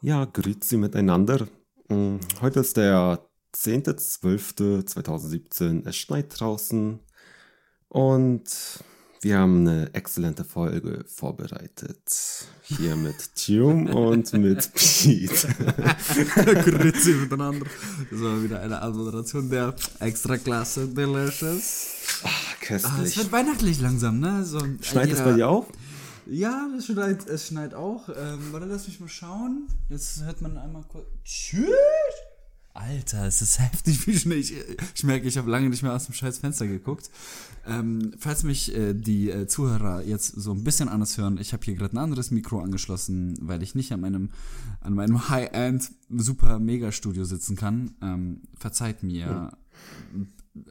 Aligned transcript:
Ja, 0.00 0.24
grüezi 0.24 0.76
miteinander. 0.76 1.46
Mm, 1.88 2.18
Heute 2.40 2.60
ist 2.60 2.76
der 2.76 3.27
10.12.2017. 3.58 5.86
Es 5.86 5.96
schneit 5.96 6.38
draußen 6.38 7.00
und 7.88 8.44
wir 9.20 9.38
haben 9.38 9.66
eine 9.66 9.92
exzellente 9.94 10.44
Folge 10.44 11.04
vorbereitet. 11.08 11.98
Hier 12.62 12.94
mit 12.94 13.16
Tium 13.34 13.86
und 13.88 14.32
mit 14.34 14.72
Pete. 14.74 15.48
Grüezi 16.64 17.14
miteinander. 17.14 17.66
Das 18.10 18.20
war 18.20 18.40
wieder 18.42 18.60
eine 18.60 18.80
Anmoderation 18.80 19.50
der 19.50 19.74
Extraklasse 19.98 20.86
Delicious. 20.86 21.96
Ah, 22.22 22.28
Ah, 22.28 22.30
es 22.74 22.82
köstlich. 22.82 23.16
wird 23.16 23.32
weihnachtlich 23.32 23.80
langsam, 23.80 24.20
ne? 24.20 24.44
So, 24.44 24.60
Schneit 24.82 25.10
es 25.10 25.20
bei 25.20 25.32
dir 25.32 25.48
auch? 25.48 25.66
Ja, 26.26 26.68
es 26.76 26.84
schneit, 26.84 27.26
es 27.26 27.46
schneit 27.48 27.72
auch. 27.74 28.08
Ähm, 28.10 28.52
warte, 28.52 28.66
lass 28.66 28.86
mich 28.86 29.00
mal 29.00 29.08
schauen. 29.08 29.66
Jetzt 29.88 30.22
hört 30.22 30.42
man 30.42 30.58
einmal 30.58 30.84
kurz. 30.86 31.06
Tschüss! 31.24 31.66
Alter, 32.80 33.26
es 33.26 33.42
ist 33.42 33.58
heftig 33.58 34.06
wie 34.06 34.16
Schnee. 34.16 34.34
Ich, 34.36 34.54
ich 34.94 35.04
merke, 35.04 35.26
ich 35.26 35.36
habe 35.36 35.50
lange 35.50 35.68
nicht 35.68 35.82
mehr 35.82 35.92
aus 35.94 36.06
dem 36.06 36.14
scheiß 36.14 36.38
Fenster 36.38 36.66
geguckt. 36.66 37.10
Ähm, 37.66 38.12
falls 38.18 38.44
mich 38.44 38.74
äh, 38.74 38.94
die 38.94 39.30
äh, 39.30 39.46
Zuhörer 39.48 40.02
jetzt 40.04 40.28
so 40.28 40.52
ein 40.52 40.62
bisschen 40.64 40.88
anders 40.88 41.18
hören, 41.18 41.38
ich 41.38 41.52
habe 41.52 41.64
hier 41.64 41.74
gerade 41.74 41.94
ein 41.94 41.98
anderes 41.98 42.30
Mikro 42.30 42.60
angeschlossen, 42.60 43.36
weil 43.42 43.62
ich 43.62 43.74
nicht 43.74 43.92
an 43.92 44.00
meinem, 44.00 44.30
an 44.80 44.94
meinem 44.94 45.28
High-End 45.28 45.90
super 46.08 46.58
Mega-Studio 46.60 47.24
sitzen 47.24 47.56
kann. 47.56 47.94
Ähm, 48.00 48.42
verzeiht 48.58 49.02
mir 49.02 49.52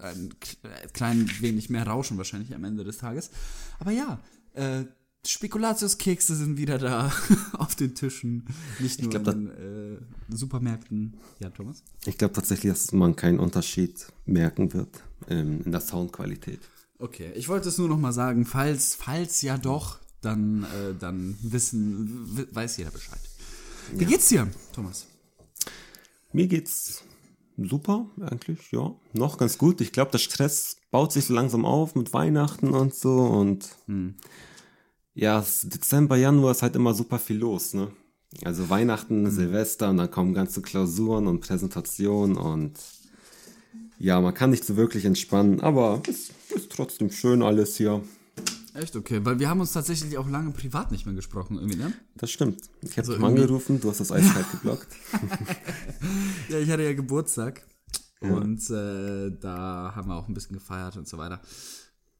ein 0.01 0.29
k- 0.39 0.57
klein 0.93 1.29
wenig 1.41 1.69
mehr 1.69 1.85
Rauschen 1.85 2.17
wahrscheinlich 2.17 2.55
am 2.55 2.63
Ende 2.63 2.83
des 2.83 2.97
Tages. 2.99 3.31
Aber 3.79 3.91
ja, 3.91 4.19
äh, 4.53 4.85
Spekulatiuskekse 5.27 6.35
sind 6.35 6.57
wieder 6.57 6.77
da 6.77 7.11
auf 7.53 7.75
den 7.75 7.95
Tischen, 7.95 8.45
nicht 8.79 9.01
nur 9.01 9.09
glaub, 9.09 9.27
in 9.27 9.45
den 9.47 9.97
äh, 9.97 10.35
Supermärkten. 10.35 11.17
Ja, 11.39 11.49
Thomas? 11.49 11.83
Ich 12.05 12.17
glaube 12.17 12.33
tatsächlich, 12.33 12.71
dass 12.71 12.91
man 12.91 13.15
keinen 13.15 13.39
Unterschied 13.39 14.07
merken 14.25 14.73
wird 14.73 15.03
ähm, 15.29 15.61
in 15.65 15.71
der 15.71 15.81
Soundqualität. 15.81 16.59
Okay, 16.99 17.31
ich 17.35 17.47
wollte 17.47 17.69
es 17.69 17.77
nur 17.77 17.89
noch 17.89 17.99
mal 17.99 18.13
sagen, 18.13 18.45
falls, 18.45 18.95
falls 18.95 19.41
ja 19.41 19.57
doch, 19.57 19.99
dann, 20.21 20.63
äh, 20.63 20.95
dann 20.97 21.37
wissen, 21.41 22.47
weiß 22.51 22.77
jeder 22.77 22.91
Bescheid. 22.91 23.19
Wie 23.93 24.05
geht's 24.05 24.29
dir, 24.29 24.47
Thomas? 24.73 25.07
Mir 26.33 26.47
geht's 26.47 27.03
super, 27.57 28.07
eigentlich, 28.21 28.71
ja. 28.71 28.95
Noch 29.13 29.37
ganz 29.37 29.57
gut. 29.57 29.81
Ich 29.81 29.91
glaube, 29.91 30.11
der 30.11 30.17
Stress 30.17 30.77
baut 30.91 31.11
sich 31.11 31.25
so 31.25 31.33
langsam 31.33 31.65
auf 31.65 31.95
mit 31.95 32.13
Weihnachten 32.13 32.69
und 32.69 32.93
so 32.93 33.23
und 33.25 33.69
ja, 35.17 35.43
Dezember, 35.63 36.15
Januar 36.15 36.51
ist 36.51 36.61
halt 36.61 36.75
immer 36.75 36.93
super 36.93 37.17
viel 37.17 37.37
los, 37.37 37.73
ne? 37.73 37.91
Also 38.43 38.69
Weihnachten, 38.69 39.31
Silvester 39.31 39.89
und 39.89 39.97
dann 39.97 40.11
kommen 40.11 40.35
ganze 40.35 40.61
Klausuren 40.61 41.25
und 41.25 41.39
Präsentationen 41.39 42.37
und 42.37 42.73
ja, 43.97 44.21
man 44.21 44.35
kann 44.35 44.51
nicht 44.51 44.63
so 44.63 44.77
wirklich 44.77 45.05
entspannen, 45.05 45.59
aber 45.61 46.03
es 46.07 46.29
ist 46.55 46.71
trotzdem 46.71 47.09
schön 47.09 47.41
alles 47.41 47.77
hier. 47.77 48.03
Echt 48.75 48.95
okay, 48.95 49.25
weil 49.25 49.39
wir 49.39 49.49
haben 49.49 49.59
uns 49.59 49.71
tatsächlich 49.71 50.19
auch 50.19 50.29
lange 50.29 50.51
privat 50.51 50.91
nicht 50.91 51.07
mehr 51.07 51.15
gesprochen, 51.15 51.57
irgendwie, 51.57 51.77
ne? 51.77 51.93
Das 52.13 52.29
stimmt. 52.29 52.61
Ich 52.81 52.91
habe 52.91 52.99
Also 53.01 53.15
dich 53.15 53.23
angerufen, 53.23 53.81
du 53.81 53.89
hast 53.89 53.99
das 53.99 54.11
eiskalt 54.11 54.51
geblockt. 54.51 54.87
Ja, 56.49 56.59
ich 56.59 56.69
hatte 56.69 56.83
ja 56.83 56.93
Geburtstag 56.93 57.65
und 58.19 58.69
äh, 58.69 59.31
da 59.41 59.93
haben 59.95 60.09
wir 60.09 60.15
auch 60.15 60.27
ein 60.27 60.35
bisschen 60.35 60.53
gefeiert 60.55 60.95
und 60.95 61.07
so 61.07 61.17
weiter. 61.17 61.41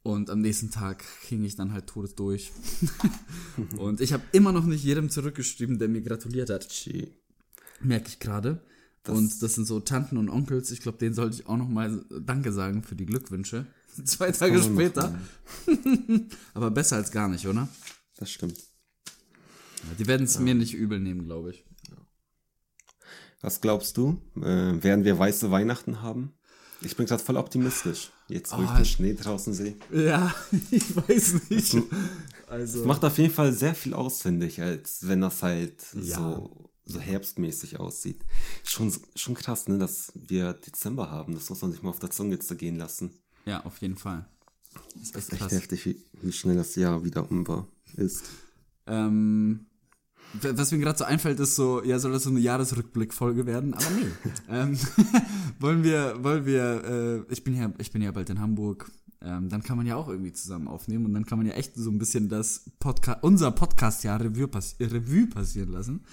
Und 0.07 0.29
am 0.29 0.39
nächsten 0.39 0.71
Tag 0.71 1.03
ging 1.27 1.43
ich 1.43 1.57
dann 1.57 1.73
halt 1.73 1.87
todes 1.87 2.15
durch. 2.15 2.53
und 3.77 3.99
ich 3.99 4.13
habe 4.13 4.23
immer 4.31 4.53
noch 4.53 4.65
nicht 4.65 4.81
jedem 4.81 5.09
zurückgeschrieben, 5.09 5.79
der 5.79 5.89
mir 5.89 6.01
gratuliert 6.01 6.49
hat. 6.49 6.65
Merke 7.81 8.07
ich 8.07 8.17
gerade. 8.17 8.63
Und 9.09 9.43
das 9.43 9.55
sind 9.55 9.65
so 9.65 9.81
Tanten 9.81 10.15
und 10.15 10.29
Onkels. 10.29 10.71
Ich 10.71 10.79
glaube, 10.79 10.97
denen 10.97 11.13
sollte 11.13 11.35
ich 11.35 11.47
auch 11.47 11.57
noch 11.57 11.67
mal 11.67 12.05
Danke 12.21 12.53
sagen 12.53 12.83
für 12.83 12.95
die 12.95 13.05
Glückwünsche. 13.05 13.65
Zwei 14.05 14.31
Tage 14.31 14.53
man 14.53 14.61
noch 14.61 14.79
später. 14.79 15.19
Aber 16.53 16.71
besser 16.71 16.95
als 16.95 17.11
gar 17.11 17.27
nicht, 17.27 17.45
oder? 17.45 17.67
Das 18.15 18.31
stimmt. 18.31 18.59
Ja, 18.59 19.95
Die 19.99 20.07
werden 20.07 20.23
es 20.23 20.39
mir 20.39 20.55
nicht 20.55 20.73
übel 20.73 21.01
nehmen, 21.01 21.25
glaube 21.25 21.49
ich. 21.49 21.65
Was 23.41 23.59
glaubst 23.59 23.97
du? 23.97 24.21
Äh, 24.37 24.81
werden 24.81 25.03
wir 25.03 25.19
weiße 25.19 25.51
Weihnachten 25.51 26.01
haben? 26.01 26.31
Ich 26.79 26.95
bin 26.95 27.07
gerade 27.07 27.21
voll 27.21 27.35
optimistisch. 27.35 28.11
Jetzt, 28.29 28.51
wo 28.57 28.61
ich 28.61 28.67
Ah. 28.69 28.75
den 28.77 28.85
Schnee 28.85 29.13
draußen 29.13 29.53
sehe. 29.53 29.75
Ja, 29.91 30.33
ich 30.71 30.95
weiß 30.95 31.49
nicht. 31.49 31.77
Also. 32.47 32.85
Macht 32.85 33.03
auf 33.05 33.17
jeden 33.17 33.33
Fall 33.33 33.53
sehr 33.53 33.73
viel 33.75 33.93
aus, 33.93 34.21
finde 34.21 34.45
ich, 34.47 34.61
als 34.61 35.07
wenn 35.07 35.21
das 35.21 35.43
halt 35.43 35.81
Ja. 35.93 36.17
so, 36.17 36.69
so 36.85 36.99
herbstmäßig 36.99 37.79
aussieht. 37.79 38.25
Schon, 38.63 38.93
schon 39.15 39.33
krass, 39.35 39.67
ne, 39.67 39.77
dass 39.77 40.11
wir 40.15 40.53
Dezember 40.53 41.09
haben. 41.09 41.33
Das 41.35 41.49
muss 41.49 41.61
man 41.61 41.71
sich 41.71 41.81
mal 41.83 41.89
auf 41.89 41.99
der 41.99 42.11
Zunge 42.11 42.37
zergehen 42.39 42.77
lassen. 42.77 43.11
Ja, 43.45 43.63
auf 43.65 43.77
jeden 43.79 43.95
Fall. 43.97 44.25
Das 44.95 45.03
ist 45.03 45.15
echt 45.15 45.31
Echt 45.33 45.41
krass. 45.41 45.51
heftig, 45.53 45.85
wie, 45.85 46.03
wie 46.21 46.31
schnell 46.31 46.55
das 46.57 46.75
Jahr 46.75 47.03
wieder 47.05 47.29
um 47.31 47.47
war, 47.47 47.67
ist. 47.95 48.25
Ähm, 48.85 49.65
was 50.33 50.71
mir 50.71 50.79
gerade 50.79 50.97
so 50.97 51.05
einfällt, 51.05 51.39
ist 51.39 51.55
so, 51.55 51.83
ja, 51.83 51.99
soll 51.99 52.11
das 52.11 52.23
so 52.23 52.29
eine 52.29 52.39
Jahresrückblickfolge 52.39 53.45
werden? 53.45 53.73
Aber 53.73 53.85
nee. 53.89 54.31
ähm, 54.49 54.77
wollen 55.59 55.83
wir, 55.83 56.23
wollen 56.23 56.45
wir, 56.45 57.25
äh, 57.29 57.33
ich 57.33 57.43
bin 57.43 57.55
ja, 57.55 57.71
ich 57.77 57.91
bin 57.91 58.01
ja 58.01 58.11
bald 58.11 58.29
in 58.29 58.39
Hamburg. 58.39 58.91
Ähm, 59.19 59.49
dann 59.49 59.63
kann 59.63 59.77
man 59.77 59.87
ja 59.87 59.95
auch 59.95 60.07
irgendwie 60.09 60.31
zusammen 60.31 60.67
aufnehmen 60.67 61.05
und 61.05 61.13
dann 61.15 61.25
kann 61.25 61.39
man 61.39 61.47
ja 61.47 61.53
echt 61.53 61.75
so 61.75 61.89
ein 61.89 61.97
bisschen 61.97 62.29
das 62.29 62.69
Podcast, 62.79 63.23
unser 63.23 63.49
Podcast-Jahr 63.51 64.21
Revue, 64.21 64.47
pass 64.47 64.75
Revue 64.79 65.25
passieren 65.25 65.71
lassen, 65.71 66.05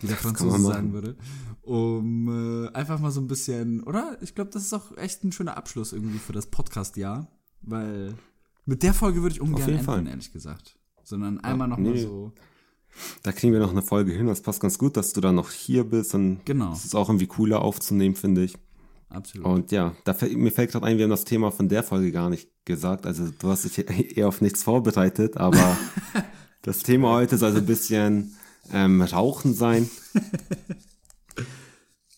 wie 0.00 0.06
der 0.06 0.16
Franzose 0.16 0.62
sagen 0.62 0.92
würde. 0.92 1.16
Um 1.62 2.66
äh, 2.66 2.68
einfach 2.68 3.00
mal 3.00 3.10
so 3.10 3.20
ein 3.20 3.26
bisschen, 3.26 3.82
oder? 3.82 4.16
Ich 4.20 4.36
glaube, 4.36 4.50
das 4.50 4.62
ist 4.62 4.72
auch 4.74 4.96
echt 4.96 5.24
ein 5.24 5.32
schöner 5.32 5.56
Abschluss 5.56 5.92
irgendwie 5.92 6.18
für 6.18 6.32
das 6.32 6.46
Podcast-Jahr, 6.46 7.26
weil 7.62 8.14
mit 8.64 8.84
der 8.84 8.94
Folge 8.94 9.22
würde 9.22 9.34
ich 9.34 9.40
ungern 9.40 9.68
enden, 9.68 9.84
Fall. 9.84 10.06
ehrlich 10.06 10.32
gesagt. 10.32 10.78
Sondern 11.02 11.40
einmal 11.40 11.66
noch 11.66 11.78
mal 11.78 11.92
nee. 11.92 12.02
so. 12.02 12.32
Da 13.22 13.32
kriegen 13.32 13.52
wir 13.52 13.60
noch 13.60 13.70
eine 13.70 13.82
Folge 13.82 14.12
hin. 14.12 14.26
Das 14.26 14.42
passt 14.42 14.60
ganz 14.60 14.78
gut, 14.78 14.96
dass 14.96 15.12
du 15.12 15.20
da 15.20 15.32
noch 15.32 15.50
hier 15.50 15.84
bist. 15.84 16.14
Und 16.14 16.44
Genau. 16.44 16.70
Das 16.70 16.84
ist 16.84 16.94
auch 16.94 17.08
irgendwie 17.08 17.26
cooler 17.26 17.62
aufzunehmen, 17.62 18.14
finde 18.14 18.44
ich. 18.44 18.54
Absolut. 19.08 19.46
Und 19.46 19.72
ja, 19.72 19.94
da, 20.04 20.16
mir 20.34 20.50
fällt 20.52 20.72
gerade 20.72 20.86
ein, 20.86 20.96
wir 20.96 21.04
haben 21.04 21.10
das 21.10 21.24
Thema 21.24 21.50
von 21.50 21.68
der 21.68 21.82
Folge 21.82 22.12
gar 22.12 22.30
nicht 22.30 22.48
gesagt. 22.64 23.06
Also 23.06 23.28
du 23.38 23.48
hast 23.48 23.64
dich 23.64 23.86
eher 24.16 24.28
auf 24.28 24.40
nichts 24.40 24.62
vorbereitet, 24.62 25.36
aber 25.36 25.76
das 26.62 26.78
Thema 26.82 27.12
heute 27.12 27.36
soll 27.36 27.52
so 27.52 27.58
ein 27.58 27.66
bisschen 27.66 28.34
ähm, 28.72 29.02
Rauchen 29.02 29.52
sein. 29.54 29.90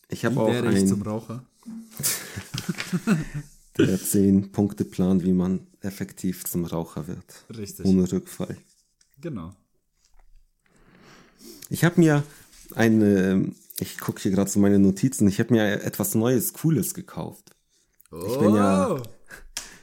Ich 0.09 0.25
habe 0.25 0.41
auch 0.41 0.49
werde 0.49 0.73
ich 0.73 0.87
zum 0.87 1.03
einen 1.03 1.11
Raucher? 1.11 1.45
der 3.77 3.99
10-Punkte-Plan, 3.99 5.25
wie 5.25 5.33
man 5.33 5.67
effektiv 5.81 6.45
zum 6.45 6.65
Raucher 6.65 7.09
wird. 7.09 7.45
Richtig. 7.57 7.87
Ohne 7.87 8.11
Rückfall. 8.11 8.57
Genau. 9.21 9.53
Ich 11.75 11.83
habe 11.83 12.01
mir 12.01 12.23
eine, 12.77 13.51
ich 13.81 13.99
gucke 13.99 14.23
hier 14.23 14.31
gerade 14.31 14.49
so 14.49 14.61
meine 14.61 14.79
Notizen, 14.79 15.27
ich 15.27 15.41
habe 15.41 15.53
mir 15.53 15.83
etwas 15.83 16.15
Neues, 16.15 16.53
Cooles 16.53 16.95
gekauft. 16.95 17.51
Ich 18.29 18.39
bin 18.39 18.55
ja- 18.55 19.03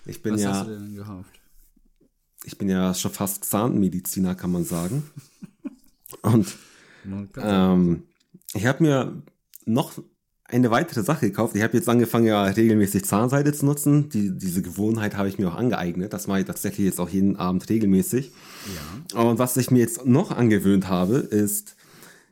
Ich 0.06 0.22
bin 0.24 0.32
Oh! 0.32 0.36
Was 0.36 0.42
ja 0.42 0.54
hast 0.54 0.68
du 0.68 0.80
denn 0.80 0.96
gekauft? 0.96 1.30
ich 2.46 2.58
bin 2.58 2.70
ja 2.70 2.94
schon 2.94 3.12
fast 3.12 3.44
Zahnmediziner, 3.44 4.36
kann 4.36 4.54
man 4.54 4.64
sagen. 4.64 5.04
Und 6.22 6.48
ähm, 7.38 8.04
ich 8.54 8.66
habe 8.66 8.84
mir 8.84 9.22
noch 9.66 9.92
eine 10.46 10.72
weitere 10.72 11.04
Sache 11.04 11.28
gekauft. 11.30 11.56
Ich 11.58 11.62
habe 11.62 11.76
jetzt 11.78 11.88
angefangen, 11.90 12.26
ja 12.26 12.44
regelmäßig 12.46 13.04
Zahnseide 13.06 13.52
zu 13.54 13.66
nutzen. 13.66 14.08
Die, 14.10 14.32
diese 14.38 14.62
Gewohnheit 14.62 15.16
habe 15.18 15.28
ich 15.30 15.40
mir 15.40 15.50
auch 15.50 15.56
angeeignet. 15.56 16.14
Das 16.14 16.28
mache 16.28 16.40
ich 16.42 16.46
tatsächlich 16.46 16.86
jetzt 16.86 17.00
auch 17.02 17.10
jeden 17.10 17.36
Abend 17.36 17.70
regelmäßig. 17.70 18.32
ja. 19.14 19.22
Und 19.22 19.40
was 19.40 19.56
ich 19.58 19.72
mir 19.72 19.80
jetzt 19.80 20.06
noch 20.06 20.32
angewöhnt 20.32 20.88
habe, 20.88 21.18
ist, 21.18 21.76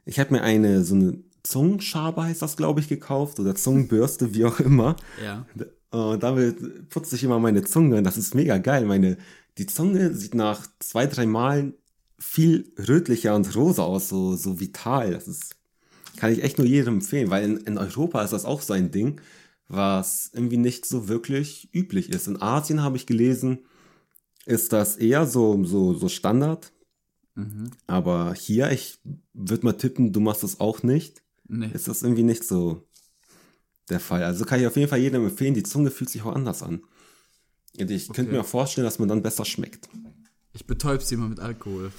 ich 0.10 0.20
habe 0.20 0.34
mir 0.34 0.42
eine 0.42 0.84
so 0.84 0.96
eine 0.96 1.24
Zungenschabe 1.44 2.24
heißt 2.24 2.42
das, 2.42 2.58
glaube 2.58 2.80
ich, 2.80 2.90
gekauft 2.90 3.40
oder 3.40 3.56
Zungenbürste, 3.56 4.34
wie 4.34 4.46
auch 4.46 4.60
immer. 4.60 4.96
Ja. 5.24 5.46
Und 5.92 6.22
damit 6.22 6.90
putze 6.90 7.16
ich 7.16 7.24
immer 7.24 7.40
meine 7.40 7.64
Zunge 7.64 7.98
und 7.98 8.04
das 8.04 8.18
ist 8.18 8.36
mega 8.36 8.58
geil. 8.58 8.86
Meine, 8.86 9.18
die 9.58 9.68
Zunge 9.68 10.14
sieht 10.14 10.36
nach 10.36 10.68
zwei, 10.80 11.08
drei 11.08 11.26
Malen 11.26 11.76
viel 12.20 12.72
rötlicher 12.78 13.36
und 13.36 13.56
rosa 13.56 13.84
aus, 13.84 14.10
so, 14.10 14.36
so 14.36 14.60
vital. 14.60 15.12
Das 15.12 15.28
ist, 15.28 15.56
kann 16.18 16.34
ich 16.34 16.44
echt 16.44 16.58
nur 16.58 16.68
jedem 16.68 16.96
empfehlen, 16.96 17.30
weil 17.30 17.44
in, 17.44 17.58
in 17.58 17.78
Europa 17.78 18.24
ist 18.24 18.34
das 18.34 18.46
auch 18.46 18.62
so 18.62 18.74
ein 18.74 18.92
Ding, 18.92 19.22
was 19.68 20.32
irgendwie 20.34 20.58
nicht 20.58 20.86
so 20.86 21.08
wirklich 21.08 21.70
üblich 21.74 22.10
ist. 22.10 22.28
In 22.28 22.42
Asien 22.42 22.82
habe 22.82 22.98
ich 22.98 23.06
gelesen, 23.06 23.60
ist 24.46 24.74
das 24.74 24.98
eher 24.98 25.26
so, 25.28 25.64
so, 25.64 25.94
so 25.94 26.10
Standard. 26.10 26.72
Mhm. 27.36 27.72
Aber 27.88 28.34
hier, 28.34 28.72
ich 28.72 29.00
würde 29.34 29.66
mal 29.66 29.74
tippen, 29.74 30.12
du 30.14 30.20
machst 30.20 30.44
das 30.44 30.60
auch 30.60 30.84
nicht. 30.84 31.22
Nee. 31.48 31.70
Ist 31.74 31.88
das 31.88 32.04
irgendwie 32.04 32.24
nicht 32.24 32.44
so 32.44 32.88
der 33.90 34.00
Fall. 34.00 34.24
Also 34.24 34.46
kann 34.46 34.60
ich 34.60 34.68
auf 34.68 34.76
jeden 34.76 34.90
Fall 34.90 35.00
jedem 35.00 35.26
empfehlen, 35.26 35.54
die 35.56 35.64
Zunge 35.64 35.90
fühlt 35.92 36.10
sich 36.10 36.22
auch 36.22 36.36
anders 36.36 36.62
an. 36.62 36.84
Und 37.80 37.90
ich 37.92 38.08
könnte 38.08 38.24
Okay. 38.24 38.32
mir 38.34 38.42
auch 38.42 38.46
vorstellen, 38.48 38.86
dass 38.86 39.00
man 39.00 39.08
dann 39.10 39.24
besser 39.24 39.46
schmeckt. 39.46 39.90
Ich 40.54 40.66
betäub 40.68 41.02
sie 41.02 41.16
mal 41.18 41.30
mit 41.30 41.40
Alkohol. 41.40 41.92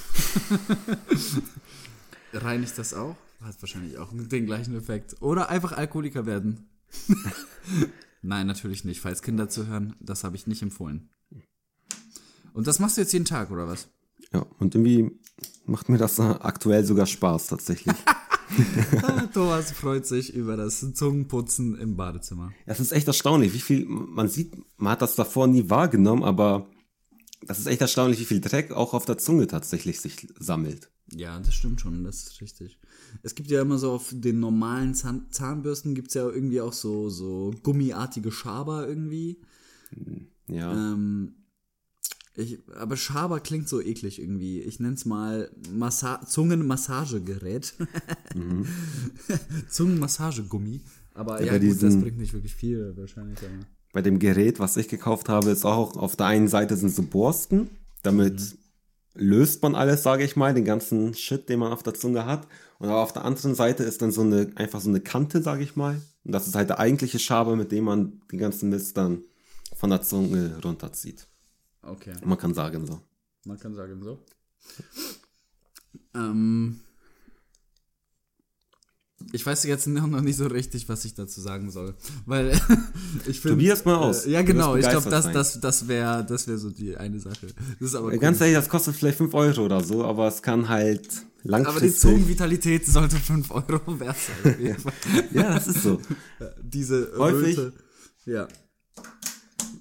Reinigt 2.33 2.76
das 2.79 2.94
auch? 2.94 3.17
Hat 3.41 3.61
wahrscheinlich 3.62 3.97
auch 3.99 4.11
den 4.12 4.47
gleichen 4.47 4.76
Effekt. 4.76 5.17
Oder 5.21 5.49
einfach 5.49 5.73
Alkoholiker 5.73 6.26
werden. 6.26 6.69
Nein, 8.23 8.47
natürlich 8.47 8.85
nicht. 8.85 9.00
Falls 9.00 9.23
Kinder 9.23 9.49
zuhören, 9.49 9.94
das 10.00 10.25
habe 10.25 10.37
ich 10.37 10.47
nicht 10.47 10.62
empfohlen. 10.62 11.09
Und 12.53 12.67
das 12.67 12.79
machst 12.81 12.97
du 12.97 13.00
jetzt 13.00 13.12
jeden 13.12 13.25
Tag, 13.25 13.50
oder 13.50 13.67
was? 13.67 13.88
Ja, 14.33 14.47
und 14.59 14.75
irgendwie 14.75 15.11
macht 15.67 15.89
mir 15.89 15.99
das 15.99 16.19
aktuell 16.21 16.85
sogar 16.85 17.07
Spaß 17.07 17.49
tatsächlich. 17.49 17.97
Ah, 19.03 19.27
Thomas 19.33 19.73
freut 19.73 20.07
sich 20.07 20.35
über 20.35 20.57
das 20.57 20.81
Zungenputzen 20.95 21.79
im 21.79 21.97
Badezimmer. 21.97 22.53
Das 22.67 22.81
ist 22.81 22.93
echt 22.93 23.07
erstaunlich, 23.07 23.53
wie 23.55 23.61
viel, 23.61 23.87
man 23.87 24.29
sieht, 24.29 24.55
man 24.77 24.93
hat 24.93 25.03
das 25.03 25.15
davor 25.15 25.47
nie 25.47 25.71
wahrgenommen, 25.71 26.25
aber 26.25 26.69
das 27.43 27.59
ist 27.59 27.67
echt 27.67 27.81
erstaunlich, 27.81 28.21
wie 28.21 28.25
viel 28.25 28.41
Dreck 28.41 28.73
auch 28.73 28.93
auf 28.95 29.07
der 29.07 29.19
Zunge 29.19 29.47
tatsächlich 29.47 30.01
sich 30.01 30.29
sammelt. 30.39 30.91
Ja, 31.13 31.39
das 31.41 31.55
stimmt 31.55 31.81
schon, 31.81 32.05
das 32.05 32.23
ist 32.25 32.41
richtig. 32.41 32.79
Es 33.23 33.35
gibt 33.35 33.51
ja 33.51 33.63
immer 33.63 33.79
so 33.79 33.93
auf 33.93 34.13
den 34.13 34.39
normalen 34.39 34.95
Zahn 34.95 35.27
Zahnbürsten 35.31 35.95
gibt 35.95 36.09
es 36.09 36.15
ja 36.15 36.29
irgendwie 36.29 36.61
auch 36.61 36.73
so, 36.73 37.09
so 37.09 37.53
gummiartige 37.63 38.31
Schaber 38.31 38.87
irgendwie. 38.87 39.41
Ja. 40.47 40.73
Ähm, 40.73 41.35
ich, 42.37 42.59
aber 42.75 42.97
Schaber 42.97 43.41
klingt 43.41 43.69
so 43.69 43.81
eklig 43.81 44.21
irgendwie. 44.21 44.61
Ich 44.61 44.81
nenne 44.81 44.94
es 44.94 45.05
mal 45.05 45.50
Massa 45.73 46.25
Zungenmassagegerät. 46.27 47.75
Zungenmassagegummi. 49.69 50.81
Aber 51.15 51.41
Ja, 51.41 51.47
ja, 51.47 51.53
bei 51.53 51.59
gut, 51.59 51.82
das 51.82 51.99
bringt 52.00 52.19
nicht 52.19 52.32
wirklich 52.32 52.55
viel 52.55 52.94
wahrscheinlich. 52.97 53.38
Aber. 53.38 53.67
Bei 53.93 54.03
dem 54.03 54.19
Gerät, 54.21 54.61
was 54.61 54.77
ich 54.77 54.88
gekauft 54.88 55.29
habe, 55.29 55.50
ist 55.50 55.65
auch 55.65 55.97
auf 55.97 56.15
der 56.15 56.27
einen 56.27 56.47
Seite 56.47 56.77
sind 56.77 56.94
so 56.94 57.03
Borsten, 57.03 57.69
damit 58.03 58.56
löst 59.15 59.62
man 59.62 59.75
alles, 59.75 60.05
sage 60.05 60.23
ich 60.23 60.37
mal, 60.37 60.55
den 60.55 60.65
ganzen 60.65 61.15
Shit, 61.15 61.49
den 61.49 61.59
man 61.59 61.73
auf 61.73 61.83
der 61.83 61.94
Zunge 61.94 62.25
hat. 62.25 62.47
Und 62.79 62.88
aber 62.88 63.03
auf 63.03 63.12
der 63.12 63.25
anderen 63.25 63.56
Seite 63.56 63.83
ist 63.83 64.00
dann 64.00 64.12
so 64.12 64.23
eine, 64.23 64.53
einfach 64.55 64.81
so 64.81 64.88
eine 64.88 65.00
Kante, 65.00 65.43
sage 65.43 65.65
ich 65.65 65.75
mal. 65.75 66.00
Und 66.25 66.33
das 66.33 66.47
ist 66.47 66.55
halt 66.55 66.71
der 66.71 66.79
eigentliche 66.79 67.19
Schaber, 67.19 67.56
mit 67.56 67.73
dem 67.73 67.85
man 67.85 68.21
den 68.31 68.38
ganzen 68.38 68.71
Mist 68.71 68.97
dann 68.97 69.25
von 69.76 69.91
der 69.91 70.03
Zunge 70.03 70.59
runterzieht. 70.65 71.26
Okay, 71.82 72.12
Man 72.25 72.38
kann 72.38 72.55
sagen 72.55 72.87
so. 72.87 73.00
man 73.44 73.59
kann 73.59 73.75
sagen 73.75 74.03
so. 74.03 74.19
Ähm, 76.12 76.81
ich 79.32 79.44
weiß 79.47 79.65
jetzt 79.65 79.87
noch 79.87 80.06
nicht 80.21 80.37
so 80.37 80.47
richtig, 80.47 80.88
was 80.88 81.05
ich 81.05 81.15
dazu 81.15 81.41
sagen 81.41 81.71
soll. 81.71 81.94
Weil 82.27 82.50
ich 83.27 83.41
finde. 83.41 83.56
Probier's 83.56 83.85
mal 83.85 83.97
aus. 83.97 84.27
Äh, 84.27 84.31
ja, 84.32 84.43
genau. 84.43 84.77
Ich 84.77 84.88
glaube, 84.88 85.09
das, 85.11 85.31
das, 85.31 85.61
das 85.61 85.88
wäre 85.88 86.25
das 86.25 86.49
wär 86.49 86.59
so 86.59 86.71
die 86.71 86.97
eine 86.97 87.21
Sache. 87.21 87.47
Das 87.79 87.91
ist 87.91 87.94
aber 87.94 88.09
cool. 88.09 88.19
Ganz 88.19 88.41
ehrlich, 88.41 88.56
das 88.56 88.69
kostet 88.69 88.97
vielleicht 88.97 89.19
5 89.19 89.33
Euro 89.35 89.65
oder 89.67 89.83
so, 89.85 90.05
aber 90.05 90.26
es 90.29 90.43
kann 90.43 90.69
halt 90.69 91.06
aber 91.09 91.26
die 91.44 91.49
langfristig. 91.49 92.00
Zungenvitalität 92.00 92.87
sollte 92.87 93.17
5 93.17 93.50
Euro 93.50 94.00
wert 94.00 94.17
sein. 94.17 94.76
Fall. 94.79 94.93
ja, 95.33 95.55
das 95.55 95.69
ist 95.69 95.83
so. 95.83 96.00
Diese 96.62 97.12
Häufig- 97.17 97.59
Röte. 97.59 97.73
Ja. 98.26 98.49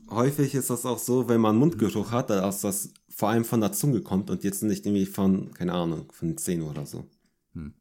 Häufig 0.09 0.55
ist 0.55 0.69
das 0.69 0.85
auch 0.85 0.97
so, 0.99 1.27
wenn 1.29 1.39
man 1.41 1.55
Mundgeruch 1.57 2.11
hat, 2.11 2.29
dass 2.31 2.61
das 2.61 2.89
vor 3.09 3.29
allem 3.29 3.45
von 3.45 3.61
der 3.61 3.71
Zunge 3.73 4.01
kommt 4.01 4.29
und 4.29 4.43
jetzt 4.43 4.63
nicht 4.63 4.85
irgendwie 4.85 5.05
von, 5.05 5.53
keine 5.53 5.73
Ahnung, 5.73 6.11
von 6.11 6.29
den 6.29 6.37
Zähnen 6.37 6.63
oder 6.67 6.85
so. 6.85 7.05
Hm. 7.53 7.73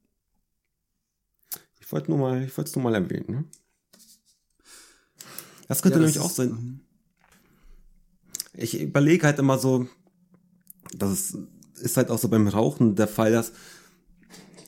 Ich 1.81 1.91
wollte 1.93 2.11
nur 2.11 2.19
mal, 2.19 2.43
ich 2.45 2.57
wollte 2.57 2.69
es 2.69 2.77
nur 2.77 2.83
mal 2.83 2.95
erwähnen, 2.95 3.27
ne? 3.29 3.45
Das 5.69 5.81
könnte 5.83 5.97
Ja, 5.99 6.01
nämlich 6.01 6.17
das 6.17 6.25
auch 6.25 6.31
ist- 6.31 6.37
sein. 6.37 6.81
Ich 8.55 8.81
überlege 8.81 9.25
halt 9.27 9.39
immer 9.39 9.59
so, 9.59 9.87
das 10.97 11.13
ist, 11.13 11.39
ist 11.81 11.97
halt 11.97 12.11
auch 12.11 12.19
so 12.19 12.29
beim 12.29 12.49
Rauchen 12.49 12.97
der 12.97 13.09
Fall, 13.09 13.33
dass 13.33 13.53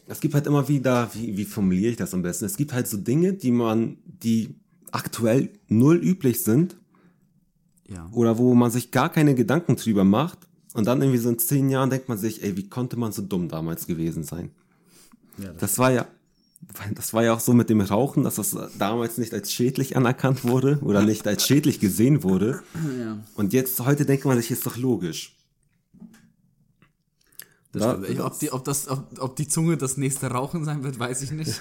es 0.07 0.21
gibt 0.21 0.35
halt 0.35 0.47
immer 0.47 0.69
wieder, 0.69 1.13
wie, 1.15 1.37
wie 1.37 1.45
formuliere 1.45 1.91
ich 1.93 1.97
das 1.97 2.15
am 2.15 2.23
besten? 2.23 2.45
Es 2.45 2.57
gibt 2.57 2.73
halt 2.73 2.89
so 2.89 2.97
Dinge, 2.97 3.33
die 3.33 3.51
man, 3.53 3.99
die 4.05 4.57
aktuell 4.93 5.51
null 5.69 5.97
üblich 5.97 6.43
sind 6.43 6.77
Ja. 7.91 8.09
oder 8.13 8.39
wo 8.39 8.55
man 8.55 8.71
sich 8.71 8.93
gar 8.93 9.11
keine 9.11 9.35
Gedanken 9.35 9.75
drüber 9.75 10.05
macht 10.05 10.39
und 10.75 10.87
dann 10.87 11.03
irgendwie 11.03 11.19
so 11.19 11.29
in 11.29 11.39
zehn 11.39 11.69
Jahren 11.69 11.91
denkt 11.91 12.09
man 12.09 12.19
sich, 12.19 12.43
ey, 12.43 12.57
wie 12.57 12.69
konnte 12.69 12.97
man 12.97 13.11
so 13.11 13.21
dumm 13.21 13.49
damals 13.49 13.87
gewesen 13.87 14.23
sein? 14.23 14.51
ja 15.39 15.49
das, 15.49 15.57
Das 15.59 15.79
war 15.79 15.91
ja, 15.91 16.07
das 16.95 17.13
war 17.13 17.25
ja 17.25 17.35
auch 17.35 17.41
so 17.41 17.53
mit 17.53 17.69
dem 17.69 17.81
Rauchen, 17.81 18.23
dass 18.23 18.37
das 18.37 18.57
damals 18.79 19.19
nicht 19.19 19.35
als 19.35 19.53
schädlich 19.53 19.97
anerkannt 19.97 20.45
wurde 20.45 20.79
oder 20.83 21.03
nicht 21.03 21.27
als 21.27 21.45
schädlich 21.45 21.81
gesehen 21.81 22.23
wurde. 22.23 22.63
ja. 23.01 23.19
Und 23.35 23.53
jetzt, 23.53 23.81
heute 23.81 24.07
denkt 24.07 24.25
man 24.25 24.37
sich, 24.37 24.53
ist 24.53 24.65
doch 24.67 24.77
logisch. 24.77 25.37
Das 27.73 27.85
stimmt. 27.85 28.09
Ich, 28.09 28.21
ob, 28.21 28.39
die, 28.39 28.53
ob, 28.53 28.65
das, 28.65 28.89
ob, 28.89 29.07
ob 29.19 29.37
die 29.37 29.49
Zunge 29.49 29.77
das 29.77 29.97
nächste 29.97 30.29
Rauchen 30.29 30.65
sein 30.65 30.83
wird, 30.83 30.99
weiß 30.99 31.23
ich 31.23 31.33
nicht. 31.33 31.55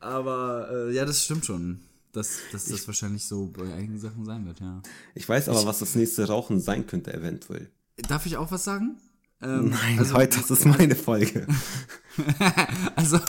Aber 0.00 0.68
äh, 0.70 0.94
ja, 0.94 1.04
das 1.04 1.24
stimmt 1.24 1.46
schon. 1.46 1.80
Dass, 2.18 2.40
dass 2.50 2.64
das 2.64 2.84
wahrscheinlich 2.88 3.24
so 3.26 3.46
bei 3.46 3.72
einigen 3.72 4.00
Sachen 4.00 4.24
sein 4.24 4.44
wird, 4.44 4.58
ja. 4.58 4.82
Ich 5.14 5.28
weiß 5.28 5.48
aber, 5.50 5.64
was 5.66 5.78
das 5.78 5.94
nächste 5.94 6.26
Rauchen 6.26 6.60
sein 6.60 6.84
könnte, 6.84 7.14
eventuell. 7.14 7.70
Darf 8.08 8.26
ich 8.26 8.36
auch 8.36 8.50
was 8.50 8.64
sagen? 8.64 8.98
Ähm, 9.40 9.68
Nein, 9.68 10.00
also, 10.00 10.14
heute, 10.16 10.36
das 10.38 10.50
ist 10.50 10.64
meine 10.64 10.96
Folge. 10.96 11.46
also, 12.96 13.20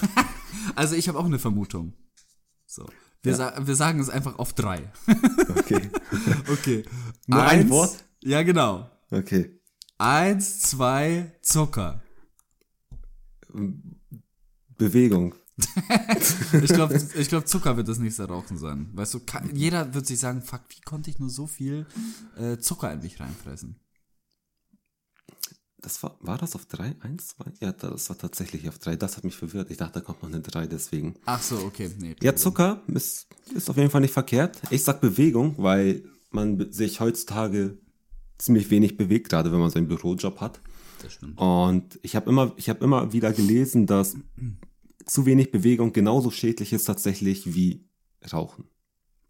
also 0.75 0.95
ich 0.95 1.07
habe 1.07 1.19
auch 1.19 1.25
eine 1.25 1.37
Vermutung. 1.37 1.93
So. 2.65 2.89
Wir, 3.21 3.33
Ja. 3.33 3.37
sa 3.37 3.67
wir 3.67 3.75
sagen 3.75 3.99
es 3.99 4.09
einfach 4.09 4.39
auf 4.39 4.53
drei. 4.53 4.91
Okay. 5.55 5.91
Okay. 6.51 6.83
Nur 7.27 7.43
ein 7.43 7.69
Wort? 7.69 8.03
Ja, 8.23 8.41
genau. 8.41 8.89
Okay. 9.11 9.59
Eins, 9.99 10.61
zwei, 10.61 11.31
Zucker. 11.43 12.01
Bewegung. 14.79 15.35
Ich 16.63 16.73
glaube, 16.73 16.99
ich 17.15 17.29
glaub, 17.29 17.47
Zucker 17.47 17.77
wird 17.77 17.87
das 17.87 17.99
nächste 17.99 18.25
Rauchen 18.27 18.57
sein. 18.57 18.89
Weißt 18.93 19.13
du, 19.13 19.19
ka- 19.21 19.43
jeder 19.53 19.93
wird 19.93 20.05
sich 20.07 20.19
sagen, 20.19 20.41
fuck, 20.41 20.61
wie 20.69 20.81
konnte 20.81 21.09
ich 21.09 21.19
nur 21.19 21.29
so 21.29 21.47
viel 21.47 21.85
äh, 22.37 22.57
Zucker 22.57 22.91
in 22.93 23.01
mich 23.01 23.19
reinfressen? 23.19 23.75
Das 25.81 26.03
war, 26.03 26.17
war 26.19 26.37
das 26.37 26.55
auf 26.55 26.65
drei? 26.65 26.95
Eins, 26.99 27.29
zwei? 27.29 27.45
Ja, 27.61 27.71
das 27.71 28.09
war 28.09 28.17
tatsächlich 28.17 28.67
auf 28.67 28.79
drei. 28.79 28.97
Das 28.97 29.15
hat 29.15 29.23
mich 29.23 29.37
verwirrt. 29.37 29.71
Ich 29.71 29.77
dachte, 29.77 29.99
da 29.99 30.01
kommt 30.01 30.21
noch 30.21 30.29
eine 30.29 30.41
drei, 30.41 30.67
deswegen. 30.67 31.15
Ach 31.25 31.41
so, 31.41 31.57
okay, 31.59 31.89
nee. 31.99 32.15
Ja, 32.21 32.35
Zucker 32.35 32.81
ist, 32.87 33.27
ist 33.55 33.69
auf 33.69 33.77
jeden 33.77 33.89
Fall 33.89 34.01
nicht 34.01 34.13
verkehrt. 34.13 34.59
Ich 34.71 34.83
sag 34.83 34.99
Bewegung, 34.99 35.55
weil 35.57 36.03
man 36.31 36.69
sich 36.73 36.99
heutzutage 36.99 37.77
ziemlich 38.37 38.69
wenig 38.69 38.97
bewegt, 38.97 39.29
gerade 39.29 39.51
wenn 39.53 39.59
man 39.59 39.69
so 39.69 39.77
einen 39.79 39.87
Bürojob 39.87 40.41
hat. 40.41 40.59
Das 41.01 41.13
stimmt. 41.13 41.39
Und 41.39 41.97
ich 42.01 42.17
habe 42.17 42.29
immer, 42.29 42.51
ich 42.57 42.67
habe 42.69 42.83
immer 42.83 43.13
wieder 43.13 43.31
gelesen, 43.31 43.85
dass 43.87 44.17
zu 45.09 45.25
wenig 45.25 45.51
Bewegung 45.51 45.93
genauso 45.93 46.31
schädlich 46.31 46.73
ist 46.73 46.85
tatsächlich 46.85 47.53
wie 47.55 47.87
Rauchen, 48.31 48.65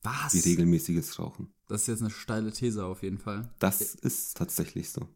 Was? 0.03 0.33
wie 0.33 0.49
regelmäßiges 0.49 1.19
Rauchen. 1.19 1.53
Das 1.67 1.81
ist 1.81 1.87
jetzt 1.87 2.01
eine 2.01 2.09
steile 2.09 2.51
These 2.51 2.83
auf 2.85 3.03
jeden 3.03 3.19
Fall. 3.19 3.49
Das 3.59 3.95
ist 3.95 4.35
tatsächlich 4.37 4.89
so. 4.89 5.07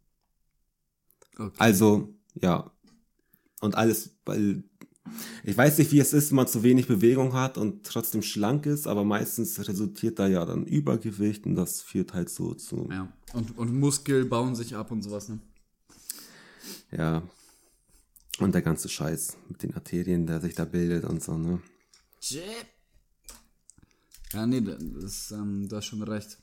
Okay. 1.37 1.55
Also, 1.57 2.13
ja. 2.35 2.71
Und 3.59 3.75
alles, 3.75 4.15
weil 4.25 4.63
ich 5.43 5.57
weiß 5.57 5.79
nicht, 5.79 5.91
wie 5.91 5.99
es 5.99 6.13
ist, 6.13 6.31
wenn 6.31 6.37
man 6.37 6.47
zu 6.47 6.63
wenig 6.63 6.87
Bewegung 6.87 7.33
hat 7.33 7.57
und 7.57 7.85
trotzdem 7.85 8.21
schlank 8.21 8.65
ist, 8.65 8.87
aber 8.87 9.03
meistens 9.03 9.67
resultiert 9.67 10.19
da 10.19 10.27
ja 10.27 10.45
dann 10.45 10.65
Übergewicht 10.65 11.45
und 11.45 11.55
das 11.55 11.81
führt 11.81 12.13
halt 12.13 12.29
so 12.29 12.53
zu, 12.53 12.87
ja. 12.91 13.11
Und, 13.33 13.57
und 13.57 13.73
Muskel 13.73 14.25
bauen 14.25 14.55
sich 14.55 14.75
ab 14.75 14.91
und 14.91 15.01
sowas, 15.01 15.27
ne? 15.29 15.39
ja. 16.91 17.23
Und 18.39 18.53
der 18.55 18.61
ganze 18.61 18.89
Scheiß 18.89 19.37
mit 19.47 19.61
den 19.63 19.75
Arterien, 19.75 20.25
der 20.25 20.41
sich 20.41 20.55
da 20.55 20.65
bildet 20.65 21.05
und 21.05 21.21
so, 21.23 21.37
ne? 21.37 21.61
Ja, 24.33 24.47
nee, 24.47 24.61
das, 24.61 25.31
ähm, 25.31 25.67
du 25.69 25.75
hast 25.75 25.85
schon 25.85 26.01
recht. 26.01 26.39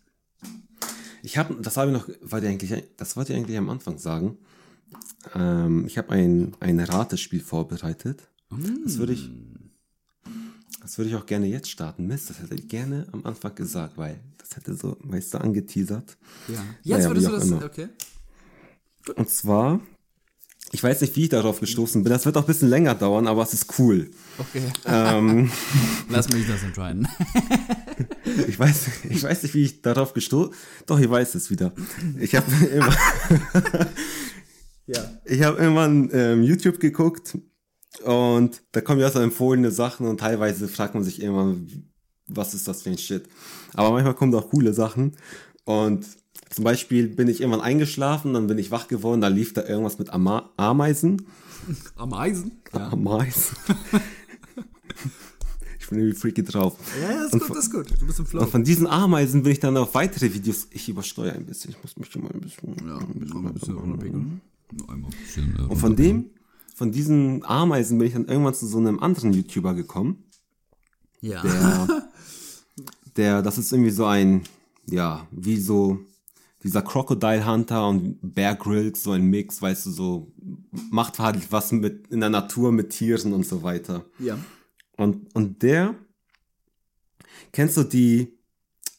Ich 1.22 1.36
habe, 1.36 1.54
das 1.60 1.76
habe 1.76 1.90
ich 1.90 1.96
noch, 1.96 2.08
wollte 2.22 2.46
ich 2.46 2.52
eigentlich, 2.52 2.84
das 2.96 3.16
wollte 3.16 3.32
ich 3.32 3.38
eigentlich 3.38 3.58
am 3.58 3.68
Anfang 3.68 3.98
sagen. 3.98 4.38
Ähm, 5.34 5.84
ich 5.86 5.98
habe 5.98 6.10
ein, 6.10 6.56
ein 6.60 6.78
Ratespiel 6.80 7.40
vorbereitet. 7.40 8.28
Das 8.84 8.98
würde 8.98 9.12
ich, 9.12 9.28
das 10.80 10.96
würde 10.98 11.10
ich 11.10 11.16
auch 11.16 11.26
gerne 11.26 11.46
jetzt 11.46 11.70
starten. 11.70 12.06
Mist, 12.06 12.30
das 12.30 12.40
hätte 12.40 12.54
ich 12.54 12.68
gerne 12.68 13.06
am 13.12 13.24
Anfang 13.26 13.54
gesagt, 13.54 13.96
weil 13.98 14.20
das 14.38 14.56
hätte 14.56 14.74
so, 14.74 14.96
weißt 15.00 15.34
du, 15.34 15.38
angeteasert. 15.40 16.16
Ja. 16.48 16.64
Jetzt 16.82 16.98
Naja, 16.98 17.10
würdest 17.10 17.26
du 17.26 17.32
das. 17.32 17.44
immer. 17.44 17.64
Okay. 17.64 17.88
Und 19.16 19.28
zwar 19.28 19.80
Ich 20.72 20.82
weiß 20.82 21.00
nicht, 21.00 21.16
wie 21.16 21.24
ich 21.24 21.28
darauf 21.28 21.58
gestoßen 21.58 22.04
bin. 22.04 22.12
Das 22.12 22.26
wird 22.26 22.36
auch 22.36 22.42
ein 22.42 22.46
bisschen 22.46 22.68
länger 22.68 22.94
dauern, 22.94 23.26
aber 23.26 23.42
es 23.42 23.52
ist 23.52 23.78
cool. 23.78 24.10
Okay. 24.38 24.62
Ähm, 24.86 25.50
Lass 26.08 26.28
mich 26.30 26.46
das 26.46 26.62
entscheiden. 26.62 27.08
ich, 28.48 28.58
weiß, 28.58 28.88
ich 29.08 29.22
weiß 29.22 29.42
nicht, 29.42 29.54
wie 29.54 29.64
ich 29.64 29.82
darauf 29.82 30.12
gestoßen 30.14 30.54
Doch, 30.86 31.00
ich 31.00 31.10
weiß 31.10 31.34
es 31.34 31.50
wieder. 31.50 31.72
Ich 32.20 32.36
habe 32.36 32.46
immer, 32.66 32.96
ja. 34.86 35.10
ich 35.24 35.42
hab 35.42 35.58
irgendwann 35.58 36.08
ähm, 36.12 36.44
YouTube 36.44 36.78
geguckt 36.78 37.36
und 38.04 38.62
da 38.70 38.80
kommen 38.80 39.00
ja 39.00 39.10
so 39.10 39.18
empfohlene 39.18 39.72
Sachen 39.72 40.06
und 40.06 40.20
teilweise 40.20 40.68
fragt 40.68 40.94
man 40.94 41.02
sich 41.02 41.20
immer, 41.20 41.56
was 42.28 42.54
ist 42.54 42.68
das 42.68 42.82
für 42.82 42.90
ein 42.90 42.98
Shit. 42.98 43.28
Aber 43.74 43.90
manchmal 43.90 44.14
kommen 44.14 44.32
auch 44.36 44.50
coole 44.50 44.72
Sachen 44.72 45.16
und 45.64 46.06
zum 46.50 46.64
Beispiel 46.64 47.06
bin 47.06 47.28
ich 47.28 47.40
irgendwann 47.40 47.60
eingeschlafen, 47.60 48.34
dann 48.34 48.48
bin 48.48 48.58
ich 48.58 48.72
wach 48.72 48.88
geworden, 48.88 49.20
da 49.20 49.28
lief 49.28 49.52
da 49.52 49.64
irgendwas 49.64 49.98
mit 49.98 50.10
Ama 50.10 50.50
Ameisen. 50.56 51.24
Ameisen? 51.96 52.52
Ja. 52.74 52.88
Ameisen. 52.88 53.56
ich 55.78 55.88
bin 55.88 56.00
irgendwie 56.00 56.18
freaky 56.18 56.42
drauf. 56.42 56.76
Ja, 57.00 57.12
ja, 57.12 57.24
ist 57.24 57.34
Und 57.34 57.46
gut, 57.46 57.56
ist 57.56 57.70
gut. 57.70 57.86
Du 58.00 58.06
bist 58.06 58.18
im 58.18 58.26
Flow. 58.26 58.42
Und 58.42 58.50
von 58.50 58.64
diesen 58.64 58.88
Ameisen 58.88 59.44
bin 59.44 59.52
ich 59.52 59.60
dann 59.60 59.76
auf 59.76 59.94
weitere 59.94 60.34
Videos. 60.34 60.66
Ich 60.70 60.88
übersteuere 60.88 61.34
ein 61.34 61.46
bisschen. 61.46 61.70
Ich 61.70 61.80
muss 61.82 61.96
mich 61.96 62.10
schon 62.10 62.22
mal 62.22 62.32
ein 62.32 62.40
bisschen. 62.40 62.74
Ja, 62.84 62.98
ein 62.98 63.54
bisschen 63.54 63.76
runterpegeln. 63.76 64.40
Einmal 64.88 65.10
ein 65.10 65.16
bisschen, 65.24 65.56
äh, 65.56 65.62
Und 65.62 65.76
von 65.76 65.94
dem, 65.94 66.30
von 66.74 66.90
diesen 66.90 67.44
Ameisen 67.44 67.98
bin 67.98 68.08
ich 68.08 68.14
dann 68.14 68.26
irgendwann 68.26 68.54
zu 68.54 68.66
so 68.66 68.78
einem 68.78 68.98
anderen 68.98 69.32
YouTuber 69.32 69.74
gekommen. 69.74 70.24
Ja. 71.20 71.42
Der, 71.42 72.08
der, 73.16 73.42
das 73.42 73.56
ist 73.56 73.70
irgendwie 73.70 73.90
so 73.90 74.06
ein, 74.06 74.42
ja, 74.86 75.28
wie 75.30 75.60
so 75.60 76.00
dieser 76.62 76.82
Crocodile 76.82 77.46
Hunter 77.46 77.88
und 77.88 78.18
Bear 78.22 78.54
Grylls, 78.54 79.02
so 79.02 79.12
ein 79.12 79.24
Mix, 79.24 79.62
weißt 79.62 79.86
du, 79.86 79.90
so 79.90 80.32
macht 80.90 81.18
halt 81.18 81.50
was 81.50 81.72
mit 81.72 82.08
in 82.08 82.20
der 82.20 82.30
Natur 82.30 82.70
mit 82.72 82.90
Tieren 82.90 83.32
und 83.32 83.46
so 83.46 83.62
weiter. 83.62 84.04
ja. 84.18 84.38
Und, 84.96 85.34
und 85.34 85.62
der, 85.62 85.94
kennst 87.52 87.78
du 87.78 87.84
die 87.84 88.38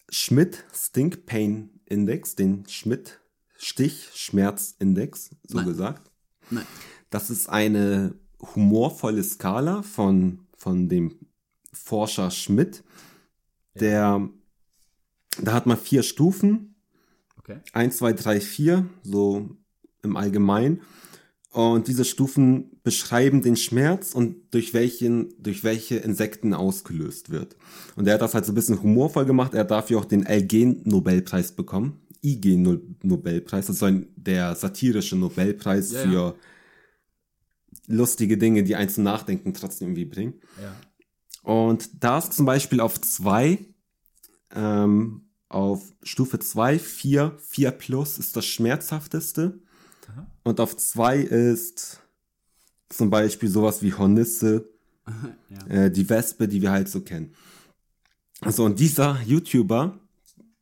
Schmidt 0.09 0.63
Stink 0.73 1.27
Pain 1.27 1.69
Index, 1.85 2.35
den 2.35 2.65
Schmidt 2.67 3.19
Stich 3.55 4.09
Schmerz 4.15 4.75
Index, 4.79 5.29
so 5.47 5.57
Nein. 5.57 5.67
gesagt? 5.67 6.09
Nein. 6.49 6.65
Das 7.11 7.29
ist 7.29 7.49
eine 7.49 8.15
humorvolle 8.55 9.23
Skala 9.23 9.83
von, 9.83 10.39
von 10.57 10.89
dem 10.89 11.19
Forscher 11.71 12.31
Schmidt. 12.31 12.83
Der, 13.75 14.27
da 15.39 15.53
hat 15.53 15.67
man 15.67 15.77
vier 15.77 16.01
Stufen. 16.01 16.70
Okay. 17.51 17.61
1, 17.73 17.97
2, 17.97 18.13
3, 18.13 18.39
4, 18.41 18.85
so 19.03 19.49
im 20.03 20.17
Allgemeinen. 20.17 20.81
Und 21.51 21.89
diese 21.89 22.05
Stufen 22.05 22.79
beschreiben 22.83 23.41
den 23.41 23.57
Schmerz 23.57 24.13
und 24.13 24.53
durch 24.53 24.73
welchen, 24.73 25.33
durch 25.37 25.65
welche 25.65 25.97
Insekten 25.97 26.53
ausgelöst 26.53 27.29
wird. 27.29 27.57
Und 27.97 28.07
er 28.07 28.13
hat 28.13 28.21
das 28.21 28.33
halt 28.33 28.45
so 28.45 28.53
ein 28.53 28.55
bisschen 28.55 28.81
humorvoll 28.81 29.25
gemacht. 29.25 29.53
Er 29.53 29.61
hat 29.61 29.71
dafür 29.71 29.99
auch 29.99 30.05
den 30.05 30.25
Elgen-Nobelpreis 30.25 31.51
bekommen. 31.51 31.99
IG-Nobelpreis. 32.23 33.65
Das 33.65 33.83
ein, 33.83 34.07
der 34.15 34.55
satirische 34.55 35.17
Nobelpreis 35.17 35.91
Ja, 35.91 36.01
für 36.03 36.13
ja. 36.13 36.33
lustige 37.87 38.37
Dinge, 38.37 38.63
die 38.63 38.75
einen 38.77 38.89
zum 38.89 39.03
Nachdenken 39.03 39.53
trotzdem 39.53 39.89
irgendwie 39.89 40.05
bringen. 40.05 40.33
Ja. 40.61 40.73
Und 41.43 42.03
da 42.03 42.19
ist 42.19 42.33
zum 42.33 42.45
Beispiel 42.45 42.79
auf 42.79 43.01
zwei, 43.01 43.59
ähm, 44.55 45.30
auf 45.51 45.81
Stufe 46.03 46.39
2, 46.39 46.79
4, 46.79 47.37
4 47.39 47.71
plus 47.71 48.17
ist 48.17 48.35
das 48.35 48.45
schmerzhafteste. 48.45 49.59
Aha. 50.11 50.27
Und 50.43 50.59
auf 50.59 50.77
zwei 50.77 51.17
ist 51.19 51.99
zum 52.89 53.09
Beispiel 53.09 53.49
sowas 53.49 53.81
wie 53.81 53.93
Hornisse, 53.93 54.69
Ja. 55.49 55.67
äh, 55.85 55.91
die 55.91 56.09
Wespe, 56.09 56.47
die 56.47 56.61
wir 56.61 56.71
halt 56.71 56.87
so 56.89 57.01
kennen. 57.01 57.33
Also 58.39 58.63
und 58.65 58.79
dieser 58.79 59.19
YouTuber, 59.25 59.99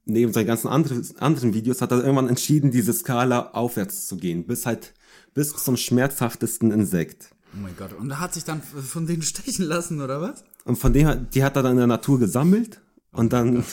neben 0.06 0.34
seinen 0.34 0.48
ganzen 0.48 0.68
anderen, 0.68 1.06
anderen 1.20 1.54
Videos, 1.54 1.82
hat 1.82 1.92
er 1.92 2.00
irgendwann 2.00 2.28
entschieden, 2.30 2.72
diese 2.72 2.94
Skala 2.94 3.52
aufwärts 3.52 4.08
zu 4.08 4.18
gehen, 4.18 4.46
bis 4.48 4.66
halt, 4.66 4.94
bis 5.34 5.56
zum 5.56 5.78
schmerzhaftesten 5.78 6.72
Insekt. 6.72 7.30
Oh 7.54 7.58
mein 7.62 7.76
Gott. 7.78 7.94
Und 7.94 8.10
er 8.10 8.20
hat 8.20 8.34
sich 8.34 8.44
dann 8.44 8.62
von 8.62 9.06
denen 9.08 9.22
stechen 9.22 9.66
lassen, 9.66 10.02
oder 10.02 10.20
was? 10.22 10.44
Und 10.66 10.78
von 10.78 10.94
dem, 10.94 11.08
hat- 11.08 11.36
die 11.36 11.44
hat 11.44 11.56
er 11.56 11.64
dann 11.64 11.74
in 11.74 11.78
der 11.80 11.88
Natur 11.88 12.20
gesammelt 12.20 12.82
und 13.12 13.34
dann 13.34 13.64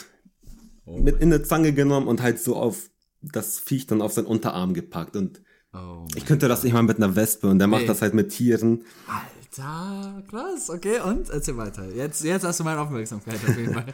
mit 0.87 1.21
in 1.21 1.33
eine 1.33 1.43
Zange 1.43 1.73
genommen 1.73 2.07
und 2.07 2.21
halt 2.21 2.39
so 2.39 2.55
auf 2.55 2.89
das 3.21 3.59
Viech 3.59 3.87
dann 3.87 4.01
auf 4.01 4.13
seinen 4.13 4.27
Unterarm 4.27 4.73
gepackt. 4.73 5.15
Und 5.15 5.41
Oh 5.73 6.07
ich 6.15 6.25
könnte 6.25 6.47
das 6.47 6.63
nicht 6.63 6.73
mal 6.73 6.83
mit 6.83 6.97
einer 6.97 7.15
Wespe 7.15 7.47
und 7.47 7.59
der 7.59 7.67
macht 7.67 7.81
Nee. 7.81 7.87
das 7.87 8.01
halt 8.01 8.13
mit 8.13 8.29
Tieren. 8.29 8.83
Alter, 9.07 10.23
krass, 10.29 10.69
okay, 10.69 10.99
und 11.01 11.29
erzähl 11.29 11.57
weiter. 11.57 11.93
Jetzt, 11.93 12.23
jetzt 12.23 12.43
hast 12.45 12.59
du 12.59 12.63
meine 12.63 12.79
Aufmerksamkeit 12.79 13.35
auf 13.47 13.57
jeden 13.57 13.73
Fall. 13.73 13.85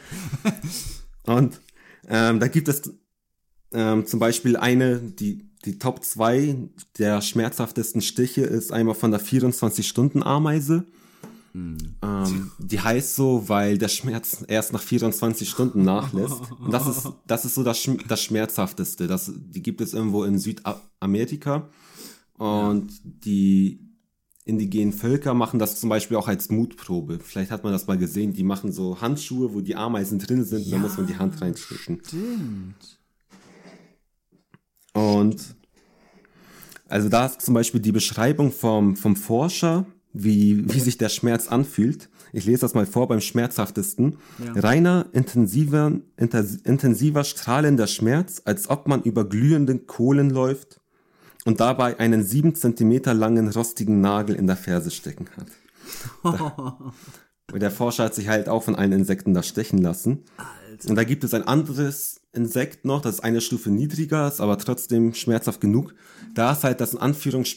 Und 1.26 1.60
ähm, 2.06 2.38
da 2.38 2.48
gibt 2.48 2.68
es 2.68 2.82
ähm, 3.72 4.04
zum 4.06 4.20
Beispiel 4.20 4.56
eine, 4.58 4.98
die, 5.00 5.50
die 5.64 5.78
Top 5.78 6.04
2 6.04 6.68
der 6.98 7.22
schmerzhaftesten 7.22 8.02
Stiche 8.02 8.42
ist 8.42 8.72
einmal 8.72 8.94
von 8.94 9.10
der 9.10 9.20
24-Stunden-Ameise. 9.20 10.84
Ähm, 11.54 12.50
die 12.58 12.80
heißt 12.80 13.14
so, 13.14 13.48
weil 13.48 13.78
der 13.78 13.88
Schmerz 13.88 14.44
erst 14.48 14.72
nach 14.72 14.82
24 14.82 15.48
Stunden 15.48 15.84
nachlässt. 15.84 16.40
Und 16.60 16.72
das 16.72 16.86
ist, 16.86 17.08
das 17.26 17.44
ist 17.44 17.54
so 17.54 17.62
das, 17.62 17.78
Schm- 17.78 18.06
das 18.08 18.22
Schmerzhafteste. 18.22 19.06
Das, 19.06 19.32
die 19.34 19.62
gibt 19.62 19.80
es 19.80 19.94
irgendwo 19.94 20.24
in 20.24 20.38
Südamerika. 20.38 21.68
Und 22.36 22.90
die 23.04 23.80
indigenen 24.44 24.92
Völker 24.92 25.32
machen 25.32 25.58
das 25.58 25.78
zum 25.80 25.88
Beispiel 25.88 26.16
auch 26.16 26.28
als 26.28 26.50
Mutprobe. 26.50 27.20
Vielleicht 27.20 27.50
hat 27.52 27.62
man 27.62 27.72
das 27.72 27.86
mal 27.86 27.96
gesehen. 27.96 28.32
Die 28.32 28.42
machen 28.42 28.72
so 28.72 29.00
Handschuhe, 29.00 29.54
wo 29.54 29.60
die 29.60 29.76
Ameisen 29.76 30.18
drin 30.18 30.44
sind. 30.44 30.70
Da 30.72 30.78
muss 30.78 30.96
man 30.96 31.06
die 31.06 31.16
Hand 31.16 31.40
reinstecken. 31.40 32.02
Stimmt. 32.04 32.98
Und 34.92 35.54
also 36.88 37.08
da 37.08 37.26
ist 37.26 37.42
zum 37.42 37.54
Beispiel 37.54 37.80
die 37.80 37.92
Beschreibung 37.92 38.52
vom, 38.52 38.96
vom 38.96 39.16
Forscher, 39.16 39.86
wie, 40.14 40.72
wie 40.72 40.80
sich 40.80 40.96
der 40.96 41.10
Schmerz 41.10 41.48
anfühlt. 41.48 42.08
Ich 42.32 42.46
lese 42.46 42.62
das 42.62 42.74
mal 42.74 42.86
vor 42.86 43.08
beim 43.08 43.20
schmerzhaftesten. 43.20 44.16
Ja. 44.42 44.60
Reiner, 44.60 45.06
intensiver, 45.12 45.92
intens- 46.16 46.64
intensiver, 46.64 47.24
strahlender 47.24 47.86
Schmerz, 47.86 48.40
als 48.44 48.70
ob 48.70 48.88
man 48.88 49.02
über 49.02 49.28
glühende 49.28 49.78
Kohlen 49.78 50.30
läuft 50.30 50.80
und 51.44 51.60
dabei 51.60 51.98
einen 51.98 52.24
sieben 52.24 52.54
Zentimeter 52.54 53.12
langen 53.12 53.48
rostigen 53.48 54.00
Nagel 54.00 54.36
in 54.36 54.46
der 54.46 54.56
Ferse 54.56 54.90
stecken 54.90 55.26
hat. 55.36 55.48
Und 57.52 57.60
der 57.60 57.70
Forscher 57.70 58.04
hat 58.04 58.14
sich 58.14 58.28
halt 58.28 58.48
auch 58.48 58.62
von 58.62 58.74
allen 58.74 58.92
Insekten 58.92 59.34
da 59.34 59.42
stechen 59.42 59.78
lassen. 59.78 60.24
Und 60.88 60.96
da 60.96 61.04
gibt 61.04 61.24
es 61.24 61.34
ein 61.34 61.46
anderes 61.46 62.22
Insekt 62.32 62.84
noch, 62.84 63.02
das 63.02 63.16
ist 63.16 63.20
eine 63.20 63.42
Stufe 63.42 63.70
niedriger, 63.70 64.26
ist 64.26 64.40
aber 64.40 64.58
trotzdem 64.58 65.14
schmerzhaft 65.14 65.60
genug. 65.60 65.94
Da 66.34 66.52
ist 66.52 66.64
halt 66.64 66.80
das 66.80 66.94
in 66.94 66.98
Anführungs 66.98 67.54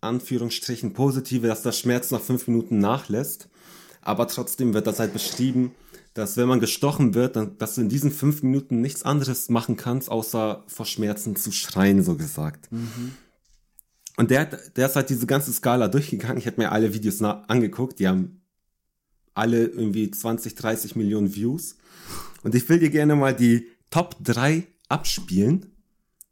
Anführungsstrichen 0.00 0.92
positive, 0.92 1.46
dass 1.46 1.62
der 1.62 1.72
Schmerz 1.72 2.10
nach 2.10 2.20
fünf 2.20 2.46
Minuten 2.48 2.78
nachlässt. 2.78 3.48
Aber 4.02 4.26
trotzdem 4.28 4.72
wird 4.74 4.86
das 4.86 4.98
halt 4.98 5.12
beschrieben, 5.12 5.72
dass 6.14 6.36
wenn 6.36 6.48
man 6.48 6.58
gestochen 6.60 7.14
wird, 7.14 7.36
dann, 7.36 7.56
dass 7.58 7.74
du 7.76 7.82
in 7.82 7.88
diesen 7.88 8.10
fünf 8.10 8.42
Minuten 8.42 8.80
nichts 8.80 9.02
anderes 9.04 9.48
machen 9.48 9.76
kannst, 9.76 10.10
außer 10.10 10.64
vor 10.66 10.86
Schmerzen 10.86 11.36
zu 11.36 11.52
schreien, 11.52 12.02
so 12.02 12.16
gesagt. 12.16 12.68
Und 14.16 14.30
der, 14.30 14.40
hat- 14.40 14.76
der 14.76 14.86
ist 14.86 14.96
halt 14.96 15.08
diese 15.10 15.26
ganze 15.26 15.52
Skala 15.52 15.88
durchgegangen. 15.88 16.38
Ich 16.38 16.46
habe 16.46 16.60
mir 16.60 16.72
alle 16.72 16.92
Videos 16.94 17.22
angeguckt, 17.22 17.98
die 18.00 18.08
haben 18.08 18.42
alle 19.34 19.66
irgendwie 19.66 20.10
20, 20.10 20.54
30 20.56 20.96
Millionen 20.96 21.34
Views. 21.34 21.76
Und 22.42 22.54
ich 22.54 22.68
will 22.68 22.78
dir 22.80 22.90
gerne 22.90 23.14
mal 23.16 23.34
die 23.34 23.68
Top 23.90 24.16
3 24.22 24.66
abspielen. 24.88 25.66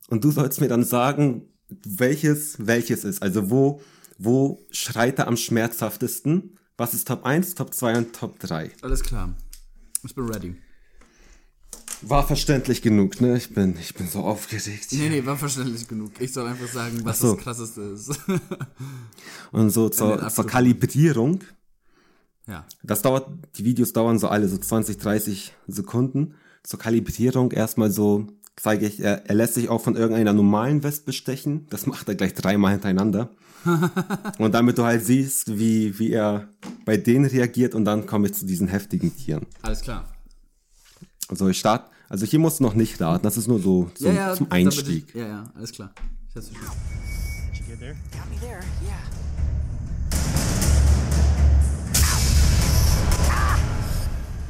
Und 0.09 0.25
du 0.25 0.31
sollst 0.31 0.61
mir 0.61 0.69
dann 0.69 0.85
sagen, 0.85 1.43
welches 1.69 2.57
welches 2.59 3.05
ist. 3.05 3.23
Also 3.23 3.51
wo, 3.51 3.81
wo 4.19 4.65
schreit 4.71 5.19
er 5.19 5.29
am 5.29 5.37
schmerzhaftesten? 5.37 6.59
Was 6.77 6.95
ist 6.95 7.09
Top 7.09 7.25
1, 7.25 7.55
Top 7.55 7.75
2 7.75 7.99
und 7.99 8.13
Top 8.15 8.39
3? 8.39 8.71
Alles 8.83 9.03
klar. 9.03 9.35
Ich 10.05 10.15
bin 10.15 10.27
ready. 10.27 10.57
War 12.03 12.25
verständlich 12.25 12.81
genug, 12.83 13.21
ne? 13.21 13.37
Ich 13.37 13.53
bin, 13.53 13.77
ich 13.81 13.93
bin 13.95 14.07
so 14.07 14.21
aufgeregt. 14.21 14.87
Nee, 14.93 15.09
nee, 15.09 15.27
war 15.27 15.37
verständlich 15.37 15.89
genug. 15.89 16.13
Ich 16.21 16.33
soll 16.33 16.47
einfach 16.47 16.69
sagen, 16.69 17.01
was 17.03 17.19
so. 17.19 17.35
das 17.35 17.43
krasseste 17.43 17.81
ist. 17.81 18.21
Und 19.53 19.71
so 19.71 19.89
zur, 19.89 20.29
zur. 20.29 20.47
Kalibrierung. 20.47 21.43
ja. 22.47 22.65
Das 22.85 23.03
dauert, 23.03 23.29
die 23.57 23.65
Videos 23.65 23.93
dauern 23.93 24.21
so 24.21 24.29
alle 24.29 24.49
so 24.49 24.57
20, 24.59 24.99
30 24.99 25.55
Sekunden. 25.67 26.35
Zur 26.63 26.79
Kalibrierung 26.79 27.51
erstmal 27.51 27.91
so 27.91 28.29
zeige 28.61 28.87
ich, 28.87 29.01
er, 29.01 29.29
er 29.29 29.35
lässt 29.35 29.55
sich 29.55 29.69
auch 29.69 29.81
von 29.81 29.97
irgendeiner 29.97 30.33
normalen 30.33 30.83
Wespe 30.83 31.13
stechen. 31.13 31.67
Das 31.71 31.87
macht 31.87 32.09
er 32.09 32.15
gleich 32.15 32.35
dreimal 32.35 32.73
hintereinander. 32.73 33.31
und 34.39 34.55
damit 34.55 34.79
du 34.79 34.85
halt 34.85 35.05
siehst, 35.05 35.59
wie, 35.59 35.99
wie 35.99 36.13
er 36.13 36.49
bei 36.85 36.97
denen 36.97 37.25
reagiert 37.25 37.75
und 37.75 37.85
dann 37.85 38.07
komme 38.07 38.29
ich 38.29 38.35
zu 38.35 38.47
diesen 38.47 38.69
heftigen 38.69 39.15
Tieren. 39.17 39.47
Alles 39.63 39.81
klar. 39.81 40.13
Also 41.29 41.49
ich 41.49 41.59
start, 41.59 41.91
also 42.09 42.25
hier 42.25 42.39
musst 42.39 42.61
du 42.61 42.65
noch 42.65 42.75
nicht 42.75 43.01
raten, 43.01 43.25
das 43.25 43.37
ist 43.37 43.49
nur 43.49 43.59
so 43.61 43.91
zum, 43.95 44.17
zum 44.35 44.49
damit 44.49 44.53
Einstieg. 44.53 45.09
Ich, 45.09 45.15
ja, 45.15 45.27
ja, 45.27 45.45
alles 45.55 45.73
klar. 45.73 45.93
Ich 46.31 46.37
hab's 46.37 46.49
verstanden. 46.49 46.99
Right 47.69 47.81
there? 47.81 47.97
Got 48.13 48.31
me 48.31 48.37
there, 48.41 48.61
yeah. 48.83 48.97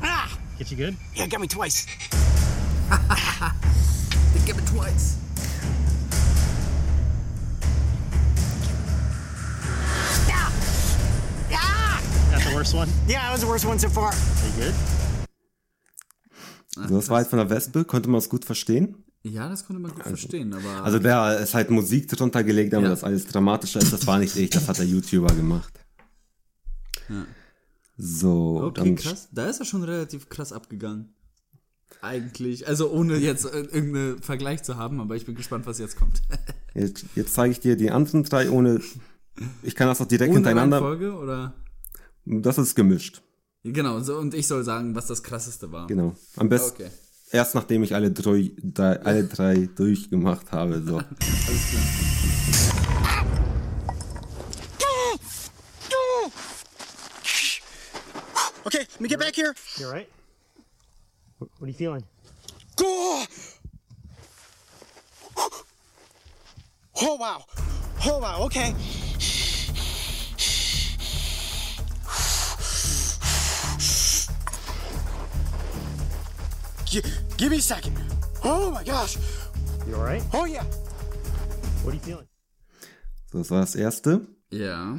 Ah! 0.02 0.38
Get 0.56 0.70
you 0.70 0.76
good? 0.76 0.96
Yeah, 1.14 1.26
got 1.26 1.40
me 1.40 1.48
twice. 1.48 1.86
Give 4.48 4.56
it 4.56 4.66
twice. 4.66 5.18
Ah! 10.30 10.50
Ah! 11.52 12.00
That's 12.30 12.48
the 12.48 12.54
worst 12.54 12.74
one? 12.74 12.88
Yeah, 13.06 13.20
that 13.24 13.32
was 13.32 13.40
the 13.42 13.46
worst 13.46 13.66
one 13.66 13.78
so 13.78 13.90
far. 13.90 14.06
Are 14.06 14.14
you 14.48 14.64
good? 14.64 14.74
Also 16.78 16.96
das 16.96 17.10
war 17.10 17.18
halt 17.18 17.28
von 17.28 17.38
der 17.40 17.50
Wespe, 17.50 17.84
konnte 17.84 18.08
man 18.08 18.20
es 18.20 18.30
gut 18.30 18.46
verstehen. 18.46 19.04
Ja, 19.22 19.50
das 19.50 19.66
konnte 19.66 19.82
man 19.82 19.92
gut 19.92 20.04
verstehen, 20.04 20.54
aber. 20.54 20.82
Also 20.82 20.98
der 20.98 21.40
ist 21.40 21.52
halt 21.52 21.68
Musik 21.68 22.08
drunter 22.08 22.42
gelegt, 22.42 22.72
aber 22.72 22.84
Ja. 22.84 22.88
das 22.88 23.04
alles 23.04 23.26
dramatischer 23.26 23.80
ist, 23.80 23.92
das 23.92 24.06
war 24.06 24.18
nicht 24.18 24.34
ich, 24.34 24.48
das 24.48 24.66
hat 24.66 24.78
der 24.78 24.86
YouTuber 24.86 25.34
gemacht. 25.34 25.78
Ja. 27.10 27.26
So, 27.98 28.62
okay, 28.64 28.80
dann 28.80 28.96
krass. 28.96 29.28
Da 29.30 29.44
ist 29.44 29.60
er 29.60 29.66
schon 29.66 29.82
relativ 29.82 30.30
krass 30.30 30.54
abgegangen. 30.54 31.14
Eigentlich. 32.00 32.66
Also 32.68 32.90
ohne 32.90 33.16
jetzt 33.16 33.44
äh, 33.44 33.58
irgendeinen 33.58 34.22
Vergleich 34.22 34.62
zu 34.62 34.76
haben, 34.76 35.00
aber 35.00 35.16
ich 35.16 35.26
bin 35.26 35.34
gespannt, 35.34 35.66
was 35.66 35.78
jetzt 35.78 35.96
kommt. 35.96 36.22
jetzt, 36.74 37.04
jetzt 37.14 37.34
zeige 37.34 37.52
ich 37.52 37.60
dir 37.60 37.76
die 37.76 37.90
anderen 37.90 38.22
drei 38.24 38.50
ohne. 38.50 38.80
Ich 39.62 39.74
kann 39.74 39.86
das 39.88 40.00
auch 40.00 40.06
direkt 40.06 40.30
Ohne 40.30 40.38
hintereinander. 40.38 40.78
Reihenfolge 40.78 41.12
oder? 41.14 41.54
Das 42.24 42.58
ist 42.58 42.74
gemischt. 42.74 43.22
Genau, 43.64 44.00
so, 44.00 44.16
und 44.16 44.34
ich 44.34 44.46
soll 44.46 44.64
sagen, 44.64 44.94
was 44.94 45.06
das 45.06 45.22
krasseste 45.22 45.70
war. 45.72 45.86
Genau. 45.88 46.14
Am 46.36 46.48
besten 46.48 46.82
Okay. 46.82 46.90
erst 47.32 47.54
nachdem 47.54 47.82
ich 47.82 47.94
alle 47.94 48.10
drei, 48.10 48.52
drei, 48.62 49.00
alle 49.02 49.24
drei 49.24 49.68
durchgemacht 49.74 50.52
habe. 50.52 50.82
So. 50.82 50.96
Alles 50.98 51.14
klar. 51.70 51.82
Okay, 58.64 58.80
let 58.80 59.00
me 59.00 59.08
get 59.08 59.18
back 59.18 59.34
here. 59.34 59.54
You 59.78 59.86
all 59.86 59.92
right? 59.92 60.08
What, 61.38 61.50
what 61.58 61.66
are 61.66 61.68
you 61.68 61.74
feeling? 61.74 62.04
Oh! 62.80 63.26
Oh 67.00 67.14
wow. 67.16 67.44
Oh 68.06 68.18
wow, 68.18 68.42
okay. 68.46 68.74
Gi- 76.86 77.02
give 77.36 77.50
me 77.50 77.58
a 77.58 77.62
second. 77.62 77.96
Oh 78.44 78.70
my 78.70 78.82
gosh. 78.84 79.16
You 79.86 79.96
all 79.96 80.04
right? 80.04 80.22
Oh 80.32 80.44
yeah. 80.46 80.64
What 81.82 81.92
are 81.92 81.96
you 81.96 82.00
feeling? 82.02 82.26
so, 83.30 83.38
das 83.38 83.50
war 83.50 83.60
das 83.60 83.74
erste. 83.74 84.26
Ja, 84.50 84.96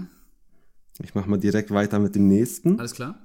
Ich 1.02 1.16
mache 1.16 1.30
mal 1.30 1.40
direkt 1.40 1.72
weiter 1.72 1.98
mit 2.00 2.14
dem 2.16 2.28
nächsten. 2.28 2.80
alles 2.80 2.94
klar. 2.94 3.16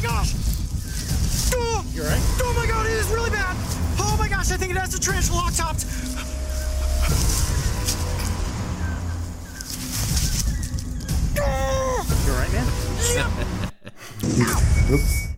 My 0.00 0.08
gosh. 0.08 0.34
Oh. 1.54 1.84
You 1.92 2.02
right? 2.02 2.20
Oh 2.42 2.54
my 2.56 2.66
god, 2.66 2.86
it 2.86 2.92
is 2.92 3.06
really 3.08 3.30
bad. 3.30 3.56
Oh 3.98 4.16
my 4.18 4.28
gosh, 4.28 4.50
I 4.50 4.56
think 4.56 4.70
it 4.70 4.76
has 4.76 4.92
the 4.92 4.98
tarantula 4.98 5.36
lock 5.36 5.54
topped. 5.54 5.84
You 11.36 11.42
all 12.32 12.38
right, 12.38 12.52
man? 12.52 12.66
yeah. 14.36 14.94
Ups. 14.94 15.28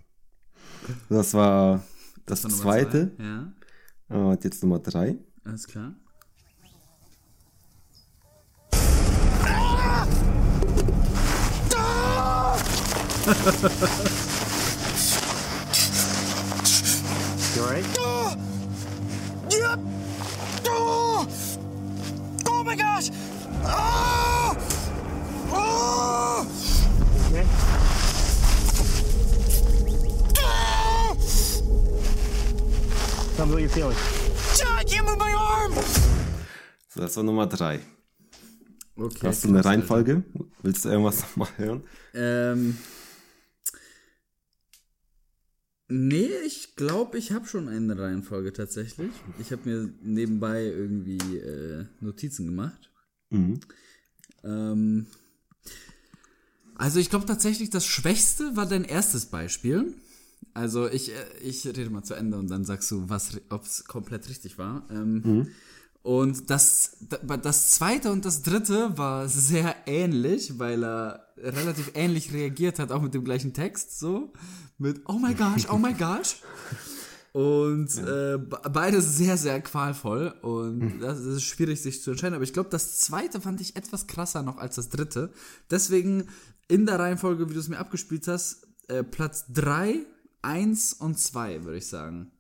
Das 1.09 1.35
war 1.35 1.83
das 2.27 2.43
Nummer 2.43 2.57
zweite. 2.57 3.13
zwei. 3.17 3.25
Ja, 4.11 4.17
Und 4.17 4.45
jetzt 4.45 4.63
Nummer 4.63 4.79
drei. 4.79 5.17
alles 5.45 5.67
klar. 5.67 5.95
Right? 17.73 17.87
Oh, 18.01 18.37
yep. 19.49 19.79
Oh, 20.67 21.27
oh 22.47 22.65
my 22.65 22.77
gosh. 22.77 23.09
Oh, 23.65 24.55
oh, 25.55 26.47
Okay. 27.31 27.47
oh. 30.39 31.17
Tell 33.37 33.47
me 33.47 33.53
what 33.55 33.61
you're 33.63 33.71
feeling. 33.71 33.97
I 33.97 34.85
can't 34.85 35.07
move 35.07 35.19
my 35.19 35.33
arm. 35.33 35.73
So, 36.91 37.01
das 37.01 37.17
war 37.17 37.25
Nummer 37.25 37.47
drei. 37.47 37.81
Okay. 38.99 39.29
Hast 39.29 39.45
du 39.45 39.49
eine 39.49 39.65
Reihenfolge? 39.65 40.25
Willst 40.63 40.85
du 40.85 40.91
irgendwas 40.91 41.23
noch 41.23 41.37
mal 41.37 41.49
hören? 41.57 41.85
Ähm. 42.13 42.77
Nee, 45.95 46.31
ich 46.47 46.75
glaube, 46.75 47.19
ich 47.19 47.33
habe 47.33 47.47
schon 47.47 47.69
eine 47.69 47.99
Reihenfolge 47.99 48.55
tatsächlich. 48.55 49.11
Ich 49.39 49.53
habe 49.53 49.69
mir 49.69 49.93
nebenbei 50.03 50.65
irgendwie 50.65 51.19
äh, 51.19 51.85
Notizen 52.01 52.47
gemacht. 52.47 52.91
Mhm. 53.29 53.61
Ähm, 54.43 55.07
also 56.77 56.99
ich 56.99 57.11
glaube 57.11 57.27
tatsächlich, 57.27 57.69
das 57.69 57.85
Schwächste 57.85 58.57
war 58.57 58.67
dein 58.67 58.85
erstes 58.85 59.27
Beispiel. 59.27 59.95
Also 60.55 60.89
ich, 60.89 61.11
äh, 61.11 61.15
ich 61.43 61.67
rede 61.67 61.91
mal 61.91 62.03
zu 62.03 62.15
Ende 62.15 62.39
und 62.39 62.51
dann 62.51 62.65
sagst 62.65 62.91
du, 62.91 63.11
was, 63.11 63.39
ob 63.51 63.67
es 63.67 63.85
komplett 63.85 64.31
richtig 64.31 64.57
war. 64.57 64.89
Ähm, 64.91 65.47
Und 66.03 66.51
das, 66.51 66.97
da- 67.01 67.37
das 67.37 67.71
zweite 67.73 68.11
und 68.11 68.25
das 68.25 68.43
dritte 68.43 68.97
war 68.99 69.29
sehr 69.29 69.75
ähnlich, 69.87 70.59
weil 70.59 70.83
er 70.85 71.29
relativ 71.37 71.93
ähnlich 71.95 72.33
reagiert 72.33 72.79
hat, 72.81 72.91
auch 72.91 73.01
mit 73.03 73.15
dem 73.15 73.25
gleichen 73.25 73.53
Text, 73.53 73.99
so. 73.99 74.33
Mit 74.79 75.03
Oh 75.07 75.13
my 75.15 75.33
gosh, 75.35 75.69
oh 75.71 75.79
my 75.79 75.93
gosh. 75.95 76.37
Und 77.33 77.97
äh, 77.99 78.37
be- 78.37 78.61
beides 78.73 79.17
sehr, 79.17 79.37
sehr 79.37 79.61
qualvoll. 79.63 80.35
Und 80.43 80.99
das 81.01 81.21
ist 81.21 81.45
schwierig, 81.45 81.81
sich 81.81 82.03
zu 82.03 82.11
entscheiden. 82.11 82.35
Aber 82.35 82.45
ich 82.45 82.53
glaube, 82.53 82.69
das 82.71 82.99
zweite 82.99 83.41
fand 83.41 83.61
ich 83.61 83.77
etwas 83.77 84.07
krasser 84.07 84.43
noch 84.43 84.59
als 84.59 84.75
das 84.77 84.89
dritte. 84.91 85.33
Deswegen 85.71 86.29
in 86.69 86.85
der 86.85 86.99
Reihenfolge, 86.99 87.49
wie 87.49 87.55
du 87.55 87.61
es 87.61 87.69
mir 87.69 87.79
abgespielt 87.79 88.27
hast, 88.29 88.67
äh, 88.89 89.03
Platz 89.05 89.47
3, 89.53 90.05
1 90.43 90.95
und 90.95 91.19
2, 91.19 91.65
würde 91.65 91.79
ich 91.79 91.87
sagen. 91.87 92.33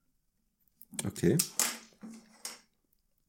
Okay. 1.07 1.39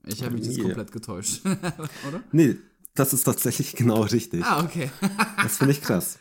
Ich 0.06 0.24
habe 0.24 0.36
mich 0.36 0.46
jetzt 0.46 0.62
komplett 0.62 0.92
getäuscht. 0.92 1.42
Oder? 2.08 2.24
Nee, 2.32 2.58
das 2.96 3.14
ist 3.14 3.24
tatsächlich 3.24 3.76
genau 3.76 4.02
richtig. 4.02 4.44
Ah, 4.44 4.64
okay. 4.64 4.90
Das 5.42 5.58
finde 5.58 5.74
ich 5.74 5.82
krass. 5.82 6.20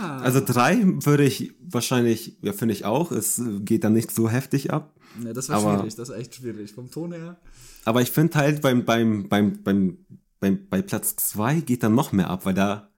Also 0.00 0.40
drei 0.44 0.82
würde 0.84 1.24
ich 1.24 1.54
wahrscheinlich, 1.62 2.36
ja, 2.42 2.52
finde 2.52 2.74
ich 2.74 2.84
auch. 2.84 3.12
Es 3.12 3.38
äh, 3.38 3.60
geht 3.60 3.84
dann 3.84 3.94
nicht 3.94 4.10
so 4.10 4.28
heftig 4.28 4.70
ab. 4.72 4.94
Ne, 5.18 5.32
das 5.32 5.48
war 5.48 5.56
Aber- 5.58 5.78
schwierig, 5.78 5.94
das 5.96 6.10
war 6.10 6.16
echt 6.18 6.34
schwierig. 6.34 6.72
Vom 6.72 6.90
Ton 6.90 7.12
her. 7.12 7.40
Aber 7.86 8.02
ich 8.02 8.10
finde 8.10 8.36
halt 8.38 8.60
beim, 8.60 8.84
beim, 8.84 9.28
beim, 9.28 9.62
beim, 9.62 9.98
beim, 10.38 10.66
bei 10.68 10.82
Platz 10.82 11.16
zwei 11.16 11.60
geht 11.60 11.82
dann 11.82 11.94
noch 11.94 12.12
mehr 12.12 12.28
ab, 12.28 12.44
weil 12.44 12.52
da 12.54 12.89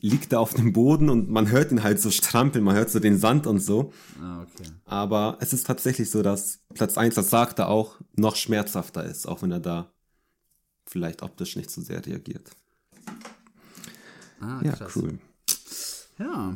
liegt 0.00 0.32
er 0.32 0.40
auf 0.40 0.54
dem 0.54 0.72
Boden 0.72 1.08
und 1.10 1.30
man 1.30 1.50
hört 1.50 1.70
ihn 1.72 1.82
halt 1.82 2.00
so 2.00 2.10
strampeln, 2.10 2.64
man 2.64 2.74
hört 2.74 2.90
so 2.90 3.00
den 3.00 3.18
Sand 3.18 3.46
und 3.46 3.60
so. 3.60 3.92
Ah, 4.20 4.42
okay. 4.42 4.68
Aber 4.84 5.36
es 5.40 5.52
ist 5.52 5.66
tatsächlich 5.66 6.10
so, 6.10 6.22
dass 6.22 6.60
Platz 6.74 6.98
eins, 6.98 7.14
das 7.14 7.30
sagt 7.30 7.58
er 7.58 7.68
auch, 7.68 7.96
noch 8.16 8.36
schmerzhafter 8.36 9.04
ist, 9.04 9.26
auch 9.26 9.42
wenn 9.42 9.52
er 9.52 9.60
da 9.60 9.92
vielleicht 10.86 11.22
optisch 11.22 11.56
nicht 11.56 11.70
so 11.70 11.80
sehr 11.82 12.04
reagiert. 12.04 12.50
Ah, 14.40 14.60
Ja, 14.64 14.72
krass. 14.72 14.96
cool. 14.96 15.18
Ja. 16.18 16.54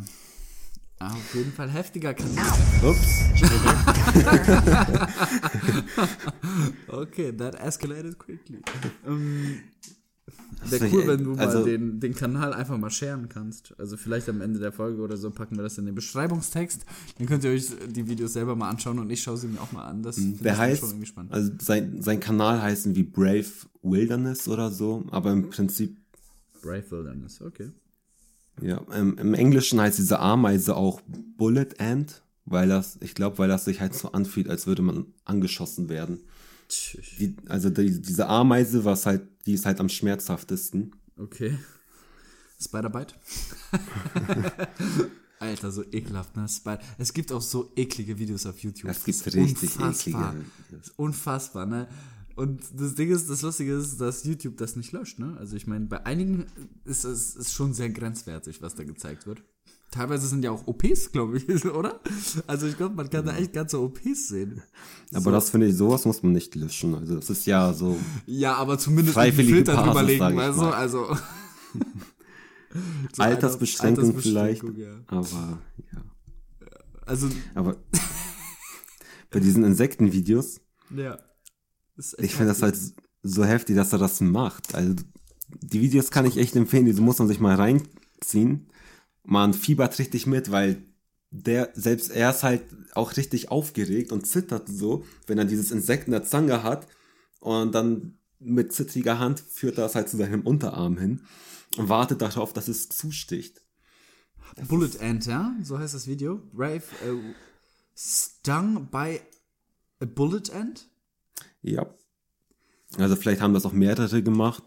Ah, 0.98 1.12
Auf 1.12 1.34
jeden 1.34 1.52
Fall 1.52 1.70
heftiger 1.70 2.14
Kanal. 2.14 2.52
Ups. 2.82 3.24
Okay, 6.88 7.32
that 7.32 7.54
escalated 7.56 8.18
quickly. 8.18 8.60
ähm, 9.06 9.60
Wäre 10.68 10.88
cool, 10.92 11.06
wenn 11.06 11.22
du 11.24 11.34
also- 11.34 11.60
mal 11.60 11.64
den, 11.64 12.00
den 12.00 12.14
Kanal 12.14 12.52
einfach 12.52 12.76
mal 12.76 12.90
sharen 12.90 13.28
kannst. 13.28 13.78
Also 13.78 13.96
vielleicht 13.96 14.28
am 14.28 14.40
Ende 14.40 14.58
der 14.58 14.72
Folge 14.72 15.00
oder 15.00 15.16
so 15.16 15.30
packen 15.30 15.56
wir 15.56 15.62
das 15.62 15.78
in 15.78 15.86
den 15.86 15.94
Beschreibungstext. 15.94 16.84
Dann 17.18 17.26
könnt 17.26 17.44
ihr 17.44 17.50
euch 17.50 17.66
die 17.88 18.08
Videos 18.08 18.32
selber 18.32 18.56
mal 18.56 18.68
anschauen 18.70 18.98
und 18.98 19.08
ich 19.10 19.22
schaue 19.22 19.36
sie 19.36 19.46
mir 19.46 19.60
auch 19.60 19.70
mal 19.72 19.84
an. 19.84 20.02
Das 20.02 20.16
find 20.16 20.44
Der 20.44 20.58
heißt, 20.58 20.80
schon 20.80 20.90
irgendwie 20.90 21.06
spannend. 21.06 21.32
also 21.32 21.52
sein, 21.60 22.02
sein 22.02 22.18
Kanal 22.18 22.60
heißt 22.60 22.94
wie 22.96 23.04
Brave 23.04 23.46
Wilderness 23.82 24.48
oder 24.48 24.70
so, 24.70 25.04
aber 25.10 25.30
im 25.30 25.50
Prinzip, 25.50 25.96
Brave 26.62 26.90
Wilderness, 26.90 27.40
okay. 27.42 27.70
ja, 28.60 28.78
im, 28.98 29.16
im 29.18 29.34
Englischen 29.34 29.80
heißt 29.80 29.98
diese 29.98 30.18
Ameise 30.18 30.74
auch 30.74 31.00
Bullet 31.36 31.68
Ant, 31.78 32.22
weil 32.44 32.68
das, 32.68 32.98
ich 33.00 33.14
glaube, 33.14 33.38
weil 33.38 33.48
das 33.48 33.66
sich 33.66 33.80
halt 33.80 33.94
so 33.94 34.10
anfühlt, 34.12 34.48
als 34.48 34.66
würde 34.66 34.82
man 34.82 35.06
angeschossen 35.24 35.88
werden. 35.88 36.20
Die, 37.18 37.36
also 37.48 37.70
die, 37.70 38.00
diese 38.00 38.26
Ameise, 38.26 38.84
was 38.84 39.06
halt, 39.06 39.22
die 39.46 39.54
ist 39.54 39.66
halt 39.66 39.80
am 39.80 39.88
schmerzhaftesten. 39.88 40.92
Okay. 41.16 41.56
Spider-Bite? 42.60 43.14
Alter, 45.38 45.70
so 45.70 45.84
ekelhaft, 45.92 46.34
ne? 46.36 46.48
Spider 46.48 46.80
es 46.98 47.12
gibt 47.12 47.30
auch 47.30 47.42
so 47.42 47.70
eklige 47.76 48.18
Videos 48.18 48.46
auf 48.46 48.58
YouTube. 48.60 48.90
Es 48.90 49.04
gibt 49.04 49.18
ist 49.18 49.26
richtig 49.26 49.76
unfassbar. 49.76 50.30
eklige 50.32 50.50
Videos. 50.68 50.92
Unfassbar, 50.96 51.66
ne? 51.66 51.88
Und 52.36 52.62
das 52.74 52.94
Ding 52.94 53.10
ist, 53.10 53.28
das 53.30 53.42
Lustige 53.42 53.74
ist, 53.74 53.98
dass 53.98 54.24
YouTube 54.24 54.56
das 54.56 54.76
nicht 54.76 54.92
löscht, 54.92 55.18
ne? 55.18 55.36
Also 55.38 55.56
ich 55.56 55.66
meine, 55.66 55.86
bei 55.86 56.04
einigen 56.04 56.46
ist 56.84 57.04
es 57.04 57.36
ist 57.36 57.52
schon 57.52 57.74
sehr 57.74 57.90
grenzwertig, 57.90 58.62
was 58.62 58.74
da 58.74 58.84
gezeigt 58.84 59.26
wird. 59.26 59.42
Teilweise 59.96 60.26
sind 60.26 60.44
ja 60.44 60.50
auch 60.50 60.66
OPs, 60.66 61.10
glaube 61.10 61.38
ich, 61.38 61.64
oder? 61.66 62.00
Also 62.46 62.66
ich 62.66 62.76
glaube, 62.76 62.94
man 62.94 63.08
kann 63.08 63.24
da 63.24 63.34
echt 63.34 63.54
ganze 63.54 63.80
OPs 63.80 64.28
sehen. 64.28 64.62
Aber 65.14 65.32
das 65.32 65.48
finde 65.48 65.68
ich, 65.68 65.74
sowas 65.74 66.04
muss 66.04 66.22
man 66.22 66.32
nicht 66.32 66.54
löschen. 66.54 66.94
Also 66.94 67.16
das 67.16 67.30
ist 67.30 67.46
ja 67.46 67.72
so, 67.72 67.96
Ja, 68.26 68.56
aber 68.56 68.78
zumindest 68.78 69.16
einen 69.16 69.32
Filter 69.32 69.74
Basis, 69.74 69.86
drüberlegen, 69.86 70.36
weißt 70.36 70.58
du? 70.58 70.64
Also. 70.64 71.16
So 73.14 73.22
Altersbeschränkung, 73.22 74.18
vielleicht. 74.18 74.62
ja. 74.76 75.00
Aber 75.06 75.62
ja. 75.92 76.02
Also, 77.06 77.30
Aber 77.54 77.76
bei 79.30 79.40
diesen 79.40 79.64
Insektenvideos, 79.64 80.60
ja. 80.94 81.18
Ich 82.18 82.34
finde 82.34 82.48
das 82.48 82.60
halt 82.60 82.76
so 83.22 83.44
heftig, 83.44 83.76
dass 83.76 83.94
er 83.94 83.98
das 83.98 84.20
macht. 84.20 84.74
Also 84.74 84.94
die 85.48 85.80
Videos 85.80 86.10
kann 86.10 86.26
ich 86.26 86.36
echt 86.36 86.54
empfehlen, 86.54 86.84
diese 86.84 87.00
muss 87.00 87.18
man 87.18 87.28
sich 87.28 87.40
mal 87.40 87.54
reinziehen. 87.54 88.68
Man 89.28 89.54
fiebert 89.54 89.98
richtig 89.98 90.26
mit, 90.26 90.52
weil 90.52 90.82
der, 91.30 91.70
selbst 91.74 92.10
er 92.10 92.30
ist 92.30 92.44
halt 92.44 92.62
auch 92.94 93.16
richtig 93.16 93.50
aufgeregt 93.50 94.12
und 94.12 94.26
zittert 94.26 94.68
so, 94.68 95.04
wenn 95.26 95.38
er 95.38 95.44
dieses 95.44 95.72
Insekt 95.72 96.06
in 96.06 96.12
der 96.12 96.22
Zange 96.22 96.62
hat 96.62 96.86
und 97.40 97.74
dann 97.74 98.18
mit 98.38 98.72
zittriger 98.72 99.18
Hand 99.18 99.40
führt 99.40 99.78
er 99.78 99.86
es 99.86 99.96
halt 99.96 100.08
zu 100.08 100.16
seinem 100.16 100.42
Unterarm 100.42 100.96
hin 100.96 101.22
und 101.76 101.88
wartet 101.88 102.22
darauf, 102.22 102.52
dass 102.52 102.68
es 102.68 102.88
zusticht. 102.88 103.62
Bullet 104.68 105.00
Ant, 105.00 105.26
ja? 105.26 105.56
So 105.62 105.78
heißt 105.78 105.94
das 105.94 106.06
Video. 106.06 106.40
Brave 106.52 106.84
äh, 107.04 107.34
stung 107.96 108.88
by 108.90 109.20
a 110.00 110.04
bullet 110.04 110.50
ant? 110.52 110.88
Ja. 111.62 111.86
Also 112.96 113.16
vielleicht 113.16 113.40
haben 113.40 113.54
das 113.54 113.66
auch 113.66 113.72
mehrere 113.72 114.22
gemacht. 114.22 114.62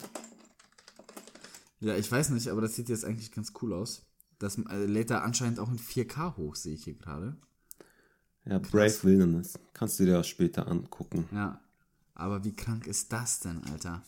Ja, 1.79 1.95
ich 1.95 2.11
weiß 2.11 2.31
nicht, 2.31 2.49
aber 2.49 2.61
das 2.61 2.75
sieht 2.75 2.89
jetzt 2.89 3.05
eigentlich 3.05 3.31
ganz 3.31 3.53
cool 3.61 3.73
aus. 3.73 4.08
Das 4.39 4.57
äh, 4.57 4.85
lädt 4.85 5.11
er 5.11 5.23
anscheinend 5.23 5.59
auch 5.59 5.69
in 5.69 5.77
4K 5.79 6.37
hoch, 6.37 6.55
sehe 6.55 6.73
ich 6.73 6.83
hier 6.85 6.95
gerade. 6.95 7.35
Ja, 8.45 8.57
Brave 8.59 9.03
Wilderness. 9.03 9.59
Kannst 9.73 9.99
du 9.99 10.05
dir 10.05 10.23
später 10.23 10.67
angucken. 10.67 11.27
Ja. 11.31 11.61
Aber 12.15 12.43
wie 12.43 12.55
krank 12.55 12.87
ist 12.87 13.11
das 13.13 13.39
denn, 13.41 13.61
Alter? 13.65 14.01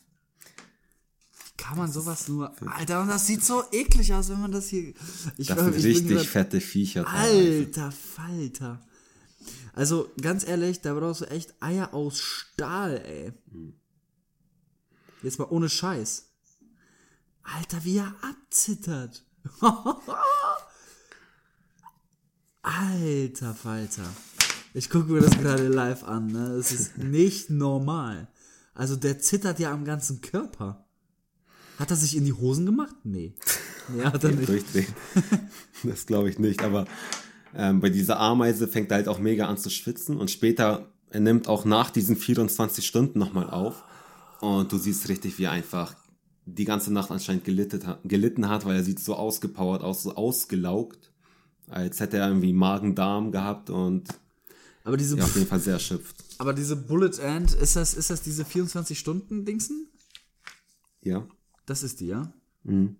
Wie 1.34 1.58
kann 1.63 1.78
man 1.78 1.91
sowas 1.91 2.28
nur. 2.28 2.54
Alter, 2.67 3.02
und 3.02 3.10
das 3.10 3.28
sieht 3.28 3.44
so 3.44 3.63
eklig 3.72 4.13
aus, 4.13 4.30
wenn 4.30 4.41
man 4.41 4.52
das 4.52 4.67
hier. 4.70 4.94
Ich, 5.38 5.48
Das 5.48 5.60
sind 5.60 5.76
ich 5.76 5.84
bin 5.84 5.91
richtig 5.91 6.17
grad- 6.17 6.26
fette 6.26 6.62
Viecher. 6.62 7.08
Alter 7.08 7.91
Falter. 7.91 8.82
Also, 9.74 10.10
ganz 10.22 10.46
ehrlich, 10.48 10.82
da 10.82 10.94
brauchst 10.94 11.22
du 11.22 11.26
echt 11.30 11.54
Eier 11.62 11.94
aus 11.94 12.20
Stahl, 12.20 12.98
ey. 13.06 13.34
Jetzt 15.24 15.39
mal 15.39 15.46
ohne 15.50 15.70
Scheiß. 15.70 16.30
Alter, 17.44 17.84
wie 17.84 17.98
er 17.98 18.13
abzittert. 18.22 19.24
Alter 22.62 23.54
Falter. 23.56 24.04
Ich 24.74 24.90
gucke 24.90 25.12
mir 25.12 25.22
das 25.22 25.38
gerade 25.38 25.68
live 25.68 26.04
an, 26.04 26.28
ne? 26.28 26.52
Es 26.52 26.72
ist 26.72 26.98
nicht 26.98 27.50
normal. 27.50 28.28
Also, 28.74 28.96
der 28.96 29.20
zittert 29.20 29.60
ja 29.60 29.72
am 29.72 29.84
ganzen 29.84 30.22
Körper. 30.22 30.86
Hat 31.78 31.90
er 31.90 31.98
sich 31.98 32.16
in 32.16 32.26
die 32.26 32.34
Hosen 32.34 32.66
gemacht? 32.66 32.96
Nee. 33.04 33.34
Nee, 33.90 34.04
hat 34.04 34.24
er 34.24 34.32
nicht. 34.32 34.50
Durchdrehen. 34.50 34.94
Das 35.84 36.06
glaube 36.06 36.30
ich 36.30 36.38
nicht. 36.38 36.62
Aber 36.62 36.86
ähm, 37.56 37.80
bei 37.80 37.90
dieser 37.90 38.20
Ameise 38.20 38.68
fängt 38.68 38.92
er 38.92 38.98
halt 38.98 39.08
auch 39.08 39.18
mega 39.18 39.48
an 39.48 39.58
zu 39.58 39.72
schwitzen 39.72 40.18
und 40.18 40.30
später, 40.30 40.92
er 41.10 41.20
nimmt 41.20 41.48
auch 41.48 41.66
nach 41.66 41.90
diesen 41.90 42.16
24 42.16 42.86
Stunden 42.86 43.18
nochmal 43.18 43.50
auf 43.50 43.84
und 44.42 44.72
du 44.72 44.78
siehst 44.78 45.10
richtig, 45.10 45.40
wie 45.40 45.46
er 45.46 45.52
einfach 45.52 45.96
die 46.54 46.66
ganze 46.66 46.92
Nacht 46.92 47.12
anscheinend 47.12 47.44
gelitten 47.46 48.50
hat, 48.50 48.66
weil 48.66 48.76
er 48.76 48.84
sieht 48.84 49.00
so 49.00 49.16
ausgepowert 49.16 49.84
aus, 49.84 50.04
so 50.04 50.16
ausgelaugt, 50.16 51.12
als 51.68 52.00
hätte 52.00 52.18
er 52.18 52.28
irgendwie 52.28 52.54
Magen-Darm 52.54 53.32
gehabt 53.32 53.70
und 53.70 54.10
Aber 54.84 54.98
diese, 54.98 55.18
ja, 55.18 55.24
auf 55.24 55.36
jeden 55.36 55.48
Fall 55.48 55.60
sehr 55.60 55.74
erschöpft. 55.74 56.16
Aber 56.38 56.54
diese 56.54 56.76
Bullet 56.76 57.20
Ant, 57.20 57.54
ist 57.54 57.76
das, 57.76 57.94
ist 57.94 58.10
das 58.10 58.22
diese 58.22 58.44
24-Stunden-Dingsen? 58.44 59.88
Ja. 61.02 61.28
Das 61.66 61.84
ist 61.84 62.00
die, 62.00 62.08
ja? 62.08 62.34
Mhm. 62.64 62.98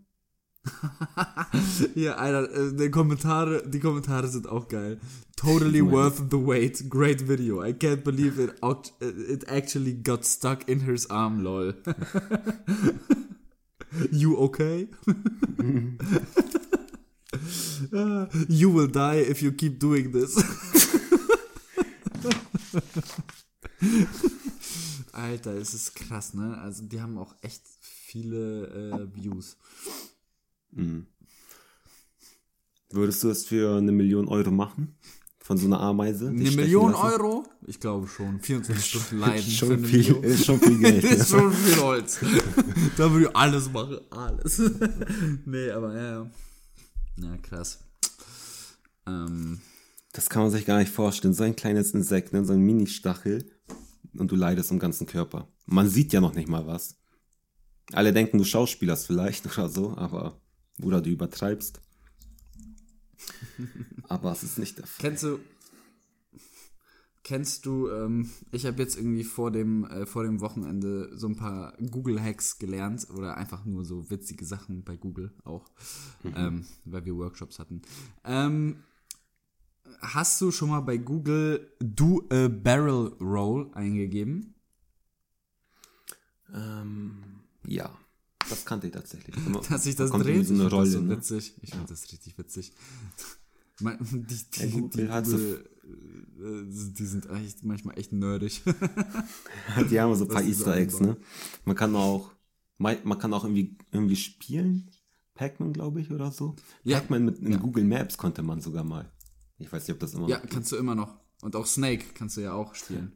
Hier, 1.96 2.20
Alter, 2.20 2.54
äh, 2.54 2.76
die 2.76 2.92
Kommentare, 2.92 3.68
die 3.68 3.80
Kommentare 3.80 4.28
sind 4.28 4.48
auch 4.48 4.68
geil. 4.68 5.00
Totally 5.36 5.84
worth 5.84 6.18
the 6.30 6.38
wait. 6.38 6.88
Great 6.88 7.28
video. 7.28 7.64
I 7.64 7.74
can't 7.74 8.04
believe 8.04 8.40
it, 8.40 8.54
it 9.02 9.48
actually 9.48 9.96
got 9.96 10.24
stuck 10.24 10.68
in 10.70 10.82
her 10.82 10.96
arm, 11.10 11.42
lol. 11.42 11.74
you 14.12 14.38
okay? 14.38 14.88
You 18.48 18.70
will 18.74 18.88
die 18.88 19.20
if 19.20 19.42
you 19.42 19.52
keep 19.52 19.80
doing 19.80 20.12
this. 20.12 20.36
Alter, 25.12 25.56
es 25.56 25.74
ist 25.74 25.96
krass, 25.96 26.34
ne? 26.34 26.58
Also 26.60 26.84
die 26.86 27.02
haben 27.02 27.18
auch 27.18 27.36
echt 27.42 27.64
viele 27.82 28.68
äh, 28.68 29.16
Views. 29.16 29.58
Würdest 32.92 33.24
du 33.24 33.30
es 33.30 33.46
für 33.46 33.78
eine 33.78 33.92
Million 33.92 34.28
Euro 34.28 34.52
machen? 34.52 34.96
Von 35.52 35.58
so 35.58 35.66
einer 35.66 35.82
Ameise? 35.82 36.30
Eine 36.30 36.50
Million 36.50 36.94
lassen? 36.94 37.04
Euro? 37.04 37.44
Ich 37.68 37.78
glaube 37.78 38.08
schon. 38.08 38.40
24 38.40 38.86
Stunden 38.90 39.20
leiden. 39.20 39.52
Schon 39.52 39.84
viel, 39.84 40.16
ist 40.24 40.46
schon 40.46 40.58
viel 40.62 40.80
Geld. 40.80 41.04
ist 41.04 41.28
schon 41.28 41.52
viel 41.52 41.82
Holz. 41.82 42.20
da 42.96 43.12
würde 43.12 43.26
ich 43.26 43.36
alles 43.36 43.70
machen. 43.70 43.98
Alles. 44.12 44.62
nee, 45.46 45.70
aber 45.72 45.94
ja. 45.94 46.10
ja. 46.22 46.32
Ja, 47.18 47.38
krass. 47.42 47.80
Ähm, 49.06 49.60
Das 50.14 50.30
kann 50.30 50.44
man 50.44 50.52
sich 50.52 50.66
gar 50.66 50.80
nicht 50.80 50.94
vorstellen. 50.94 51.34
So 51.34 51.44
ein 51.44 51.58
kleines 51.58 51.92
Insekt, 51.92 52.32
ne? 52.32 52.46
so 52.46 52.54
ein 52.54 52.62
Mini-Stachel. 52.62 53.44
Und 54.18 54.32
du 54.32 54.38
leidest 54.38 54.72
am 54.72 54.80
ganzen 54.80 55.06
Körper. 55.06 55.50
Man 55.66 55.90
sieht 55.90 56.14
ja 56.14 56.22
noch 56.22 56.34
nicht 56.34 56.48
mal 56.48 56.66
was. 56.66 56.96
Alle 57.92 58.14
denken, 58.14 58.38
du 58.38 58.46
schauspielerst 58.46 59.06
vielleicht 59.06 59.46
oder 59.48 59.68
so, 59.68 59.98
aber. 59.98 60.40
Oder 60.82 61.02
du 61.02 61.10
übertreibst. 61.10 61.82
Aber 64.12 64.32
es 64.34 64.43
ist 64.43 64.60
nicht 64.60 64.78
der 64.78 64.86
Fall. 64.86 65.10
kennst 65.10 65.24
du. 65.24 65.39
Kennst 67.24 67.67
du, 67.67 67.88
ähm, 67.88 68.32
ich 68.52 68.65
habe 68.65 68.82
jetzt 68.82 68.97
irgendwie 68.97 69.24
vor 69.24 69.52
dem, 69.52 69.86
äh, 69.86 70.08
vor 70.08 70.24
dem 70.24 70.41
Wochenende 70.41 71.15
so 71.15 71.28
ein 71.28 71.36
paar 71.36 71.78
Google-Hacks 71.78 72.58
gelernt 72.58 73.08
oder 73.12 73.38
einfach 73.38 73.63
nur 73.63 73.86
so 73.86 74.10
witzige 74.10 74.43
Sachen 74.43 74.84
bei 74.84 74.97
Google 74.97 75.32
auch, 75.43 75.69
ähm, 76.36 76.65
weil 76.84 77.06
wir 77.06 77.15
Workshops 77.15 77.60
hatten. 77.60 77.84
Ähm, 78.24 78.84
hast 80.00 80.41
du 80.41 80.50
schon 80.50 80.69
mal 80.69 80.82
bei 80.82 80.97
Google 80.97 81.71
Do 81.80 82.28
a 82.32 82.47
Barrel 82.47 83.13
Roll 83.21 83.69
eingegeben? 83.76 84.56
Ähm, 86.52 87.21
ja, 87.67 87.95
das 88.50 88.65
kannte 88.65 88.88
ich 88.88 88.93
tatsächlich. 88.93 89.36
Dass 89.69 89.84
sich 89.84 89.95
das 89.95 90.12
dreht? 90.12 90.28
irgendwie 90.28 90.45
so 90.45 90.54
eine 90.56 90.63
ich 90.63 90.69
find 90.69 90.74
Rolle. 90.74 90.86
das 90.86 90.93
so 90.93 91.02
ne? 91.02 91.17
witzig. 91.17 91.54
Ich 91.62 91.69
finde 91.69 91.88
das 91.88 92.12
richtig 92.12 92.38
witzig. 92.38 92.74
Man- 93.82 93.98
Die, 94.02 94.26
die, 94.28 94.62
Ja, 94.62 94.88
die, 94.88 95.10
hat 95.10 95.26
so- 95.26 95.38
Google, 95.38 95.67
äh, 96.39 96.94
die 96.98 97.06
sind 97.06 97.30
echt, 97.30 97.63
manchmal 97.63 97.98
echt 98.00 98.12
nerdig. 98.13 98.62
Die 99.89 100.00
haben 100.00 100.15
so 100.15 100.26
ein 100.26 100.30
paar 100.30 100.44
Easter 100.44 100.76
Eggs, 100.76 101.00
ne? 101.00 101.17
Man 101.65 101.76
kann 101.76 101.96
auch, 101.96 102.32
man 102.78 103.20
kann 103.20 103.34
auch 103.34 103.44
irgendwie, 103.44 103.78
irgendwie 103.91 104.15
spielen. 104.15 104.89
Pac-Man, 105.36 105.74
glaube 105.74 106.02
ich, 106.02 106.12
oder 106.12 106.32
so. 106.32 106.56
Ja. 106.84 107.00
Pac-Man 107.00 107.26
mit 107.26 107.39
in 107.39 107.52
Ja. 107.54 107.58
Google 107.58 107.84
Maps 107.84 108.17
konnte 108.17 108.44
man 108.44 108.62
sogar 108.62 108.84
mal. 108.84 109.12
Ich 109.58 109.72
weiß 109.72 109.88
nicht, 109.88 109.94
ob 109.94 110.00
das 110.00 110.13
immer 110.13 110.28
ja, 110.28 110.39
noch 110.39 110.50
kannst 110.50 110.72
du 110.72 110.76
immer 110.78 110.96
noch. 110.96 111.20
Und 111.41 111.56
auch 111.56 111.65
Snake 111.65 112.06
kannst 112.13 112.38
du 112.38 112.41
ja 112.41 112.54
auch 112.54 112.74
spielen. 112.76 113.13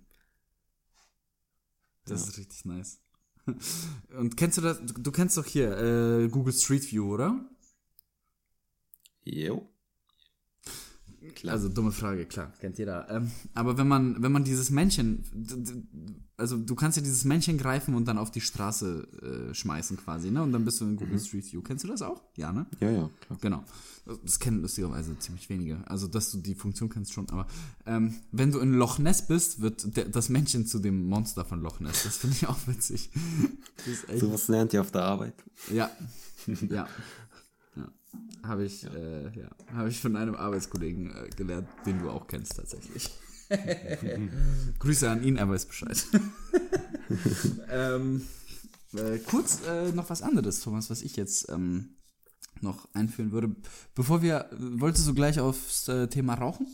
Das 2.06 2.28
ist 2.28 2.38
richtig 2.38 2.66
nice. 2.66 3.00
Und 4.18 4.38
kennst 4.38 4.58
du 4.58 4.62
das? 4.62 4.80
Du, 4.86 4.94
du 5.02 5.12
kennst 5.12 5.38
doch 5.38 5.46
hier 5.46 5.76
äh, 5.78 6.28
Google 6.30 6.54
Street 6.54 6.92
View, 6.92 7.12
oder? 7.14 7.44
Jo. 9.24 9.68
Also 11.48 11.70
dumme 11.70 11.92
Frage, 11.92 12.26
klar, 12.26 12.52
kennt 12.60 12.78
jeder. 12.78 13.10
Ähm, 13.10 13.32
aber 13.54 13.78
wenn 13.78 13.88
man, 13.88 14.22
wenn 14.22 14.32
man 14.32 14.44
dieses 14.44 14.70
Männchen, 14.70 15.24
also 16.38 16.58
du 16.58 16.76
kannst 16.76 16.98
ja 16.98 17.04
dieses 17.04 17.24
Männchen 17.26 17.58
greifen 17.58 17.96
und 17.96 18.06
dann 18.08 18.18
auf 18.18 18.32
die 18.32 18.42
Straße 18.42 19.50
äh, 19.52 19.54
schmeißen 19.54 19.98
quasi, 19.98 20.32
ne? 20.32 20.44
Und 20.44 20.52
dann 20.52 20.66
bist 20.66 20.82
du 20.82 20.86
in 20.86 20.96
Google 20.98 21.20
Street 21.20 21.52
View. 21.52 21.62
Kennst 21.62 21.84
du 21.84 21.88
das 21.88 22.02
auch? 22.02 22.22
Ja, 22.36 22.52
ne? 22.52 22.66
Ja, 22.80 22.90
ja, 22.92 23.10
klar. 23.22 23.40
Genau. 23.42 23.64
Das 24.24 24.40
kennen 24.40 24.62
lustigerweise 24.62 25.18
ziemlich 25.18 25.50
wenige. 25.50 25.80
Also, 25.88 26.08
dass 26.08 26.32
du 26.32 26.38
die 26.38 26.54
Funktion 26.54 26.90
kennst 26.90 27.14
schon, 27.14 27.28
aber 27.30 27.48
ähm, 27.88 28.14
wenn 28.32 28.52
du 28.52 28.60
in 28.60 28.74
Loch 28.74 29.00
Ness 29.00 29.26
bist, 29.28 29.62
wird 29.62 29.98
der, 29.98 30.06
das 30.06 30.30
Männchen 30.30 30.68
zu 30.68 30.80
dem 30.80 31.08
Monster 31.08 31.44
von 31.44 31.62
Loch 31.62 31.80
Ness. 31.80 32.04
Das 32.04 32.18
finde 32.18 32.36
ich 32.36 32.48
auch 32.48 32.68
witzig. 32.68 33.10
Echt 34.08 34.20
Sowas 34.20 34.48
lernt 34.48 34.74
ihr 34.74 34.82
auf 34.82 34.92
der 34.92 35.04
Arbeit. 35.04 35.36
ja. 35.72 35.90
Ja. 36.70 36.88
Ja. 38.42 38.48
Habe 38.50 38.66
ich, 38.66 38.86
äh, 38.86 39.24
ja. 39.38 39.50
Habe 39.74 39.90
ich 39.90 40.00
von 40.00 40.16
einem 40.16 40.36
Arbeitskollegen 40.36 41.12
äh, 41.12 41.30
gelernt, 41.36 41.68
den 41.86 42.00
du 42.00 42.10
auch 42.10 42.28
kennst 42.28 42.56
tatsächlich. 42.56 43.10
Grüße 44.80 45.10
an 45.10 45.24
ihn, 45.24 45.38
er 45.38 45.50
weiß 45.50 45.66
Bescheid. 45.66 46.04
ähm, 47.70 48.26
äh, 48.94 49.20
kurz 49.20 49.62
äh, 49.68 49.92
noch 49.92 50.10
was 50.10 50.22
anderes, 50.22 50.62
Thomas, 50.62 50.90
was 50.90 51.02
ich 51.02 51.16
jetzt 51.16 51.50
ähm, 51.50 51.96
noch 52.62 52.88
einführen 52.94 53.32
würde. 53.32 53.56
Bevor 53.94 54.22
wir, 54.22 54.50
wolltest 54.52 55.08
du 55.08 55.14
gleich 55.14 55.40
aufs 55.40 55.88
äh, 55.88 56.08
Thema 56.08 56.36
Rauchen? 56.36 56.68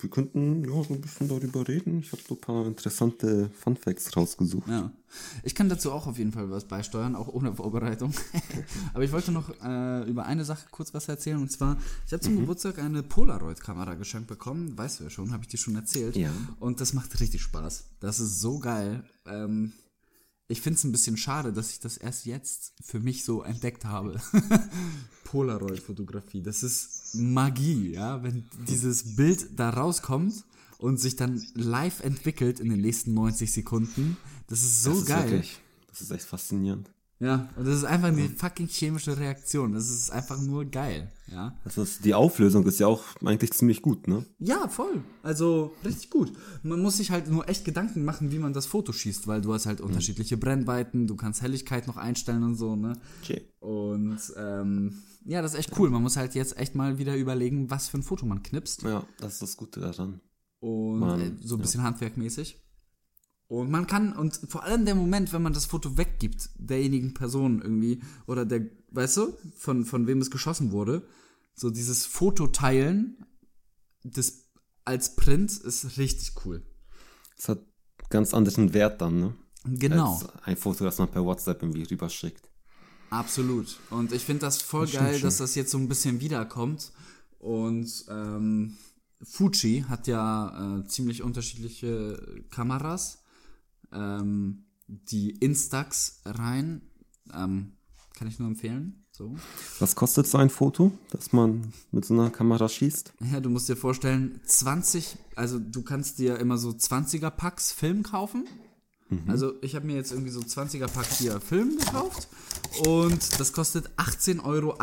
Wir 0.00 0.10
könnten 0.10 0.64
ja 0.64 0.82
so 0.82 0.94
ein 0.94 1.00
bisschen 1.00 1.28
darüber 1.28 1.66
reden. 1.66 2.00
Ich 2.00 2.12
habe 2.12 2.22
so 2.26 2.34
ein 2.34 2.40
paar 2.40 2.66
interessante 2.66 3.50
Fun 3.50 3.76
Facts 3.76 4.16
rausgesucht. 4.16 4.68
Ja. 4.68 4.90
Ich 5.42 5.54
kann 5.54 5.68
dazu 5.68 5.92
auch 5.92 6.06
auf 6.06 6.18
jeden 6.18 6.32
Fall 6.32 6.50
was 6.50 6.64
beisteuern, 6.64 7.16
auch 7.16 7.28
ohne 7.28 7.54
Vorbereitung. 7.54 8.14
Aber 8.94 9.04
ich 9.04 9.12
wollte 9.12 9.32
noch 9.32 9.50
äh, 9.62 10.08
über 10.08 10.26
eine 10.26 10.44
Sache 10.44 10.66
kurz 10.70 10.94
was 10.94 11.08
erzählen. 11.08 11.38
Und 11.38 11.50
zwar, 11.50 11.76
ich 12.06 12.12
habe 12.12 12.22
zum 12.22 12.36
Geburtstag 12.36 12.78
eine 12.78 13.02
Polaroid-Kamera 13.02 13.94
geschenkt 13.94 14.28
bekommen. 14.28 14.76
Weißt 14.76 15.00
du 15.00 15.04
ja 15.04 15.10
schon, 15.10 15.32
habe 15.32 15.42
ich 15.42 15.48
dir 15.48 15.58
schon 15.58 15.74
erzählt. 15.74 16.16
Ja. 16.16 16.32
Und 16.58 16.80
das 16.80 16.92
macht 16.92 17.18
richtig 17.20 17.42
Spaß. 17.42 17.84
Das 18.00 18.20
ist 18.20 18.40
so 18.40 18.58
geil. 18.58 19.04
Ähm, 19.26 19.72
ich 20.50 20.62
finde 20.62 20.78
es 20.78 20.84
ein 20.84 20.90
bisschen 20.90 21.16
schade, 21.16 21.52
dass 21.52 21.70
ich 21.70 21.78
das 21.78 21.96
erst 21.96 22.26
jetzt 22.26 22.72
für 22.82 22.98
mich 22.98 23.24
so 23.24 23.42
entdeckt 23.42 23.84
habe. 23.84 24.20
Polaroid-Fotografie, 25.24 26.42
das 26.42 26.64
ist 26.64 26.99
Magie, 27.14 27.92
ja, 27.92 28.22
wenn 28.22 28.44
dieses 28.68 29.16
Bild 29.16 29.58
da 29.58 29.70
rauskommt 29.70 30.44
und 30.78 30.98
sich 30.98 31.16
dann 31.16 31.42
live 31.54 32.00
entwickelt 32.00 32.60
in 32.60 32.70
den 32.70 32.80
nächsten 32.80 33.14
90 33.14 33.52
Sekunden. 33.52 34.16
Das 34.46 34.62
ist 34.62 34.82
so 34.82 34.90
das 34.90 34.98
ist 35.00 35.06
geil. 35.06 35.30
Wirklich, 35.30 35.60
das 35.88 36.00
ist 36.00 36.10
echt 36.10 36.24
faszinierend. 36.24 36.90
Ja, 37.22 37.50
und 37.56 37.66
das 37.66 37.76
ist 37.76 37.84
einfach 37.84 38.08
eine 38.08 38.30
fucking 38.30 38.66
chemische 38.66 39.18
Reaktion. 39.18 39.74
Das 39.74 39.90
ist 39.90 40.10
einfach 40.10 40.40
nur 40.40 40.64
geil, 40.64 41.12
ja. 41.26 41.54
Also 41.66 41.84
die 42.02 42.14
Auflösung 42.14 42.64
ist 42.66 42.80
ja 42.80 42.86
auch 42.86 43.02
eigentlich 43.22 43.52
ziemlich 43.52 43.82
gut, 43.82 44.08
ne? 44.08 44.24
Ja, 44.38 44.68
voll. 44.68 45.04
Also 45.22 45.74
richtig 45.84 46.08
gut. 46.08 46.32
Man 46.62 46.80
muss 46.80 46.96
sich 46.96 47.10
halt 47.10 47.28
nur 47.28 47.46
echt 47.46 47.66
Gedanken 47.66 48.06
machen, 48.06 48.32
wie 48.32 48.38
man 48.38 48.54
das 48.54 48.64
Foto 48.64 48.92
schießt, 48.94 49.26
weil 49.26 49.42
du 49.42 49.52
hast 49.52 49.66
halt 49.66 49.82
unterschiedliche 49.82 50.38
Brennweiten, 50.38 51.06
du 51.06 51.14
kannst 51.14 51.42
Helligkeit 51.42 51.86
noch 51.86 51.98
einstellen 51.98 52.42
und 52.42 52.54
so, 52.54 52.74
ne? 52.74 52.94
Okay. 53.22 53.42
Und 53.60 54.18
ähm, 54.38 55.02
ja, 55.26 55.42
das 55.42 55.52
ist 55.52 55.58
echt 55.58 55.78
cool. 55.78 55.90
Man 55.90 56.02
muss 56.02 56.16
halt 56.16 56.34
jetzt 56.34 56.56
echt 56.56 56.74
mal 56.74 56.96
wieder 56.96 57.14
überlegen, 57.16 57.68
was 57.68 57.90
für 57.90 57.98
ein 57.98 58.02
Foto 58.02 58.24
man 58.24 58.42
knipst. 58.42 58.82
Ja, 58.84 59.04
das 59.18 59.34
ist 59.34 59.42
das 59.42 59.56
Gute 59.58 59.80
daran. 59.80 60.22
Und 60.60 61.00
Man- 61.00 61.20
äh, 61.20 61.32
so 61.42 61.56
ein 61.56 61.60
bisschen 61.60 61.82
handwerkmäßig. 61.82 62.62
Und 63.50 63.68
man 63.68 63.88
kann, 63.88 64.12
und 64.12 64.38
vor 64.46 64.62
allem 64.62 64.84
der 64.84 64.94
Moment, 64.94 65.32
wenn 65.32 65.42
man 65.42 65.52
das 65.52 65.66
Foto 65.66 65.96
weggibt, 65.96 66.50
derjenigen 66.56 67.14
Person 67.14 67.60
irgendwie, 67.60 68.00
oder 68.28 68.46
der, 68.46 68.64
weißt 68.92 69.16
du, 69.16 69.36
von, 69.56 69.84
von 69.84 70.06
wem 70.06 70.20
es 70.20 70.30
geschossen 70.30 70.70
wurde, 70.70 71.04
so 71.56 71.68
dieses 71.68 72.06
Foto 72.06 72.46
teilen, 72.46 73.26
das 74.04 74.44
als 74.84 75.16
Print 75.16 75.50
ist 75.50 75.98
richtig 75.98 76.34
cool. 76.44 76.62
Es 77.36 77.48
hat 77.48 77.58
ganz 78.08 78.34
anderen 78.34 78.72
Wert 78.72 79.00
dann, 79.00 79.18
ne? 79.18 79.34
Genau. 79.64 80.14
Als 80.14 80.28
ein 80.44 80.56
Foto, 80.56 80.84
das 80.84 80.98
man 80.98 81.10
per 81.10 81.24
WhatsApp 81.24 81.60
irgendwie 81.60 81.82
rüberschickt. 81.82 82.48
Absolut. 83.10 83.80
Und 83.90 84.12
ich 84.12 84.24
finde 84.24 84.42
das 84.42 84.62
voll 84.62 84.86
Das 84.86 84.94
geil, 84.94 85.14
schon. 85.14 85.22
dass 85.22 85.38
das 85.38 85.56
jetzt 85.56 85.72
so 85.72 85.78
ein 85.78 85.88
bisschen 85.88 86.20
wiederkommt. 86.20 86.92
Und 87.40 88.04
ähm, 88.08 88.76
Fuji 89.24 89.86
hat 89.88 90.06
ja 90.06 90.78
äh, 90.78 90.86
ziemlich 90.86 91.24
unterschiedliche 91.24 92.44
Kameras. 92.50 93.19
Ähm, 93.92 94.64
die 94.86 95.30
Instax 95.30 96.22
rein. 96.24 96.82
Ähm, 97.32 97.72
kann 98.14 98.28
ich 98.28 98.38
nur 98.38 98.48
empfehlen. 98.48 99.04
So. 99.12 99.36
Was 99.78 99.94
kostet 99.94 100.26
so 100.26 100.38
ein 100.38 100.50
Foto, 100.50 100.92
das 101.10 101.32
man 101.32 101.72
mit 101.90 102.04
so 102.04 102.14
einer 102.14 102.30
Kamera 102.30 102.68
schießt? 102.68 103.12
Ja, 103.32 103.40
du 103.40 103.50
musst 103.50 103.68
dir 103.68 103.76
vorstellen, 103.76 104.40
20, 104.44 105.16
also 105.36 105.58
du 105.58 105.82
kannst 105.82 106.18
dir 106.18 106.38
immer 106.38 106.58
so 106.58 106.70
20er 106.70 107.30
Packs 107.30 107.72
Film 107.72 108.02
kaufen. 108.02 108.46
Also 109.26 109.54
ich 109.60 109.74
habe 109.74 109.86
mir 109.86 109.96
jetzt 109.96 110.12
irgendwie 110.12 110.30
so 110.30 110.40
20er 110.40 110.86
Pack 110.86 111.06
hier 111.06 111.40
Film 111.40 111.76
gekauft 111.78 112.28
und 112.86 113.40
das 113.40 113.52
kostet 113.52 113.88
18,48 113.96 114.44
Euro. 114.44 114.78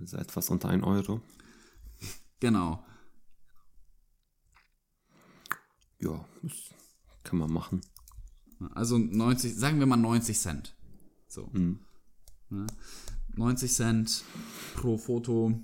Also 0.00 0.16
etwas 0.16 0.48
unter 0.48 0.70
1 0.70 0.82
Euro. 0.82 1.20
Genau. 2.40 2.82
Ja, 6.00 6.24
das 6.42 6.52
kann 7.24 7.38
man 7.38 7.52
machen. 7.52 7.80
Also 8.74 8.98
90, 8.98 9.54
sagen 9.54 9.78
wir 9.78 9.86
mal 9.86 9.96
90 9.96 10.38
Cent. 10.38 10.74
So. 11.28 11.50
Ne? 11.52 12.66
90 13.36 13.72
Cent 13.72 14.24
pro 14.74 14.98
Foto. 14.98 15.60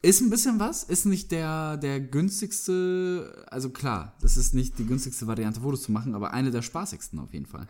Ist 0.00 0.20
ein 0.20 0.30
bisschen 0.30 0.60
was, 0.60 0.84
ist 0.84 1.06
nicht 1.06 1.32
der, 1.32 1.76
der 1.76 2.00
günstigste, 2.00 3.44
also 3.50 3.70
klar, 3.70 4.16
das 4.20 4.36
ist 4.36 4.54
nicht 4.54 4.78
die 4.78 4.86
günstigste 4.86 5.26
Variante, 5.26 5.60
Fotos 5.60 5.82
zu 5.82 5.92
machen, 5.92 6.14
aber 6.14 6.32
eine 6.32 6.52
der 6.52 6.62
spaßigsten 6.62 7.18
auf 7.18 7.32
jeden 7.32 7.46
Fall. 7.46 7.66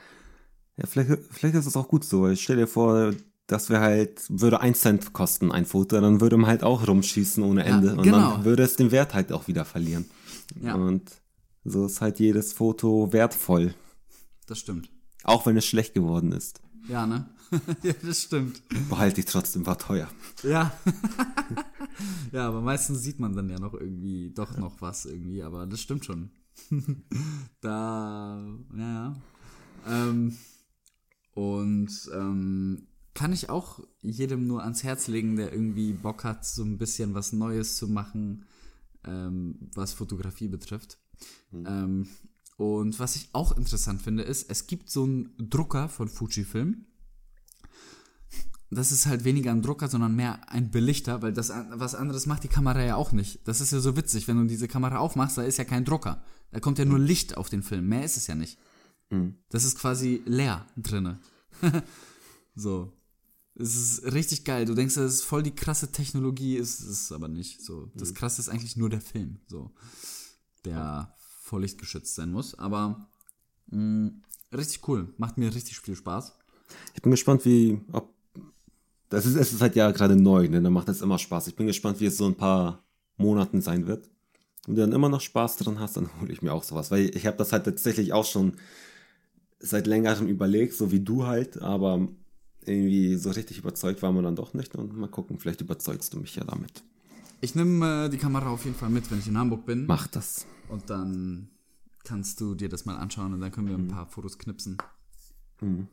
Ja, 0.76 0.86
vielleicht, 0.86 1.10
vielleicht 1.30 1.54
ist 1.54 1.66
es 1.66 1.76
auch 1.76 1.88
gut 1.88 2.04
so. 2.04 2.28
Ich 2.28 2.42
stell 2.42 2.56
dir 2.56 2.66
vor, 2.66 3.14
das 3.46 3.70
wäre 3.70 3.80
halt, 3.80 4.26
würde 4.28 4.60
1 4.60 4.78
Cent 4.78 5.12
kosten, 5.14 5.50
ein 5.50 5.64
Foto, 5.64 5.98
dann 6.00 6.20
würde 6.20 6.36
man 6.36 6.50
halt 6.50 6.62
auch 6.62 6.86
rumschießen 6.86 7.42
ohne 7.42 7.64
Ende. 7.64 7.92
und 7.96 8.02
genau. 8.02 8.34
dann 8.34 8.44
würde 8.44 8.62
es 8.62 8.76
den 8.76 8.90
Wert 8.90 9.14
halt 9.14 9.32
auch 9.32 9.48
wieder 9.48 9.64
verlieren. 9.64 10.04
Ja. 10.60 10.74
Und 10.74 11.10
so 11.64 11.86
ist 11.86 12.00
halt 12.00 12.20
jedes 12.20 12.52
Foto 12.52 13.12
wertvoll. 13.12 13.74
Das 14.46 14.58
stimmt. 14.58 14.90
Auch 15.24 15.46
wenn 15.46 15.56
es 15.56 15.66
schlecht 15.66 15.94
geworden 15.94 16.32
ist. 16.32 16.60
Ja, 16.88 17.06
ne? 17.06 17.28
ja, 17.82 17.92
das 18.02 18.22
stimmt. 18.22 18.62
Behalte 18.88 19.20
ich 19.20 19.26
trotzdem, 19.26 19.66
war 19.66 19.78
teuer. 19.78 20.08
Ja. 20.42 20.72
ja, 22.32 22.48
aber 22.48 22.60
meistens 22.60 23.02
sieht 23.02 23.20
man 23.20 23.34
dann 23.34 23.48
ja 23.48 23.58
noch 23.58 23.74
irgendwie 23.74 24.30
doch 24.30 24.56
noch 24.56 24.80
was 24.80 25.06
irgendwie, 25.06 25.42
aber 25.42 25.66
das 25.66 25.80
stimmt 25.80 26.04
schon. 26.04 26.30
da, 27.60 28.44
ja. 28.76 29.16
Ähm, 29.86 30.36
und 31.34 32.10
ähm, 32.14 32.88
kann 33.14 33.32
ich 33.32 33.50
auch 33.50 33.80
jedem 34.00 34.46
nur 34.46 34.62
ans 34.62 34.84
Herz 34.84 35.08
legen, 35.08 35.36
der 35.36 35.52
irgendwie 35.52 35.92
Bock 35.92 36.24
hat, 36.24 36.44
so 36.44 36.62
ein 36.62 36.78
bisschen 36.78 37.14
was 37.14 37.32
Neues 37.32 37.76
zu 37.76 37.88
machen, 37.88 38.44
ähm, 39.04 39.58
was 39.74 39.92
Fotografie 39.92 40.48
betrifft. 40.48 40.98
Ähm, 41.52 42.08
und 42.56 42.98
was 42.98 43.16
ich 43.16 43.28
auch 43.32 43.56
interessant 43.56 44.02
finde, 44.02 44.22
ist, 44.22 44.50
es 44.50 44.66
gibt 44.66 44.90
so 44.90 45.04
einen 45.04 45.32
Drucker 45.38 45.88
von 45.88 46.08
Fujifilm, 46.08 46.86
das 48.70 48.92
ist 48.92 49.06
halt 49.06 49.24
weniger 49.24 49.50
ein 49.50 49.62
Drucker, 49.62 49.88
sondern 49.88 50.14
mehr 50.14 50.50
ein 50.50 50.70
Belichter, 50.70 51.22
weil 51.22 51.32
das 51.32 51.50
was 51.70 51.94
anderes 51.94 52.26
macht 52.26 52.44
die 52.44 52.48
Kamera 52.48 52.84
ja 52.84 52.96
auch 52.96 53.12
nicht. 53.12 53.40
Das 53.48 53.62
ist 53.62 53.72
ja 53.72 53.80
so 53.80 53.96
witzig, 53.96 54.28
wenn 54.28 54.36
du 54.36 54.44
diese 54.46 54.68
Kamera 54.68 54.98
aufmachst, 54.98 55.38
da 55.38 55.42
ist 55.42 55.56
ja 55.56 55.64
kein 55.64 55.86
Drucker. 55.86 56.22
Da 56.50 56.60
kommt 56.60 56.78
ja 56.78 56.84
nur 56.84 56.98
Licht 56.98 57.36
auf 57.36 57.48
den 57.48 57.62
Film. 57.62 57.88
Mehr 57.88 58.04
ist 58.04 58.18
es 58.18 58.26
ja 58.26 58.34
nicht. 58.34 58.58
Das 59.48 59.64
ist 59.64 59.78
quasi 59.78 60.22
leer 60.26 60.66
drinne. 60.76 61.20
so. 62.54 62.92
Es 63.54 63.74
ist 63.74 64.12
richtig 64.12 64.44
geil. 64.44 64.66
Du 64.66 64.74
denkst, 64.74 64.94
das 64.94 65.14
ist 65.14 65.24
voll 65.24 65.42
die 65.42 65.54
krasse 65.54 65.90
Technologie, 65.90 66.56
ist 66.56 66.80
es 66.80 67.10
aber 67.10 67.28
nicht. 67.28 67.62
So. 67.62 67.90
Das 67.94 68.14
krasse 68.14 68.40
ist 68.40 68.48
eigentlich 68.48 68.76
nur 68.76 68.90
der 68.90 69.00
Film, 69.00 69.38
so. 69.46 69.72
Der 70.64 71.14
vor 71.18 71.60
Licht 71.60 71.78
geschützt 71.78 72.14
sein 72.14 72.30
muss. 72.30 72.58
Aber 72.58 73.08
mh, 73.70 74.10
richtig 74.52 74.86
cool. 74.88 75.12
Macht 75.16 75.38
mir 75.38 75.54
richtig 75.54 75.80
viel 75.80 75.96
Spaß. 75.96 76.34
Ich 76.94 77.02
bin 77.02 77.10
gespannt, 77.10 77.44
wie, 77.44 77.80
ob, 77.92 78.12
das 79.08 79.26
ist, 79.26 79.36
es 79.36 79.52
ist 79.52 79.62
halt 79.62 79.74
ja 79.74 79.90
gerade 79.90 80.16
neu, 80.16 80.48
ne, 80.48 80.60
da 80.60 80.70
macht 80.70 80.88
es 80.88 81.00
immer 81.00 81.18
Spaß. 81.18 81.48
Ich 81.48 81.56
bin 81.56 81.66
gespannt, 81.66 82.00
wie 82.00 82.06
es 82.06 82.18
so 82.18 82.26
ein 82.26 82.34
paar 82.34 82.84
Monaten 83.16 83.62
sein 83.62 83.86
wird. 83.86 84.08
Wenn 84.66 84.74
du 84.74 84.80
dann 84.82 84.92
immer 84.92 85.08
noch 85.08 85.22
Spaß 85.22 85.56
dran 85.56 85.80
hast, 85.80 85.96
dann 85.96 86.10
hole 86.20 86.32
ich 86.32 86.42
mir 86.42 86.52
auch 86.52 86.64
sowas, 86.64 86.90
weil 86.90 87.14
ich 87.16 87.26
habe 87.26 87.36
das 87.36 87.52
halt 87.52 87.64
tatsächlich 87.64 88.12
auch 88.12 88.26
schon 88.26 88.54
seit 89.60 89.86
längerem 89.86 90.28
überlegt, 90.28 90.74
so 90.74 90.92
wie 90.92 91.00
du 91.00 91.26
halt, 91.26 91.60
aber 91.60 92.06
irgendwie 92.64 93.16
so 93.16 93.30
richtig 93.30 93.58
überzeugt 93.58 94.02
war 94.02 94.12
man 94.12 94.24
dann 94.24 94.36
doch 94.36 94.54
nicht 94.54 94.76
und 94.76 94.96
mal 94.96 95.08
gucken, 95.08 95.38
vielleicht 95.38 95.62
überzeugst 95.62 96.12
du 96.12 96.18
mich 96.18 96.36
ja 96.36 96.44
damit. 96.44 96.84
Ich 97.40 97.54
nehme 97.54 98.06
äh, 98.06 98.08
die 98.08 98.18
Kamera 98.18 98.48
auf 98.50 98.64
jeden 98.64 98.76
Fall 98.76 98.90
mit, 98.90 99.10
wenn 99.10 99.18
ich 99.20 99.28
in 99.28 99.38
Hamburg 99.38 99.64
bin. 99.66 99.86
Mach 99.86 100.06
das. 100.08 100.46
Und 100.68 100.90
dann 100.90 101.48
kannst 102.04 102.40
du 102.40 102.54
dir 102.54 102.68
das 102.68 102.84
mal 102.84 102.96
anschauen 102.96 103.32
und 103.34 103.40
dann 103.40 103.52
können 103.52 103.68
wir 103.68 103.74
ein 103.76 103.88
paar 103.88 104.06
Fotos 104.06 104.38
knipsen. 104.38 104.78
Mhm. 105.60 105.88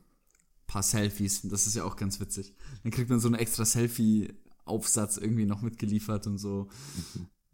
paar 0.67 0.83
Selfies, 0.83 1.41
das 1.43 1.65
ist 1.67 1.75
ja 1.75 1.83
auch 1.83 1.95
ganz 1.95 2.19
witzig. 2.19 2.53
Dann 2.83 2.91
kriegt 2.91 3.09
man 3.09 3.19
so 3.19 3.27
eine 3.27 3.37
extra 3.39 3.65
Selfie 3.65 4.33
Aufsatz 4.65 5.17
irgendwie 5.17 5.45
noch 5.45 5.61
mitgeliefert 5.61 6.25
und 6.27 6.37
so. 6.37 6.69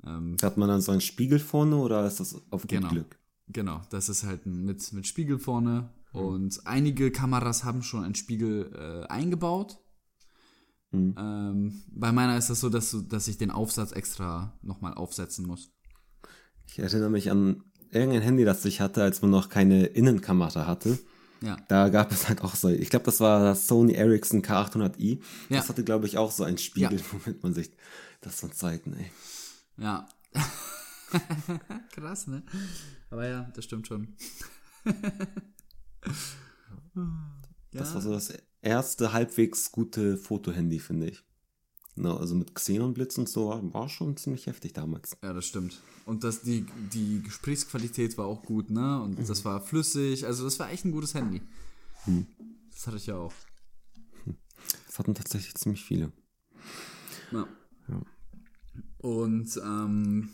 Hat 0.04 0.58
man 0.58 0.67
dann 0.69 0.82
so 0.82 0.91
einen 0.91 1.01
Spiegel 1.01 1.39
vorne 1.39 1.75
oder 1.75 2.06
ist 2.08 2.19
das 2.19 2.36
auf 2.49 2.65
Genau. 2.67 2.89
Glück? 2.89 3.17
Genau, 3.47 3.82
das 3.89 4.10
ist 4.10 4.23
halt 4.23 4.45
ein- 4.45 4.65
mit, 4.65 4.91
mit 4.93 5.06
Spiegel 5.08 5.38
vorne. 5.39 5.89
Und 6.13 6.65
einige 6.65 7.12
Kameras 7.12 7.63
haben 7.63 7.84
schon 7.84 8.04
einen 8.04 8.15
Spiegel 8.15 8.71
äh, 8.75 9.08
eingebaut. 9.08 9.77
Ähm, 10.93 11.82
bei 11.91 12.12
meiner 12.12 12.38
ist 12.38 12.49
das 12.49 12.60
so, 12.60 12.69
dass, 12.69 12.91
du, 12.91 13.01
dass 13.01 13.27
ich 13.27 13.38
den 13.38 13.51
Aufsatz 13.51 13.91
extra 13.93 14.58
nochmal 14.62 14.93
aufsetzen 14.93 15.45
muss. 15.47 15.71
Ich 16.67 16.80
erinnere 16.80 17.10
mich 17.10 17.32
an 17.32 17.63
irgendein 17.91 18.21
Handy, 18.21 18.45
das 18.45 18.65
ich 18.65 18.82
hatte, 18.82 19.04
als 19.04 19.21
man 19.21 19.32
noch 19.32 19.49
keine 19.49 19.86
Innenkamera 19.86 20.67
hatte. 20.67 20.99
Ja. 21.41 21.58
Da 21.69 21.89
gab 21.89 22.12
es 22.12 22.27
halt 22.30 22.41
auch 22.41 22.56
so, 22.56 22.69
ich 22.69 22.89
glaube, 22.89 23.06
das 23.06 23.19
war 23.19 23.43
das 23.43 23.67
Sony 23.67 23.93
Ericsson 23.93 24.41
K800i. 24.41 25.19
Ja. 25.49 25.58
Das 25.58 25.69
hatte, 25.69 25.84
glaube 25.84 26.06
ich, 26.06 26.17
auch 26.17 26.32
so 26.32 26.43
einen 26.43 26.58
Spiegel, 26.58 26.99
Ja. 26.99 27.06
womit 27.12 27.41
man 27.41 27.54
sich, 27.54 27.71
das 28.21 28.41
waren 28.43 28.51
Zeiten, 28.54 28.93
ey. 28.93 29.12
Ja. 29.77 30.08
Krass, 31.93 32.27
ne? 32.27 32.43
Aber 33.10 33.27
ja, 33.27 33.49
das 33.56 33.65
stimmt 33.65 33.88
schon. 33.88 34.15
Das 37.73 37.93
war 37.93 38.01
so 38.01 38.12
das 38.12 38.34
erste 38.62 39.13
halbwegs 39.13 39.71
gute 39.71 40.17
Fotohandy, 40.17 40.80
finde 40.80 41.10
ich. 41.10 41.24
Na, 41.95 42.15
also 42.15 42.36
mit 42.36 42.56
Xenonblitz 42.56 43.17
und 43.17 43.28
so 43.28 43.50
war, 43.50 43.74
war 43.74 43.89
schon 43.89 44.15
ziemlich 44.15 44.47
heftig 44.47 44.74
damals. 44.74 45.17
Ja, 45.21 45.34
das 45.34 45.45
stimmt. 45.45 45.82
Und 46.06 46.24
das, 46.24 46.41
die, 46.41 46.65
die 46.93 47.21
Gesprächsqualität 47.21 48.17
war 48.17 48.26
auch 48.26 48.43
gut, 48.43 48.69
ne? 48.69 49.02
Und 49.02 49.28
das 49.30 49.43
war 49.43 49.62
flüssig. 49.62 50.26
Also 50.26 50.45
das 50.45 50.58
war 50.60 50.71
echt 50.71 50.86
ein 50.86 50.91
gutes 50.91 51.13
Handy. 51.13 51.41
Das 52.71 52.88
hatte 52.88 52.97
ich 52.97 53.08
ja 53.08 53.17
auch. 53.17 53.34
Das 54.88 55.00
hatten 55.00 55.13
tatsächlich 55.13 55.54
ziemlich 55.56 55.84
viele. 55.84 56.12
Ja. 57.32 57.47
Und 58.97 59.60
ähm, 59.63 60.30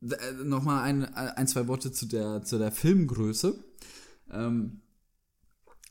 äh, 0.00 0.32
nochmal 0.44 0.84
ein, 0.84 1.04
ein, 1.14 1.46
zwei 1.48 1.66
Worte 1.66 1.92
zu 1.92 2.06
der, 2.06 2.42
zu 2.42 2.58
der 2.58 2.70
Filmgröße. 2.70 3.62
Ähm, 4.30 4.82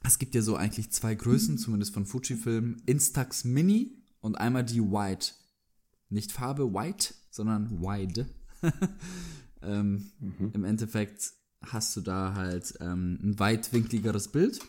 es 0.03 0.19
gibt 0.19 0.35
ja 0.35 0.41
so 0.41 0.55
eigentlich 0.55 0.91
zwei 0.91 1.15
Größen, 1.15 1.57
zumindest 1.57 1.93
von 1.93 2.05
Fujifilm. 2.05 2.77
Instax 2.85 3.45
Mini 3.45 4.03
und 4.21 4.37
einmal 4.37 4.63
die 4.63 4.81
Wide. 4.81 5.25
Nicht 6.09 6.31
Farbe 6.31 6.73
White, 6.73 7.13
sondern 7.29 7.81
Wide. 7.81 8.27
ähm, 9.61 10.11
Im 10.53 10.63
Endeffekt 10.63 11.33
hast 11.61 11.95
du 11.95 12.01
da 12.01 12.33
halt 12.35 12.75
ähm, 12.81 13.19
ein 13.23 13.39
weitwinkligeres 13.39 14.27
Bild 14.27 14.59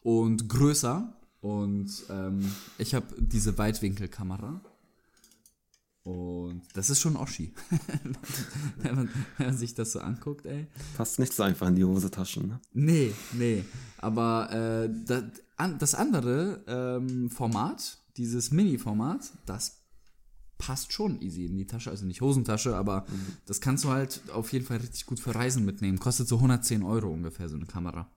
und 0.00 0.48
größer. 0.48 1.16
Und 1.40 1.90
ähm, 2.10 2.40
ich 2.76 2.94
habe 2.94 3.06
diese 3.18 3.56
Weitwinkelkamera. 3.56 4.60
Und 6.02 6.62
das 6.74 6.88
ist 6.88 7.00
schon 7.00 7.16
Oschi. 7.16 7.52
wenn, 8.78 8.94
man, 8.94 9.10
wenn 9.36 9.46
man 9.48 9.56
sich 9.56 9.74
das 9.74 9.92
so 9.92 10.00
anguckt, 10.00 10.46
ey. 10.46 10.66
Passt 10.96 11.18
nicht 11.18 11.32
so 11.32 11.42
einfach 11.42 11.68
in 11.68 11.76
die 11.76 11.84
Hosetaschen, 11.84 12.48
ne? 12.48 12.60
Nee, 12.72 13.12
nee. 13.32 13.64
Aber 13.98 14.50
äh, 14.50 14.90
das, 15.04 15.24
an, 15.56 15.78
das 15.78 15.94
andere 15.94 16.64
ähm, 16.66 17.30
Format, 17.30 17.98
dieses 18.16 18.50
Mini-Format, 18.50 19.30
das 19.44 19.80
passt 20.56 20.92
schon 20.92 21.20
easy 21.20 21.46
in 21.46 21.56
die 21.56 21.66
Tasche. 21.66 21.90
Also 21.90 22.06
nicht 22.06 22.20
Hosentasche, 22.20 22.76
aber 22.76 23.06
das 23.46 23.60
kannst 23.60 23.84
du 23.84 23.90
halt 23.90 24.22
auf 24.30 24.52
jeden 24.52 24.64
Fall 24.64 24.78
richtig 24.78 25.06
gut 25.06 25.20
für 25.20 25.34
Reisen 25.34 25.64
mitnehmen. 25.64 25.98
Kostet 25.98 26.28
so 26.28 26.36
110 26.36 26.82
Euro 26.82 27.08
ungefähr, 27.08 27.48
so 27.48 27.56
eine 27.56 27.66
Kamera. 27.66 28.10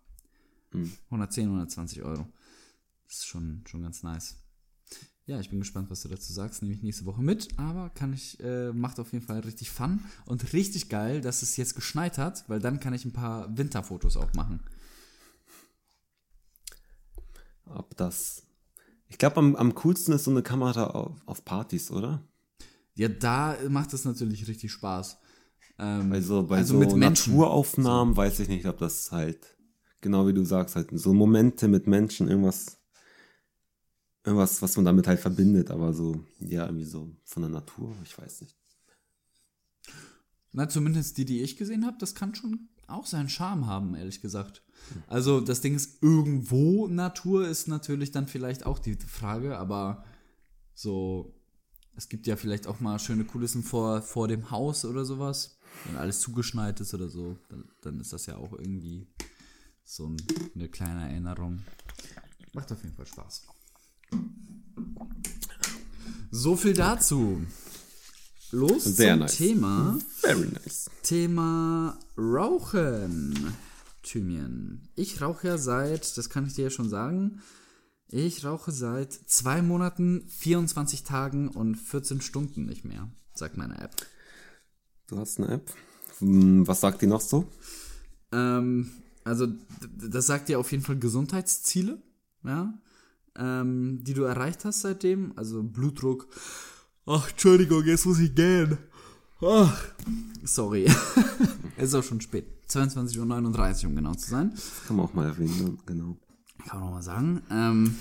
110, 1.06 1.46
120 1.46 2.04
Euro. 2.04 2.28
Das 3.08 3.17
ist 3.17 3.28
schon, 3.28 3.63
schon 3.67 3.82
ganz 3.82 4.04
nice. 4.04 4.42
Ja, 5.26 5.40
ich 5.40 5.50
bin 5.50 5.60
gespannt, 5.60 5.90
was 5.90 6.02
du 6.02 6.10
dazu 6.10 6.34
sagst. 6.34 6.62
Nehme 6.62 6.76
ich 6.76 6.82
nächste 6.84 7.06
Woche 7.06 7.22
mit, 7.22 7.48
aber 7.58 7.90
kann 7.92 8.12
ich, 8.12 8.38
äh, 8.44 8.74
macht 8.74 9.00
auf 9.00 9.14
jeden 9.14 9.26
Fall 9.26 9.40
richtig 9.40 9.72
Fun 9.72 10.02
und 10.26 10.52
richtig 10.52 10.90
geil, 10.90 11.22
dass 11.22 11.42
es 11.44 11.56
jetzt 11.56 11.76
geschneit 11.76 12.18
hat, 12.18 12.44
weil 12.50 12.60
dann 12.60 12.82
kann 12.82 12.94
ich 12.94 13.06
ein 13.06 13.14
paar 13.14 13.58
Winterfotos 13.58 14.18
auch 14.18 14.34
machen. 14.34 14.60
Ob 17.66 17.96
das. 17.96 18.44
Ich 19.08 19.18
glaube, 19.18 19.38
am, 19.38 19.56
am 19.56 19.74
coolsten 19.76 20.12
ist 20.12 20.26
so 20.26 20.32
eine 20.32 20.44
Kamera 20.44 20.88
auf, 20.88 21.22
auf 21.26 21.46
Partys, 21.46 21.90
oder? 21.90 22.22
Ja, 22.96 23.08
da 23.08 23.56
macht 23.70 23.94
es 23.94 24.04
natürlich 24.04 24.48
richtig 24.48 24.72
Spaß. 24.74 25.18
Ähm, 25.80 26.12
Also 26.12 26.44
bei 26.44 26.58
Also 26.58 26.74
so 26.74 26.80
mit 26.80 26.94
Menschen. 26.96 27.34
Naturaufnahmen 27.34 28.18
weiß 28.18 28.42
ich 28.42 28.50
nicht, 28.50 28.66
ob 28.66 28.78
das 28.78 29.12
halt, 29.14 29.58
genau 30.02 30.28
wie 30.28 30.34
du 30.34 30.44
sagst, 30.44 30.76
halt 30.76 30.90
so 30.92 31.14
Momente 31.14 31.70
mit 31.70 31.88
Menschen, 31.88 32.28
irgendwas, 32.28 32.78
irgendwas, 34.24 34.62
was 34.62 34.76
man 34.76 34.86
damit 34.86 35.08
halt 35.08 35.20
verbindet, 35.20 35.70
aber 35.72 35.94
so, 35.94 36.24
ja, 36.40 36.66
irgendwie 36.66 36.86
so 36.86 37.12
von 37.26 37.44
der 37.44 37.52
Natur, 37.52 37.96
ich 38.04 38.18
weiß 38.18 38.42
nicht. 38.42 38.58
Na, 40.52 40.70
zumindest 40.70 41.18
die, 41.18 41.26
die 41.26 41.42
ich 41.42 41.58
gesehen 41.58 41.86
habe, 41.86 41.98
das 42.00 42.16
kann 42.16 42.36
schon 42.36 42.70
auch 42.88 43.06
seinen 43.06 43.30
Charme 43.30 43.66
haben, 43.66 43.96
ehrlich 43.96 44.22
gesagt. 44.22 44.62
Also 45.08 45.42
das 45.42 45.62
Ding 45.62 45.76
ist, 45.76 46.04
irgendwo 46.04 46.88
Natur 46.88 47.48
ist 47.48 47.68
natürlich 47.68 48.12
dann 48.12 48.28
vielleicht 48.28 48.66
auch 48.66 48.80
die 48.80 48.96
Frage, 48.96 49.58
aber 49.58 50.04
so, 50.76 51.34
es 51.96 52.10
gibt 52.10 52.28
ja 52.28 52.36
vielleicht 52.36 52.68
auch 52.68 52.80
mal 52.80 53.00
schöne 53.00 53.26
Kulissen 53.26 53.64
vor, 53.64 54.02
vor 54.02 54.28
dem 54.28 54.52
Haus 54.52 54.86
oder 54.86 55.06
sowas. 55.06 55.58
Wenn 55.86 55.98
alles 55.98 56.20
zugeschneit 56.20 56.80
ist 56.80 56.94
oder 56.94 57.10
so, 57.10 57.38
dann, 57.50 57.70
dann 57.82 58.00
ist 58.00 58.14
das 58.14 58.26
ja 58.28 58.38
auch 58.38 58.54
irgendwie 58.54 59.08
so 59.84 60.08
ein, 60.08 60.18
eine 60.54 60.70
kleine 60.70 61.10
Erinnerung. 61.10 61.64
Macht 62.54 62.72
auf 62.72 62.84
jeden 62.84 62.96
Fall 62.96 63.08
Spaß. 63.08 63.48
So 66.32 66.56
viel 66.56 66.73
dazu. 66.73 67.41
Los 68.52 68.84
Sehr 68.84 69.13
zum 69.13 69.19
nice. 69.19 69.36
Thema. 69.38 69.99
Very 70.21 70.47
nice. 70.47 70.89
Thema 71.04 71.97
Rauchen. 72.17 73.54
Thymian. 74.04 74.82
Ich 74.95 75.21
rauche 75.21 75.47
ja 75.47 75.58
seit, 75.58 76.17
das 76.17 76.30
kann 76.30 76.45
ich 76.45 76.54
dir 76.54 76.65
ja 76.65 76.69
schon 76.69 76.89
sagen, 76.89 77.41
ich 78.10 78.45
rauche 78.45 78.71
seit 78.71 79.12
zwei 79.13 79.62
Monaten, 79.62 80.23
24 80.28 81.04
Tagen 81.04 81.47
und 81.47 81.76
14 81.76 82.21
Stunden 82.21 82.65
nicht 82.65 82.86
mehr, 82.86 83.10
sagt 83.34 83.58
meine 83.58 83.80
App. 83.80 83.95
Du 85.08 85.17
hast 85.17 85.39
eine 85.39 85.49
App. 85.54 85.71
Hm, 86.19 86.67
Was 86.67 86.82
sagt 86.82 87.02
die 87.02 87.08
noch 87.08 87.21
so? 87.21 87.47
Ähm, 88.32 88.91
also, 89.23 89.47
das 89.97 90.28
sagt 90.28 90.49
dir 90.49 90.60
auf 90.60 90.71
jeden 90.71 90.84
Fall 90.84 90.99
Gesundheitsziele, 90.99 92.02
ja, 92.43 92.73
ähm, 93.38 94.04
die 94.04 94.13
du 94.13 94.24
erreicht 94.24 94.65
hast 94.65 94.82
seitdem. 94.82 95.34
Also 95.36 95.63
Blutdruck. 95.63 96.28
Ach, 97.06 97.30
Entschuldigung, 97.30 97.84
jetzt 97.86 98.06
muss 98.06 98.19
ich 98.19 98.34
gehen. 98.34 98.78
Ach, 99.41 99.86
sorry. 100.43 100.86
es 101.78 101.89
ist 101.89 101.96
auch 101.96 102.04
schon 102.04 102.22
spät. 102.22 102.46
22.39 102.69 103.84
Uhr, 103.84 103.89
um 103.89 103.96
genau 103.96 104.13
zu 104.13 104.30
sein. 104.30 104.54
Kann 104.88 104.96
man 104.96 105.06
auch 105.06 105.13
mal 105.13 105.26
erwähnen, 105.26 105.63
ne? 105.63 105.78
genau. 105.86 106.17
Kann 106.67 106.80
man 106.80 106.89
noch 106.89 106.96
mal 106.96 107.04
sagen. 107.04 107.41
Ähm, 107.52 107.96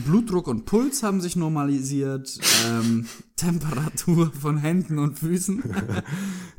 Blutdruck 0.00 0.48
und 0.48 0.64
Puls 0.64 1.02
haben 1.02 1.20
sich 1.20 1.36
normalisiert. 1.36 2.38
Ähm, 2.66 3.06
Temperatur 3.36 4.32
von 4.32 4.58
Händen 4.58 4.98
und 4.98 5.18
Füßen. 5.18 5.62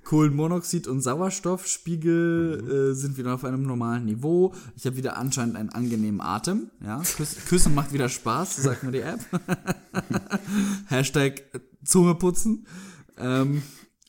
Kohlenmonoxid 0.03 0.87
und 0.87 1.01
Sauerstoffspiegel 1.01 2.91
äh, 2.91 2.95
sind 2.95 3.17
wieder 3.17 3.33
auf 3.33 3.43
einem 3.43 3.63
normalen 3.63 4.05
Niveau. 4.05 4.53
Ich 4.75 4.85
habe 4.85 4.97
wieder 4.97 5.17
anscheinend 5.17 5.55
einen 5.55 5.69
angenehmen 5.69 6.21
Atem. 6.21 6.69
Ja, 6.83 7.01
Küss, 7.17 7.37
Küssen 7.47 7.73
macht 7.73 7.93
wieder 7.93 8.09
Spaß, 8.09 8.57
sagt 8.57 8.83
mir 8.83 8.91
die 8.91 8.99
App. 8.99 9.19
Hashtag 10.87 11.43
Zunge 11.83 12.15
putzen. 12.15 12.65
Ähm, 13.17 13.61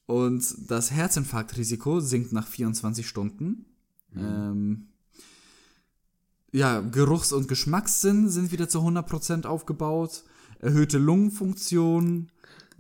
und 0.07 0.45
das 0.69 0.91
Herzinfarktrisiko 0.91 2.01
sinkt 2.01 2.33
nach 2.33 2.47
24 2.47 3.07
Stunden. 3.07 3.67
Ähm, 4.17 4.89
ja, 6.57 6.81
Geruchs- 6.81 7.33
und 7.33 7.49
Geschmackssinn 7.49 8.29
sind 8.29 8.53
wieder 8.53 8.69
zu 8.69 8.81
100% 8.81 9.47
aufgebaut. 9.47 10.25
Erhöhte 10.59 10.99
Lungenfunktion. 10.99 12.31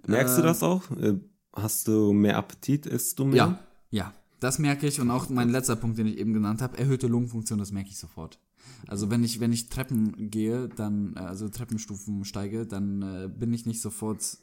Merkst 0.06 0.38
du 0.38 0.42
das 0.42 0.62
auch? 0.62 0.90
Äh, 0.92 1.18
Hast 1.56 1.88
du 1.88 2.12
mehr 2.12 2.36
Appetit? 2.36 2.84
Isst 2.84 3.18
du 3.18 3.24
mehr? 3.24 3.36
Ja, 3.36 3.58
ja, 3.90 4.14
das 4.40 4.58
merke 4.58 4.86
ich. 4.86 5.00
Und 5.00 5.10
auch 5.10 5.30
mein 5.30 5.48
letzter 5.48 5.74
Punkt, 5.74 5.96
den 5.98 6.06
ich 6.06 6.18
eben 6.18 6.34
genannt 6.34 6.60
habe, 6.60 6.76
erhöhte 6.76 7.06
Lungenfunktion, 7.06 7.58
das 7.58 7.72
merke 7.72 7.88
ich 7.88 7.98
sofort. 7.98 8.38
Also 8.86 9.10
wenn 9.10 9.24
ich, 9.24 9.40
wenn 9.40 9.52
ich 9.52 9.70
Treppen 9.70 10.30
gehe, 10.30 10.68
dann, 10.68 11.14
äh, 11.16 11.20
also 11.20 11.48
Treppenstufen 11.48 12.24
steige, 12.26 12.66
dann 12.66 13.02
äh, 13.02 13.28
bin 13.28 13.54
ich 13.54 13.64
nicht 13.64 13.80
sofort, 13.80 14.38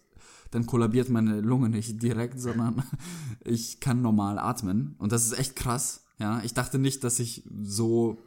dann 0.49 0.65
kollabiert 0.65 1.09
meine 1.09 1.39
Lunge 1.41 1.69
nicht 1.69 2.01
direkt, 2.01 2.39
sondern 2.39 2.83
ich 3.45 3.79
kann 3.79 4.01
normal 4.01 4.39
atmen. 4.39 4.95
Und 4.97 5.11
das 5.11 5.25
ist 5.25 5.37
echt 5.37 5.55
krass. 5.55 6.03
Ja, 6.17 6.41
ich 6.43 6.55
dachte 6.55 6.79
nicht, 6.79 7.03
dass 7.03 7.19
ich 7.19 7.43
so, 7.61 8.17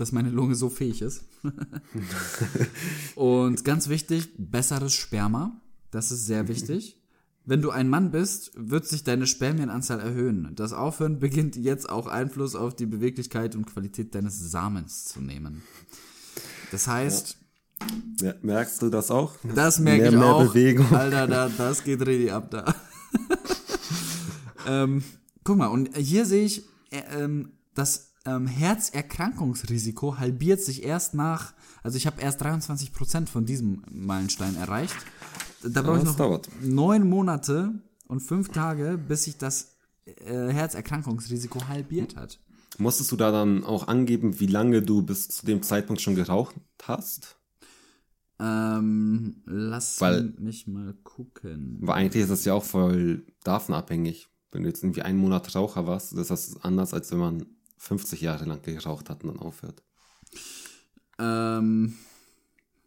dass 0.00 0.12
meine 0.12 0.30
Lunge 0.30 0.54
so 0.54 0.70
fähig 0.70 1.02
ist. 1.02 1.24
Und 3.14 3.64
ganz 3.64 3.88
wichtig, 3.88 4.30
besseres 4.38 4.94
Sperma. 4.94 5.60
Das 5.90 6.10
ist 6.10 6.26
sehr 6.26 6.48
wichtig. 6.48 6.96
Wenn 7.44 7.62
du 7.62 7.70
ein 7.70 7.88
Mann 7.88 8.10
bist, 8.10 8.52
wird 8.54 8.86
sich 8.86 9.04
deine 9.04 9.26
Spermienanzahl 9.26 10.00
erhöhen. 10.00 10.52
Das 10.54 10.72
Aufhören 10.72 11.18
beginnt 11.18 11.56
jetzt 11.56 11.88
auch 11.88 12.06
Einfluss 12.06 12.54
auf 12.54 12.74
die 12.74 12.86
Beweglichkeit 12.86 13.56
und 13.56 13.66
Qualität 13.66 14.14
deines 14.14 14.38
Samens 14.50 15.04
zu 15.06 15.20
nehmen. 15.20 15.62
Das 16.70 16.86
heißt, 16.86 17.38
Mer- 18.20 18.36
Merkst 18.42 18.82
du 18.82 18.90
das 18.90 19.10
auch? 19.10 19.34
Das 19.54 19.78
merke 19.80 20.02
mehr, 20.02 20.10
ich 20.12 20.18
mehr 20.18 20.34
auch. 20.34 20.46
Bewegung. 20.48 20.92
Alter, 20.94 21.26
da, 21.26 21.48
das 21.48 21.82
geht 21.82 22.06
richtig 22.06 22.32
ab 22.32 22.50
da. 22.50 22.74
ähm, 24.66 25.02
guck 25.44 25.56
mal, 25.56 25.68
und 25.68 25.96
hier 25.96 26.26
sehe 26.26 26.44
ich, 26.44 26.64
äh, 26.90 27.02
ähm, 27.18 27.52
das 27.74 28.09
ähm, 28.26 28.46
Herzerkrankungsrisiko 28.46 30.18
halbiert 30.18 30.60
sich 30.60 30.82
erst 30.82 31.14
nach, 31.14 31.54
also 31.82 31.96
ich 31.96 32.06
habe 32.06 32.20
erst 32.20 32.42
23% 32.42 33.26
von 33.26 33.46
diesem 33.46 33.82
Meilenstein 33.90 34.56
erreicht. 34.56 34.96
Da 35.62 35.82
brauche 35.82 35.98
ich 35.98 36.04
das 36.04 36.12
noch 36.12 36.18
dauert. 36.18 36.48
neun 36.62 37.08
Monate 37.08 37.72
und 38.08 38.20
fünf 38.20 38.48
Tage, 38.50 38.98
bis 38.98 39.24
sich 39.24 39.38
das 39.38 39.76
äh, 40.04 40.48
Herzerkrankungsrisiko 40.52 41.68
halbiert 41.68 42.16
hat. 42.16 42.38
Musstest 42.78 43.12
du 43.12 43.16
da 43.16 43.30
dann 43.30 43.64
auch 43.64 43.88
angeben, 43.88 44.40
wie 44.40 44.46
lange 44.46 44.80
du 44.82 45.02
bis 45.02 45.28
zu 45.28 45.44
dem 45.44 45.62
Zeitpunkt 45.62 46.00
schon 46.00 46.14
geraucht 46.14 46.54
hast? 46.82 47.36
Ähm, 48.38 49.42
lass 49.44 50.00
Weil- 50.00 50.34
mich 50.38 50.66
mal 50.66 50.94
gucken. 51.04 51.78
Weil 51.82 51.96
eigentlich 51.96 52.22
ist 52.22 52.30
das 52.30 52.44
ja 52.44 52.54
auch 52.54 52.64
voll 52.64 53.26
davon 53.44 53.74
abhängig. 53.74 54.28
Wenn 54.50 54.62
du 54.62 54.68
jetzt 54.68 54.82
irgendwie 54.82 55.02
einen 55.02 55.18
Monat 55.18 55.54
Raucher 55.54 55.86
warst, 55.86 56.16
das 56.16 56.30
ist 56.30 56.64
anders, 56.64 56.94
als 56.94 57.10
wenn 57.12 57.18
man 57.18 57.46
50 57.80 58.20
Jahre 58.20 58.44
lang 58.44 58.62
geraucht 58.62 59.08
hat 59.10 59.24
und 59.24 59.34
dann 59.34 59.42
aufhört. 59.42 59.82
Ähm, 61.18 61.96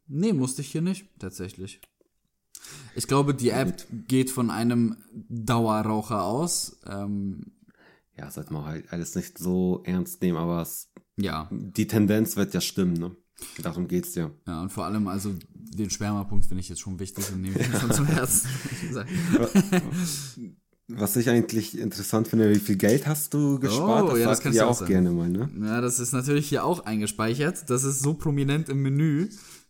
nee, 0.07 0.33
musste 0.33 0.61
ich 0.61 0.71
hier 0.71 0.81
nicht, 0.81 1.07
tatsächlich. 1.19 1.81
Ich 2.95 3.07
glaube, 3.07 3.33
die 3.33 3.49
App 3.49 3.85
geht 4.07 4.29
von 4.29 4.49
einem 4.51 4.95
Dauerraucher 5.11 6.23
aus. 6.23 6.79
Ähm, 6.85 7.53
Ja, 8.17 8.29
sollte 8.29 8.53
man 8.53 8.65
halt 8.65 8.93
alles 8.93 9.15
nicht 9.15 9.39
so 9.39 9.81
ernst 9.83 10.21
nehmen, 10.21 10.37
aber 10.37 10.61
es, 10.61 10.91
ja, 11.17 11.49
die 11.51 11.87
Tendenz 11.87 12.35
wird 12.37 12.53
ja 12.53 12.61
stimmen, 12.61 12.93
ne? 12.93 13.15
Darum 13.63 13.87
geht's 13.87 14.13
ja. 14.13 14.29
ja, 14.47 14.61
und 14.61 14.71
vor 14.71 14.85
allem, 14.85 15.07
also 15.07 15.33
den 15.49 15.89
Spermapunkt 15.89 16.45
finde 16.45 16.61
ich 16.61 16.69
jetzt 16.69 16.81
schon 16.81 16.99
wichtig 16.99 17.31
und 17.31 17.41
nehme 17.41 17.59
ich 17.59 17.67
mir 17.67 17.79
schon 17.79 17.91
zum 17.91 18.05
Herzen. 18.15 18.47
Was 20.89 21.15
ich 21.15 21.29
eigentlich 21.29 21.77
interessant 21.77 22.27
finde, 22.27 22.53
wie 22.53 22.59
viel 22.59 22.75
Geld 22.75 23.07
hast 23.07 23.33
du 23.33 23.57
gespart? 23.57 24.11
Oh, 24.11 24.17
ja, 24.17 24.27
das 24.27 24.41
kannst 24.41 24.59
du 24.59 24.65
auch 24.65 24.71
auch 24.71 24.79
sagen. 24.79 24.91
gerne 24.91 25.11
mal, 25.11 25.29
ne? 25.29 25.49
Ja, 25.61 25.79
das 25.79 25.99
ist 25.99 26.11
natürlich 26.11 26.49
hier 26.49 26.65
auch 26.65 26.85
eingespeichert. 26.85 27.69
Das 27.69 27.83
ist 27.83 28.01
so 28.01 28.13
prominent 28.15 28.67
im 28.67 28.81
Menü. 28.81 29.29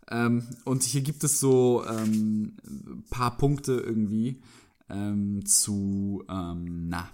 Ähm, 0.09 0.43
und 0.65 0.83
hier 0.83 1.01
gibt 1.01 1.23
es 1.23 1.39
so 1.39 1.83
ähm, 1.87 2.57
ein 2.65 3.03
paar 3.09 3.37
Punkte 3.37 3.73
irgendwie 3.73 4.41
ähm, 4.89 5.45
zu, 5.45 6.23
ähm, 6.29 6.89
na, 6.89 7.09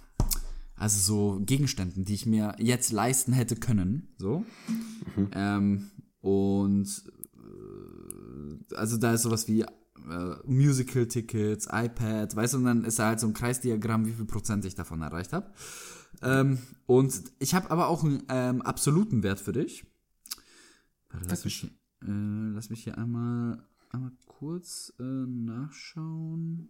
also 0.76 0.98
so 0.98 1.40
Gegenständen, 1.44 2.04
die 2.04 2.14
ich 2.14 2.26
mir 2.26 2.56
jetzt 2.58 2.90
leisten 2.90 3.34
hätte 3.34 3.54
können. 3.54 4.08
So. 4.16 4.44
Ähm, 5.32 5.90
und 6.22 6.88
äh, 7.36 8.74
also 8.74 8.96
da 8.96 9.12
ist 9.12 9.22
sowas 9.22 9.46
wie 9.46 9.64
äh, 10.10 10.36
Musical-Tickets, 10.46 11.66
iPad, 11.70 12.34
weißt 12.36 12.54
du, 12.54 12.58
und 12.58 12.64
dann 12.64 12.84
ist 12.84 12.98
da 12.98 13.06
halt 13.08 13.20
so 13.20 13.26
ein 13.26 13.34
Kreisdiagramm, 13.34 14.06
wie 14.06 14.12
viel 14.12 14.24
Prozent 14.26 14.64
ich 14.64 14.74
davon 14.74 15.02
erreicht 15.02 15.32
habe. 15.32 15.50
Ähm, 16.22 16.58
und 16.86 17.12
ich 17.38 17.54
habe 17.54 17.70
aber 17.70 17.88
auch 17.88 18.04
einen 18.04 18.22
ähm, 18.28 18.62
absoluten 18.62 19.22
Wert 19.22 19.40
für 19.40 19.52
dich. 19.52 19.86
Warte, 21.10 21.28
lass, 21.28 21.44
mich, 21.44 21.60
hier- 21.60 21.70
äh, 22.08 22.52
lass 22.54 22.70
mich 22.70 22.84
hier 22.84 22.98
einmal, 22.98 23.62
einmal 23.90 24.12
kurz 24.26 24.92
äh, 24.98 25.02
nachschauen. 25.02 26.68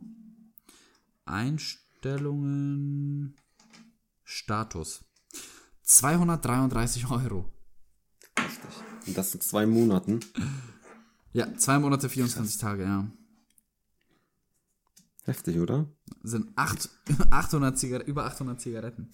Einstellungen, 1.25 3.35
Status. 4.25 5.05
233 5.83 7.11
Euro. 7.11 7.51
Und 9.07 9.17
das 9.17 9.35
in 9.35 9.41
zwei 9.41 9.67
Monaten. 9.67 10.21
Ja, 11.33 11.57
zwei 11.57 11.79
Monate, 11.79 12.09
24 12.09 12.59
Tage, 12.59 12.83
ja. 12.85 13.07
Heftig, 15.31 15.59
oder? 15.61 15.87
Sind 16.25 16.49
acht, 16.57 16.89
800 17.31 17.79
Zigaretten, 17.79 18.11
über 18.11 18.25
800 18.25 18.61
Zigaretten. 18.61 19.13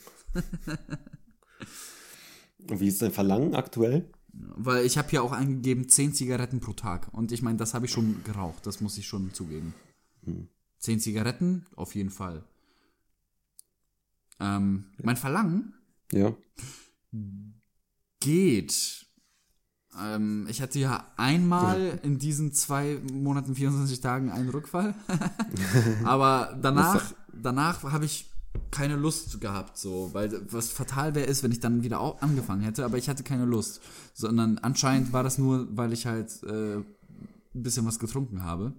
Und 2.70 2.80
wie 2.80 2.88
ist 2.88 3.02
dein 3.02 3.12
Verlangen 3.12 3.54
aktuell? 3.54 4.10
Weil 4.32 4.86
ich 4.86 4.96
habe 4.96 5.08
hier 5.10 5.22
auch 5.22 5.32
eingegeben 5.32 5.90
10 5.90 6.14
Zigaretten 6.14 6.60
pro 6.60 6.72
Tag. 6.72 7.08
Und 7.12 7.32
ich 7.32 7.42
meine, 7.42 7.58
das 7.58 7.74
habe 7.74 7.84
ich 7.84 7.92
schon 7.92 8.24
geraucht. 8.24 8.66
Das 8.66 8.80
muss 8.80 8.96
ich 8.96 9.06
schon 9.06 9.34
zugeben. 9.34 9.74
10 10.78 11.00
Zigaretten, 11.00 11.66
auf 11.76 11.94
jeden 11.94 12.10
Fall. 12.10 12.44
Ähm, 14.40 14.86
mein 15.02 15.16
Verlangen 15.18 15.74
Ja. 16.12 16.34
geht. 18.20 19.05
Ähm, 20.00 20.46
ich 20.48 20.60
hatte 20.62 20.78
ja 20.78 21.06
einmal 21.16 21.98
in 22.02 22.18
diesen 22.18 22.52
zwei 22.52 23.00
Monaten, 23.12 23.54
24 23.54 24.00
Tagen 24.00 24.30
einen 24.30 24.50
Rückfall. 24.50 24.94
Aber 26.04 26.58
danach, 26.60 27.12
danach 27.32 27.82
habe 27.84 28.04
ich 28.04 28.30
keine 28.70 28.96
Lust 28.96 29.40
gehabt, 29.40 29.76
so, 29.76 30.10
weil 30.12 30.40
was 30.50 30.70
fatal 30.70 31.14
wäre, 31.14 31.26
ist, 31.26 31.42
wenn 31.42 31.52
ich 31.52 31.60
dann 31.60 31.82
wieder 31.82 32.00
au- 32.00 32.16
angefangen 32.20 32.62
hätte, 32.62 32.86
aber 32.86 32.96
ich 32.96 33.08
hatte 33.10 33.22
keine 33.22 33.44
Lust, 33.44 33.82
sondern 34.14 34.56
anscheinend 34.58 35.12
war 35.12 35.22
das 35.22 35.36
nur, 35.36 35.68
weil 35.76 35.92
ich 35.92 36.06
halt 36.06 36.42
äh, 36.44 36.76
ein 36.76 36.86
bisschen 37.52 37.84
was 37.84 37.98
getrunken 37.98 38.44
habe. 38.44 38.72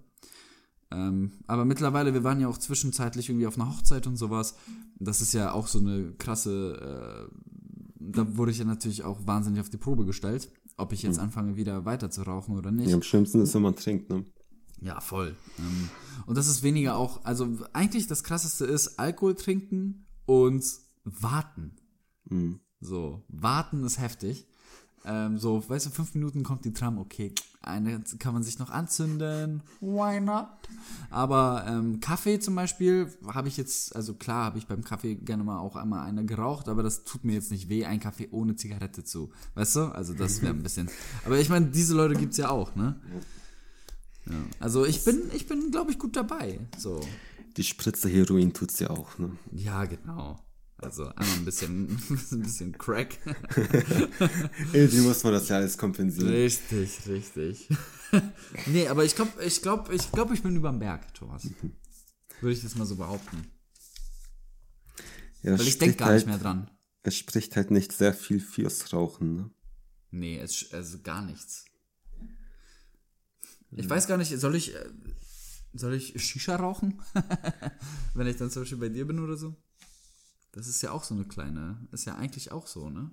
Ähm, 0.89 1.33
aber 1.45 1.63
mittlerweile, 1.65 2.13
wir 2.15 2.23
waren 2.23 2.39
ja 2.39 2.47
auch 2.47 2.57
zwischenzeitlich 2.57 3.29
irgendwie 3.29 3.45
auf 3.45 3.55
einer 3.59 3.69
Hochzeit 3.69 4.07
und 4.07 4.15
sowas. 4.17 4.55
Das 4.99 5.21
ist 5.21 5.33
ja 5.33 5.51
auch 5.51 5.67
so 5.67 5.77
eine 5.79 6.13
krasse, 6.17 7.27
äh, 7.29 7.35
da 7.99 8.35
wurde 8.35 8.51
ich 8.51 8.57
ja 8.57 8.65
natürlich 8.65 9.03
auch 9.03 9.27
wahnsinnig 9.27 9.59
auf 9.61 9.69
die 9.69 9.77
Probe 9.77 10.05
gestellt, 10.05 10.49
ob 10.77 10.93
ich 10.93 11.03
jetzt 11.03 11.19
anfange, 11.19 11.55
wieder 11.55 11.85
weiter 11.85 12.09
zu 12.09 12.21
rauchen 12.21 12.55
oder 12.57 12.71
nicht. 12.71 12.89
ja. 12.89 12.95
Am 12.95 13.01
schlimmsten 13.01 13.41
ist, 13.41 13.53
wenn 13.53 13.63
man 13.63 13.75
trinkt, 13.75 14.09
ne? 14.09 14.23
Ja, 14.79 15.01
voll. 15.01 15.35
Ähm, 15.57 15.89
und 16.27 16.37
das 16.37 16.47
ist 16.47 16.61
weniger 16.61 16.97
auch, 16.97 17.25
also 17.25 17.47
eigentlich 17.73 18.07
das 18.07 18.23
krasseste 18.23 18.65
ist 18.65 18.99
Alkohol 18.99 19.35
trinken 19.35 20.05
und 20.25 20.63
warten. 21.03 21.75
So, 22.79 23.23
warten 23.27 23.83
ist 23.83 23.99
heftig. 23.99 24.45
Ähm, 25.05 25.37
so, 25.37 25.67
weißt 25.67 25.85
du, 25.85 25.89
fünf 25.89 26.13
Minuten 26.15 26.43
kommt 26.43 26.65
die 26.65 26.73
Tram, 26.73 26.97
okay, 26.97 27.33
eine 27.61 28.01
kann 28.19 28.33
man 28.33 28.43
sich 28.43 28.59
noch 28.59 28.69
anzünden, 28.69 29.63
why 29.79 30.19
not? 30.19 30.47
Aber 31.09 31.65
ähm, 31.67 31.99
Kaffee 31.99 32.39
zum 32.39 32.55
Beispiel 32.55 33.11
habe 33.27 33.47
ich 33.47 33.57
jetzt, 33.57 33.95
also 33.95 34.13
klar 34.15 34.45
habe 34.45 34.57
ich 34.57 34.67
beim 34.67 34.83
Kaffee 34.83 35.15
gerne 35.15 35.43
mal 35.43 35.59
auch 35.59 35.75
einmal 35.75 36.05
eine 36.05 36.25
geraucht, 36.25 36.67
aber 36.67 36.83
das 36.83 37.03
tut 37.03 37.23
mir 37.23 37.33
jetzt 37.33 37.51
nicht 37.51 37.69
weh, 37.69 37.85
ein 37.85 37.99
Kaffee 37.99 38.29
ohne 38.31 38.55
Zigarette 38.55 39.03
zu, 39.03 39.31
weißt 39.55 39.75
du? 39.77 39.81
Also 39.93 40.13
das 40.13 40.41
wäre 40.41 40.53
ein 40.53 40.63
bisschen, 40.63 40.89
aber 41.25 41.37
ich 41.39 41.49
meine, 41.49 41.67
diese 41.67 41.95
Leute 41.95 42.15
gibt's 42.15 42.37
ja 42.37 42.49
auch, 42.49 42.75
ne? 42.75 42.99
Ja. 44.25 44.33
Also 44.59 44.85
ich 44.85 45.05
bin, 45.05 45.29
ich 45.33 45.47
bin, 45.47 45.71
glaube 45.71 45.91
ich, 45.91 45.99
gut 45.99 46.15
dabei. 46.15 46.59
So. 46.77 46.99
Die 47.55 47.63
Spritze 47.63 48.09
Heroin 48.09 48.53
tut's 48.53 48.79
ja 48.79 48.89
auch, 48.89 49.17
ne? 49.17 49.31
Ja, 49.51 49.85
genau. 49.85 50.39
Also 50.79 51.07
einmal 51.07 51.37
ein 51.37 51.45
bisschen, 51.45 51.89
ein 52.31 52.41
bisschen 52.43 52.77
Crack. 52.77 53.17
Irgendwie 54.73 54.99
muss 54.99 55.23
man 55.23 55.33
das 55.33 55.49
ja 55.49 55.57
alles 55.57 55.77
kompensieren. 55.77 56.29
Richtig, 56.29 57.07
richtig. 57.07 57.67
nee, 58.67 58.87
aber 58.87 59.03
ich 59.03 59.15
glaube, 59.15 59.43
ich 59.43 59.61
glaube, 59.61 59.93
ich 59.95 60.11
glaube, 60.11 60.35
ich 60.35 60.43
bin 60.43 60.55
überm 60.55 60.79
Berg, 60.79 61.13
Thomas. 61.15 61.49
Würde 62.41 62.53
ich 62.53 62.61
das 62.61 62.75
mal 62.75 62.85
so 62.85 62.95
behaupten. 62.95 63.47
Ja, 65.41 65.57
Weil 65.57 65.67
ich 65.67 65.79
denke 65.79 65.97
gar 65.97 66.13
nicht 66.13 66.27
halt, 66.27 66.27
mehr 66.27 66.37
dran. 66.37 66.69
Es 67.01 67.15
spricht 67.15 67.55
halt 67.55 67.71
nicht 67.71 67.91
sehr 67.91 68.13
viel 68.13 68.39
fürs 68.39 68.93
Rauchen, 68.93 69.35
ne? 69.35 69.51
Nee, 70.11 70.39
es, 70.39 70.71
also 70.73 70.99
gar 71.01 71.23
nichts. 71.23 71.65
Ich 73.71 73.89
weiß 73.89 74.07
gar 74.07 74.17
nicht, 74.17 74.37
soll 74.39 74.55
ich, 74.55 74.75
äh, 74.75 74.89
soll 75.73 75.93
ich 75.95 76.21
Shisha 76.23 76.55
rauchen? 76.55 77.01
Wenn 78.13 78.27
ich 78.27 78.37
dann 78.37 78.49
zum 78.49 78.61
Beispiel 78.61 78.77
bei 78.77 78.89
dir 78.89 79.05
bin 79.05 79.19
oder 79.19 79.37
so? 79.37 79.55
Das 80.57 80.67
ist 80.67 80.81
ja 80.81 80.91
auch 80.91 81.03
so 81.03 81.13
eine 81.13 81.23
kleine, 81.25 81.87
ist 81.91 82.05
ja 82.05 82.15
eigentlich 82.15 82.51
auch 82.51 82.65
so, 82.65 82.89
ne? 82.89 83.11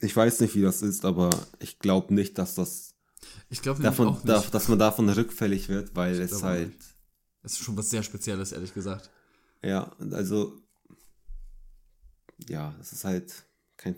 Ich 0.00 0.16
weiß 0.16 0.40
nicht, 0.40 0.54
wie 0.54 0.62
das 0.62 0.80
ist, 0.82 1.04
aber 1.04 1.28
ich 1.58 1.78
glaube 1.78 2.14
nicht, 2.14 2.38
dass 2.38 2.54
das 2.54 2.94
Ich 3.50 3.60
glaube 3.60 3.82
davon, 3.82 4.08
auch 4.08 4.24
nicht. 4.24 4.28
da, 4.28 4.40
dass 4.40 4.68
man 4.68 4.78
davon 4.78 5.08
rückfällig 5.10 5.68
wird, 5.68 5.94
weil 5.94 6.18
es 6.20 6.30
glaube 6.30 6.46
halt, 6.46 6.68
nicht. 6.68 6.80
Das 7.42 7.52
ist 7.52 7.58
schon 7.64 7.76
was 7.76 7.90
sehr 7.90 8.02
Spezielles, 8.02 8.52
ehrlich 8.52 8.72
gesagt. 8.72 9.10
ja, 9.62 9.92
also, 10.12 10.58
ja, 12.48 12.74
es 12.80 12.92
ist 12.92 13.04
halt 13.04 13.44
kein, 13.76 13.96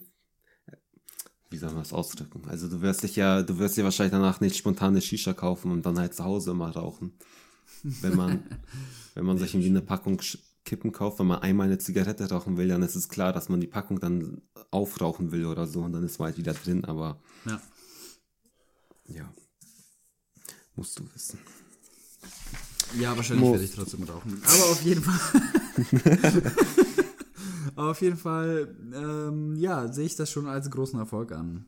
wie 1.50 1.56
soll 1.58 1.70
man 1.70 1.82
das 1.82 1.92
ausdrücken? 1.92 2.42
Also 2.48 2.68
du 2.68 2.80
wirst 2.82 3.04
dich 3.04 3.16
ja, 3.16 3.42
du 3.42 3.58
wirst 3.58 3.76
dir 3.76 3.84
wahrscheinlich 3.84 4.12
danach 4.12 4.40
nicht 4.40 4.56
spontan 4.56 4.88
eine 4.94 5.02
Shisha 5.02 5.34
kaufen 5.34 5.70
und 5.70 5.86
dann 5.86 5.98
halt 5.98 6.14
zu 6.14 6.24
Hause 6.24 6.50
immer 6.50 6.70
rauchen. 6.70 7.16
Wenn 7.84 8.16
man, 8.16 8.42
wenn 9.14 9.24
man 9.24 9.38
sich 9.38 9.54
irgendwie 9.54 9.68
eine 9.70 9.82
Packung 9.82 10.20
Kippen 10.64 10.92
kauft, 10.92 11.18
wenn 11.18 11.26
man 11.26 11.40
einmal 11.42 11.66
eine 11.66 11.76
Zigarette 11.78 12.28
rauchen 12.30 12.56
will, 12.56 12.68
dann 12.68 12.82
ist 12.82 12.94
es 12.94 13.08
klar, 13.10 13.32
dass 13.34 13.48
man 13.50 13.60
die 13.60 13.66
Packung 13.66 14.00
dann 14.00 14.40
aufrauchen 14.70 15.30
will 15.30 15.44
oder 15.44 15.66
so 15.66 15.82
und 15.82 15.92
dann 15.92 16.02
ist 16.04 16.18
man 16.18 16.26
halt 16.28 16.38
wieder 16.38 16.54
drin, 16.54 16.84
aber 16.86 17.20
Ja. 17.44 17.60
ja, 19.06 19.34
musst 20.74 20.98
du 20.98 21.04
wissen. 21.14 21.38
Ja, 22.98 23.14
wahrscheinlich 23.16 23.44
Mo- 23.44 23.52
werde 23.52 23.64
ich 23.64 23.74
trotzdem 23.74 24.04
rauchen. 24.04 24.40
Aber 24.42 24.64
auf 24.70 24.82
jeden 24.82 25.02
Fall. 25.02 25.42
Auf 27.76 28.00
jeden 28.02 28.16
Fall, 28.16 28.74
ähm, 28.94 29.56
ja, 29.56 29.92
sehe 29.92 30.06
ich 30.06 30.14
das 30.16 30.30
schon 30.30 30.46
als 30.46 30.70
großen 30.70 30.98
Erfolg 30.98 31.32
an. 31.32 31.66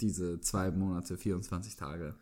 diese 0.00 0.40
zwei 0.40 0.70
Monate, 0.70 1.16
24 1.18 1.74
Tage. 1.74 2.14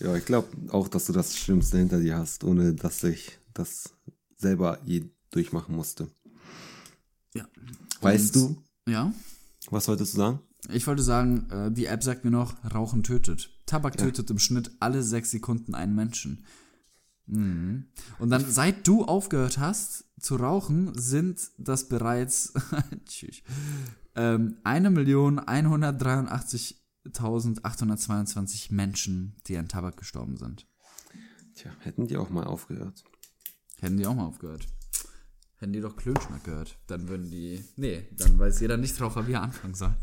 Ja, 0.00 0.14
ich 0.16 0.24
glaube 0.24 0.48
auch, 0.72 0.88
dass 0.88 1.06
du 1.06 1.12
das 1.12 1.36
Schlimmste 1.36 1.78
hinter 1.78 2.00
dir 2.00 2.18
hast, 2.18 2.44
ohne 2.44 2.74
dass 2.74 3.02
ich 3.04 3.38
das 3.52 3.94
selber 4.36 4.78
je 4.84 5.04
durchmachen 5.30 5.74
musste. 5.74 6.08
Ja. 7.34 7.46
Weißt 8.00 8.36
Und, 8.36 8.58
du? 8.86 8.90
Ja. 8.90 9.12
Was 9.70 9.88
wolltest 9.88 10.14
du 10.14 10.18
sagen? 10.18 10.40
Ich 10.70 10.86
wollte 10.86 11.02
sagen, 11.02 11.50
äh, 11.50 11.70
die 11.70 11.86
App 11.86 12.02
sagt 12.02 12.24
mir 12.24 12.30
noch, 12.30 12.54
Rauchen 12.74 13.02
tötet. 13.02 13.50
Tabak 13.66 13.98
ja. 13.98 14.06
tötet 14.06 14.30
im 14.30 14.38
Schnitt 14.38 14.70
alle 14.80 15.02
sechs 15.02 15.30
Sekunden 15.30 15.74
einen 15.74 15.94
Menschen. 15.94 16.44
Mhm. 17.26 17.86
Und 18.18 18.30
dann, 18.30 18.50
seit 18.50 18.86
du 18.86 19.04
aufgehört 19.04 19.58
hast 19.58 20.04
zu 20.20 20.36
rauchen, 20.36 20.92
sind 20.98 21.50
das 21.58 21.88
bereits 21.88 22.54
ähm, 24.14 24.56
1.183.000 24.64 26.74
1822 27.06 28.70
Menschen, 28.70 29.36
die 29.46 29.56
an 29.56 29.68
Tabak 29.68 29.96
gestorben 29.96 30.36
sind. 30.36 30.66
Tja, 31.54 31.70
hätten 31.80 32.06
die 32.06 32.16
auch 32.16 32.30
mal 32.30 32.44
aufgehört. 32.44 33.04
Hätten 33.80 33.96
die 33.96 34.06
auch 34.06 34.14
mal 34.14 34.26
aufgehört. 34.26 34.66
Hätten 35.56 35.72
die 35.72 35.80
doch 35.80 35.96
Klönschnack 35.96 36.44
gehört. 36.44 36.78
Dann 36.88 37.08
würden 37.08 37.30
die. 37.30 37.64
Nee, 37.76 38.08
dann 38.16 38.38
weiß 38.38 38.60
jeder 38.60 38.76
nicht 38.76 38.98
drauf, 38.98 39.16
wie 39.26 39.32
er 39.32 39.42
anfangen 39.42 39.74
soll. 39.74 39.94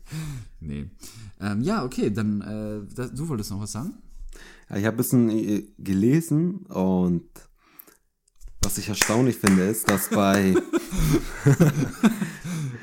nee. 0.60 0.90
Ähm, 1.40 1.62
ja, 1.62 1.84
okay, 1.84 2.10
dann 2.10 2.40
äh, 2.40 2.94
das, 2.94 3.14
du 3.14 3.28
wolltest 3.28 3.50
noch 3.50 3.60
was 3.60 3.72
sagen? 3.72 3.94
Ja, 4.68 4.76
ich 4.76 4.84
habe 4.84 4.96
ein 4.96 4.98
bisschen 4.98 5.30
äh, 5.30 5.62
gelesen 5.78 6.66
und 6.66 7.28
was 8.62 8.76
ich 8.76 8.88
erstaunlich 8.88 9.38
finde, 9.38 9.62
ist, 9.64 9.88
dass 9.88 10.10
bei. 10.10 10.54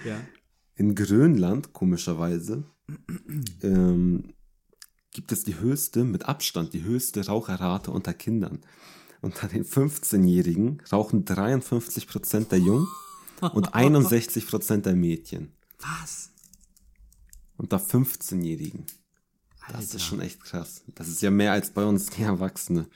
ja. 0.06 0.20
In 0.76 0.96
Grönland, 0.96 1.74
komischerweise, 1.74 2.64
ähm, 3.62 4.34
gibt 5.12 5.32
es 5.32 5.44
die 5.44 5.60
höchste, 5.60 6.04
mit 6.04 6.26
Abstand 6.26 6.74
die 6.74 6.84
höchste 6.84 7.26
Raucherrate 7.26 7.92
unter 7.92 8.14
Kindern. 8.14 8.62
Unter 9.22 9.48
den 9.48 9.66
15-Jährigen 9.66 10.82
rauchen 10.92 11.26
53% 11.26 12.50
der 12.50 12.60
Jungen 12.60 12.88
und 13.54 13.70
61% 13.76 14.82
der 14.82 14.96
Mädchen. 14.96 15.54
Was? 15.80 16.32
Unter 17.58 17.78
15-Jährigen. 17.78 18.86
Das 19.72 19.96
ist 19.96 20.04
schon 20.04 20.22
echt 20.22 20.44
krass. 20.44 20.84
Das 20.94 21.08
ist 21.08 21.22
ja 21.22 21.32
mehr 21.32 21.52
als 21.52 21.72
bei 21.72 21.84
uns 21.84 22.08
die 22.08 22.22
Erwachsene. 22.22 22.88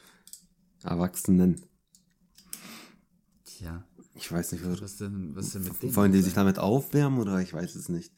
Erwachsenen. 0.83 1.61
Tja. 3.45 3.83
Ich 4.13 4.31
weiß 4.31 4.51
nicht, 4.51 4.65
was, 4.65 4.81
Was 4.81 4.97
denn, 4.97 5.35
was 5.35 5.51
denn 5.51 5.63
mit 5.63 5.81
denen? 5.81 5.95
wollen 5.95 6.11
die 6.11 6.21
sich 6.21 6.33
damit 6.33 6.59
aufwärmen 6.59 7.19
oder 7.19 7.39
ich 7.39 7.53
weiß 7.53 7.75
es 7.75 7.89
nicht. 7.89 8.13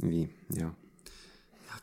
Wie, 0.00 0.28
ja. 0.54 0.74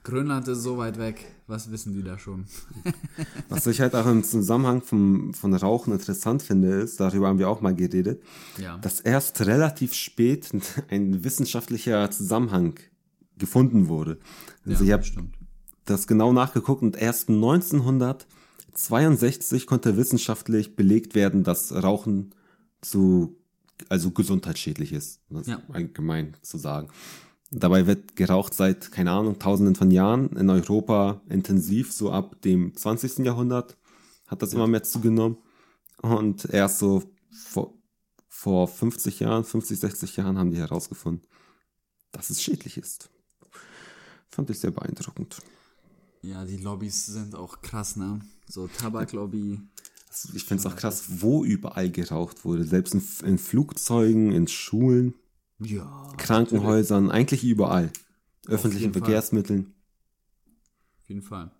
Grönland 0.03 0.47
ist 0.47 0.63
so 0.63 0.79
weit 0.79 0.97
weg. 0.97 1.23
Was 1.45 1.69
wissen 1.71 1.93
die 1.93 2.01
da 2.01 2.17
schon? 2.17 2.45
Was 3.49 3.67
ich 3.67 3.81
halt 3.81 3.93
auch 3.93 4.07
im 4.07 4.23
Zusammenhang 4.23 4.81
vom, 4.81 5.31
von 5.35 5.53
Rauchen 5.53 5.93
interessant 5.93 6.41
finde, 6.41 6.69
ist, 6.81 6.99
darüber 6.99 7.27
haben 7.27 7.37
wir 7.37 7.47
auch 7.49 7.61
mal 7.61 7.75
geredet, 7.75 8.23
Ja. 8.57 8.77
dass 8.77 8.99
erst 8.99 9.41
relativ 9.41 9.93
spät 9.93 10.49
ein 10.89 11.23
wissenschaftlicher 11.23 12.09
Zusammenhang 12.09 12.79
gefunden 13.37 13.89
wurde. 13.89 14.17
Also 14.65 14.83
ich 14.85 14.91
habe 14.91 15.03
das 15.85 16.07
genau 16.07 16.33
nachgeguckt 16.33 16.81
und 16.81 16.95
erst 16.95 17.29
1962 17.29 19.67
konnte 19.67 19.97
wissenschaftlich 19.97 20.75
belegt 20.75 21.13
werden, 21.15 21.43
dass 21.43 21.71
Rauchen 21.73 22.33
zu, 22.81 23.35
also 23.89 24.11
gesundheitsschädlich 24.11 24.93
ist. 24.93 25.19
Das 25.29 25.47
Ja. 25.47 25.55
ist 25.57 25.63
allgemein 25.75 26.37
zu 26.41 26.57
sagen. 26.57 26.87
Dabei 27.53 27.85
wird 27.85 28.15
geraucht 28.15 28.53
seit, 28.53 28.93
keine 28.93 29.11
Ahnung, 29.11 29.37
tausenden 29.37 29.75
von 29.75 29.91
Jahren 29.91 30.29
in 30.37 30.49
Europa 30.49 31.21
intensiv, 31.27 31.91
so 31.91 32.09
ab 32.09 32.41
dem 32.43 32.75
20. 32.75 33.19
Jahrhundert 33.25 33.77
hat 34.27 34.41
das 34.41 34.53
immer 34.53 34.67
mehr 34.67 34.83
zugenommen. 34.83 35.37
Und 36.01 36.45
erst 36.45 36.79
so 36.79 37.03
vor, 37.29 37.73
vor 38.29 38.69
50 38.69 39.19
Jahren, 39.19 39.43
50, 39.43 39.79
60 39.81 40.15
Jahren 40.15 40.37
haben 40.37 40.51
die 40.51 40.59
herausgefunden, 40.59 41.27
dass 42.13 42.29
es 42.29 42.41
schädlich 42.41 42.77
ist. 42.77 43.09
Fand 44.29 44.49
ich 44.49 44.59
sehr 44.59 44.71
beeindruckend. 44.71 45.41
Ja, 46.21 46.45
die 46.45 46.57
Lobbys 46.57 47.07
sind 47.07 47.35
auch 47.35 47.61
krass, 47.61 47.97
ne? 47.97 48.21
So 48.47 48.67
Tabaklobby. 48.67 49.59
Also 50.07 50.29
ich 50.35 50.45
finde 50.45 50.61
es 50.61 50.65
auch 50.71 50.77
krass, 50.77 51.03
wo 51.21 51.43
überall 51.43 51.89
geraucht 51.91 52.45
wurde. 52.45 52.63
Selbst 52.63 52.93
in, 52.93 53.03
in 53.25 53.37
Flugzeugen, 53.37 54.31
in 54.31 54.47
Schulen, 54.47 55.15
Ja. 55.63 56.09
Krankenhäusern, 56.17 57.11
eigentlich 57.11 57.43
überall. 57.43 57.91
Öffentlichen. 58.47 58.93
Verkehrsmitteln. 58.93 59.73
Auf 61.01 61.09
jeden 61.09 61.21
Fall. 61.21 61.51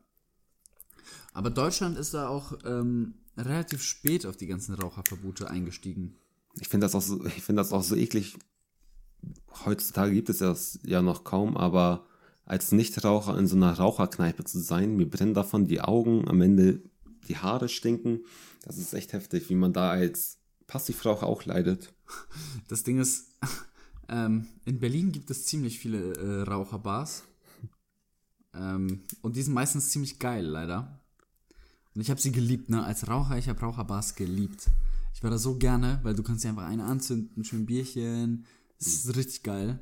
Aber 1.33 1.49
Deutschland 1.49 1.97
ist 1.97 2.13
da 2.13 2.27
auch 2.27 2.53
ähm, 2.65 3.13
relativ 3.37 3.83
spät 3.83 4.25
auf 4.25 4.35
die 4.37 4.47
ganzen 4.47 4.75
Raucherverbote 4.75 5.49
eingestiegen. 5.49 6.15
Ich 6.59 6.67
finde 6.67 6.85
das 6.85 6.95
auch 6.95 7.01
so, 7.01 7.25
ich 7.25 7.43
finde 7.43 7.61
das 7.61 7.71
auch 7.71 7.83
so 7.83 7.95
eklig. 7.95 8.37
Heutzutage 9.65 10.13
gibt 10.13 10.29
es 10.29 10.39
das 10.39 10.79
ja 10.83 11.01
noch 11.01 11.23
kaum, 11.23 11.55
aber 11.55 12.05
als 12.45 12.71
Nichtraucher 12.71 13.37
in 13.37 13.47
so 13.47 13.55
einer 13.55 13.71
Raucherkneipe 13.71 14.43
zu 14.43 14.59
sein, 14.59 14.97
mir 14.97 15.09
brennen 15.09 15.33
davon 15.33 15.67
die 15.67 15.81
Augen, 15.81 16.27
am 16.27 16.41
Ende 16.41 16.81
die 17.27 17.37
Haare 17.37 17.69
stinken. 17.69 18.25
Das 18.63 18.77
ist 18.77 18.93
echt 18.93 19.13
heftig, 19.13 19.49
wie 19.49 19.55
man 19.55 19.73
da 19.73 19.91
als 19.91 20.39
Passivraucher 20.67 21.27
auch 21.27 21.45
leidet. 21.45 21.93
Das 22.67 22.83
Ding 22.83 22.99
ist, 22.99 23.37
ähm, 24.11 24.47
in 24.65 24.79
Berlin 24.79 25.11
gibt 25.11 25.31
es 25.31 25.45
ziemlich 25.45 25.79
viele 25.79 26.13
äh, 26.15 26.41
Raucherbars. 26.41 27.23
Ähm, 28.53 29.03
und 29.21 29.37
die 29.37 29.41
sind 29.41 29.53
meistens 29.53 29.89
ziemlich 29.89 30.19
geil, 30.19 30.45
leider. 30.45 30.99
Und 31.95 32.01
ich 32.01 32.09
habe 32.09 32.19
sie 32.19 32.31
geliebt, 32.31 32.69
ne? 32.69 32.83
Als 32.83 33.07
Raucher, 33.07 33.37
ich 33.37 33.47
habe 33.47 33.61
Raucherbars 33.61 34.15
geliebt. 34.15 34.69
Ich 35.13 35.23
war 35.23 35.29
da 35.29 35.37
so 35.37 35.57
gerne, 35.57 35.99
weil 36.03 36.13
du 36.13 36.23
kannst 36.23 36.43
dir 36.43 36.49
einfach 36.49 36.65
eine 36.65 36.83
anzünden, 36.83 37.43
schön 37.43 37.65
Bierchen. 37.65 38.45
Das 38.77 38.87
ist 38.87 39.15
richtig 39.15 39.43
geil. 39.43 39.79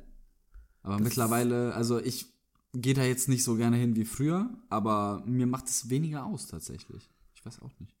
Aber 0.82 0.98
mittlerweile, 0.98 1.74
also 1.74 1.98
ich 1.98 2.26
gehe 2.72 2.94
da 2.94 3.02
jetzt 3.02 3.28
nicht 3.28 3.42
so 3.42 3.56
gerne 3.56 3.76
hin 3.76 3.96
wie 3.96 4.04
früher, 4.04 4.48
aber 4.68 5.24
mir 5.26 5.46
macht 5.46 5.66
es 5.66 5.90
weniger 5.90 6.24
aus 6.24 6.46
tatsächlich. 6.46 7.10
Ich 7.34 7.44
weiß 7.44 7.60
auch 7.62 7.72
nicht. 7.80 7.94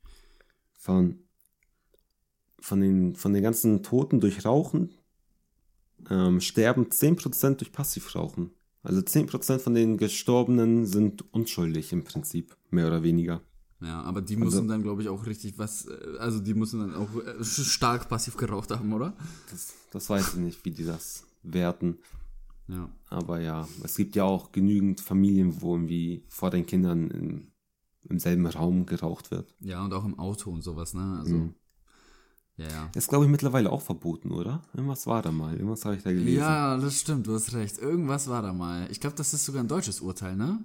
von, 0.72 1.18
von, 2.60 2.80
den, 2.80 3.16
von 3.16 3.32
den 3.32 3.42
ganzen 3.42 3.82
Toten 3.82 4.20
durch 4.20 4.44
Rauchen 4.44 4.90
ähm, 6.08 6.40
sterben 6.40 6.86
10% 6.86 7.56
durch 7.56 7.72
Passivrauchen. 7.72 8.50
Also 8.82 9.00
10% 9.00 9.58
von 9.58 9.74
den 9.74 9.98
Gestorbenen 9.98 10.86
sind 10.86 11.32
unschuldig 11.32 11.92
im 11.92 12.04
Prinzip, 12.04 12.56
mehr 12.70 12.86
oder 12.86 13.02
weniger. 13.02 13.42
Ja, 13.82 14.02
aber 14.02 14.20
die 14.20 14.36
müssen 14.36 14.68
dann, 14.68 14.82
glaube 14.82 15.02
ich, 15.02 15.08
auch 15.08 15.26
richtig 15.26 15.58
was, 15.58 15.86
äh, 15.86 16.18
also 16.18 16.38
die 16.38 16.54
müssen 16.54 16.80
dann 16.80 16.94
auch 16.94 17.08
äh, 17.16 17.44
stark 17.44 18.08
passiv 18.08 18.36
geraucht 18.36 18.70
haben, 18.70 18.92
oder? 18.92 19.14
Das, 19.50 19.74
das 19.90 20.08
weiß 20.10 20.34
ich 20.34 20.40
nicht, 20.40 20.64
wie 20.64 20.70
die 20.70 20.84
das 20.84 21.24
werten. 21.42 21.98
Ja. 22.68 22.90
Aber 23.08 23.40
ja, 23.40 23.66
es 23.82 23.96
gibt 23.96 24.16
ja 24.16 24.24
auch 24.24 24.52
genügend 24.52 25.00
Familien, 25.00 25.60
wo 25.60 25.74
irgendwie 25.74 26.24
vor 26.28 26.50
den 26.50 26.66
Kindern 26.66 27.10
im, 27.10 27.52
im 28.08 28.18
selben 28.18 28.46
Raum 28.46 28.86
geraucht 28.86 29.30
wird. 29.30 29.54
Ja, 29.60 29.84
und 29.84 29.92
auch 29.92 30.04
im 30.04 30.18
Auto 30.18 30.50
und 30.50 30.62
sowas, 30.62 30.94
ne? 30.94 31.18
Also. 31.18 31.36
Mhm. 31.36 31.54
Ja, 32.60 32.68
ja. 32.68 32.90
Ist, 32.94 33.08
glaube 33.08 33.24
ich, 33.24 33.30
mittlerweile 33.30 33.72
auch 33.72 33.80
verboten, 33.80 34.32
oder? 34.32 34.62
Irgendwas 34.74 35.06
war 35.06 35.22
da 35.22 35.32
mal. 35.32 35.54
Irgendwas 35.54 35.84
habe 35.86 35.96
ich 35.96 36.02
da 36.02 36.12
gelesen. 36.12 36.40
Ja, 36.40 36.76
das 36.76 37.00
stimmt, 37.00 37.26
du 37.26 37.34
hast 37.34 37.54
recht. 37.54 37.78
Irgendwas 37.78 38.28
war 38.28 38.42
da 38.42 38.52
mal. 38.52 38.86
Ich 38.90 39.00
glaube, 39.00 39.16
das 39.16 39.32
ist 39.32 39.46
sogar 39.46 39.62
ein 39.62 39.68
deutsches 39.68 40.00
Urteil, 40.00 40.36
ne? 40.36 40.62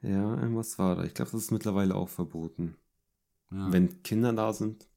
Ja, 0.00 0.36
irgendwas 0.40 0.78
war 0.80 0.96
da. 0.96 1.04
Ich 1.04 1.14
glaube, 1.14 1.30
das 1.30 1.40
ist 1.40 1.52
mittlerweile 1.52 1.94
auch 1.94 2.08
verboten. 2.08 2.74
Ja. 3.52 3.70
Wenn 3.70 4.02
Kinder 4.02 4.32
da 4.32 4.52
sind. 4.52 4.88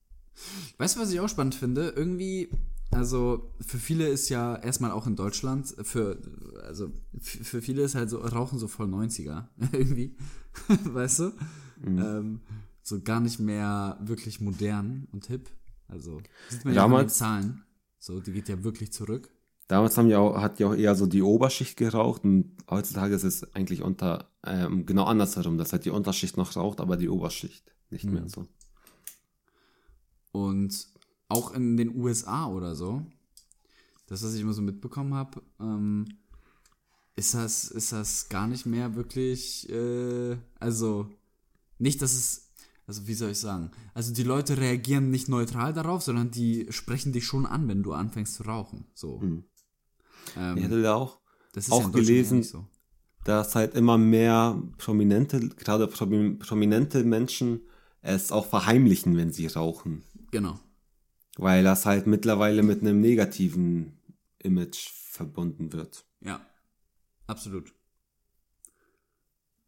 Weißt 0.80 0.96
du, 0.96 1.02
was 1.02 1.12
ich 1.12 1.20
auch 1.20 1.30
spannend 1.30 1.54
finde? 1.54 1.90
Irgendwie, 1.90 2.50
also 2.90 3.54
für 3.62 3.78
viele 3.78 4.08
ist 4.08 4.30
ja 4.30 4.56
erstmal 4.56 4.90
auch 4.90 5.06
in 5.06 5.16
Deutschland, 5.16 5.68
für, 5.84 6.20
also 6.64 6.92
für 7.22 7.62
viele 7.62 7.84
ist 7.84 7.94
halt 7.94 8.10
so 8.10 8.18
Rauchen 8.18 8.58
so 8.58 8.68
voll 8.68 8.88
90er. 8.88 9.50
Irgendwie. 9.72 10.18
weißt 10.68 11.20
du? 11.20 11.32
Ähm, 11.86 12.42
so 12.82 13.02
gar 13.02 13.20
nicht 13.20 13.40
mehr 13.40 14.00
wirklich 14.02 14.42
modern 14.42 15.08
und 15.12 15.28
hip. 15.28 15.52
Also, 15.88 16.22
sieht 16.50 16.66
man 16.66 16.74
ja 16.74 16.82
auch 16.82 16.86
an 16.86 16.92
den 16.92 16.98
Damals- 16.98 17.18
Zahlen. 17.18 17.64
So, 18.00 18.20
die 18.20 18.32
geht 18.34 18.50
ja 18.50 18.64
wirklich 18.64 18.92
zurück. 18.94 19.30
Damals 19.68 19.98
haben 19.98 20.10
ja 20.10 20.20
auch, 20.20 20.40
hat 20.40 20.60
ja 20.60 20.68
auch 20.68 20.76
eher 20.76 20.94
so 20.96 21.08
die 21.08 21.24
Oberschicht 21.24 21.76
geraucht 21.76 22.24
und 22.24 22.56
heutzutage 22.70 23.16
ist 23.16 23.24
es 23.24 23.56
eigentlich 23.56 23.82
unter, 23.82 24.30
ähm, 24.46 24.86
genau 24.86 25.06
andersherum, 25.06 25.58
dass 25.58 25.72
halt 25.74 25.86
die 25.86 25.90
Unterschicht 25.90 26.38
noch 26.38 26.56
raucht, 26.56 26.80
aber 26.82 26.98
die 26.98 27.10
Oberschicht 27.10 27.72
nicht 27.90 28.06
Mhm. 28.06 28.14
mehr 28.14 28.30
so. 28.30 28.46
Und 30.32 30.88
auch 31.30 31.54
in 31.54 31.78
den 31.78 31.96
USA 31.96 32.48
oder 32.48 32.76
so, 32.76 33.06
das, 34.08 34.24
was 34.24 34.36
ich 34.36 34.42
immer 34.42 34.54
so 34.54 34.62
mitbekommen 34.62 35.14
habe, 35.16 35.42
ähm, 35.60 36.06
ist 37.16 37.34
das, 37.34 37.72
ist 37.72 37.92
das 37.92 38.30
gar 38.30 38.46
nicht 38.48 38.66
mehr 38.66 38.96
wirklich, 38.96 39.68
äh, 39.70 40.38
also 40.60 41.08
nicht, 41.80 42.02
dass 42.02 42.14
es, 42.14 42.45
also 42.88 43.08
wie 43.08 43.14
soll 43.14 43.32
ich 43.32 43.40
sagen, 43.40 43.72
also 43.94 44.14
die 44.14 44.24
Leute 44.24 44.58
reagieren 44.58 45.10
nicht 45.10 45.30
neutral 45.30 45.74
darauf, 45.74 46.04
sondern 46.04 46.32
die 46.32 46.68
sprechen 46.70 47.14
dich 47.14 47.26
schon 47.26 47.46
an, 47.46 47.68
wenn 47.68 47.84
du 47.84 47.94
anfängst 47.94 48.36
zu 48.36 48.44
rauchen. 48.44 48.86
So. 48.94 49.20
Mhm. 49.20 49.44
Ähm, 50.38 50.58
Ich 50.58 50.64
hatte 50.66 50.82
da 50.82 50.96
auch 50.96 51.20
auch 51.70 51.84
Deutschland 51.84 51.96
gelesen, 51.96 52.44
so. 52.44 52.68
dass 53.24 53.56
halt 53.56 53.76
immer 53.76 53.98
mehr 53.98 54.62
prominente, 54.78 55.50
gerade 55.50 55.86
promi- 55.86 56.38
prominente 56.38 57.04
Menschen 57.04 57.62
es 58.02 58.32
auch 58.32 58.46
verheimlichen, 58.46 59.16
wenn 59.18 59.32
sie 59.32 59.48
rauchen. 59.48 60.04
Genau. 60.32 60.60
Weil 61.38 61.64
das 61.64 61.86
halt 61.86 62.08
mittlerweile 62.08 62.62
mit 62.64 62.82
einem 62.82 63.02
negativen 63.02 63.98
Image 64.40 64.90
verbunden 65.10 65.74
wird. 65.74 66.06
Ja, 66.22 66.40
absolut. 67.28 67.74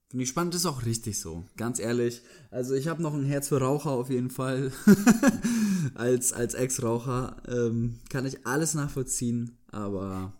Finde 0.09 0.23
ich 0.23 0.29
spannend, 0.29 0.55
ist 0.55 0.65
auch 0.65 0.85
richtig 0.85 1.19
so. 1.19 1.45
Ganz 1.57 1.79
ehrlich. 1.79 2.21
Also 2.49 2.73
ich 2.75 2.87
habe 2.87 3.01
noch 3.01 3.13
ein 3.13 3.25
Herz 3.25 3.49
für 3.49 3.59
Raucher 3.59 3.91
auf 3.91 4.09
jeden 4.09 4.29
Fall. 4.29 4.71
als 5.95 6.33
als 6.33 6.53
Ex-Raucher 6.53 7.35
ähm, 7.47 7.99
kann 8.09 8.25
ich 8.25 8.45
alles 8.47 8.73
nachvollziehen, 8.73 9.57
aber 9.71 10.33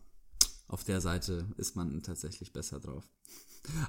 auf 0.68 0.84
der 0.84 1.02
Seite 1.02 1.46
ist 1.58 1.76
man 1.76 2.02
tatsächlich 2.02 2.54
besser 2.54 2.80
drauf. 2.80 3.04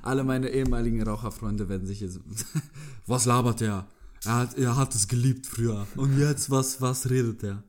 Alle 0.03 0.25
meine 0.25 0.49
ehemaligen 0.51 1.03
Raucherfreunde 1.03 1.69
werden 1.69 1.87
sich 1.87 2.01
jetzt. 2.01 2.19
was 3.07 3.25
labert 3.27 3.61
der? 3.61 3.87
Er 4.25 4.35
hat, 4.35 4.59
er 4.59 4.77
hat 4.77 4.95
es 4.97 5.07
geliebt 5.07 5.47
früher. 5.47 5.87
Und 5.95 6.19
jetzt, 6.19 6.51
was, 6.51 6.81
was 6.81 7.09
redet 7.09 7.43
der? 7.43 7.63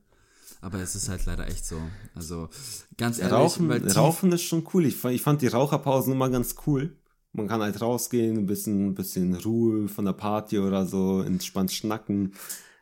Aber 0.61 0.79
es 0.79 0.95
ist 0.95 1.07
halt 1.07 1.25
leider 1.25 1.47
echt 1.47 1.63
so. 1.65 1.79
Also, 2.15 2.49
ganz 2.97 3.19
ehrlich, 3.19 3.33
Rauchen, 3.33 3.69
weil 3.69 3.87
Rauchen 3.91 4.31
ist 4.31 4.41
schon 4.41 4.67
cool. 4.73 4.85
Ich, 4.87 4.95
fa- 4.97 5.11
ich 5.11 5.21
fand 5.21 5.41
die 5.43 5.47
Raucherpausen 5.47 6.11
immer 6.13 6.29
ganz 6.29 6.55
cool. 6.65 6.97
Man 7.33 7.47
kann 7.47 7.61
halt 7.61 7.79
rausgehen, 7.81 8.37
ein 8.37 8.45
bisschen, 8.45 8.87
ein 8.89 8.95
bisschen 8.95 9.35
Ruhe 9.35 9.87
von 9.87 10.05
der 10.05 10.13
Party 10.13 10.59
oder 10.59 10.85
so, 10.85 11.21
entspannt 11.21 11.71
schnacken. 11.71 12.33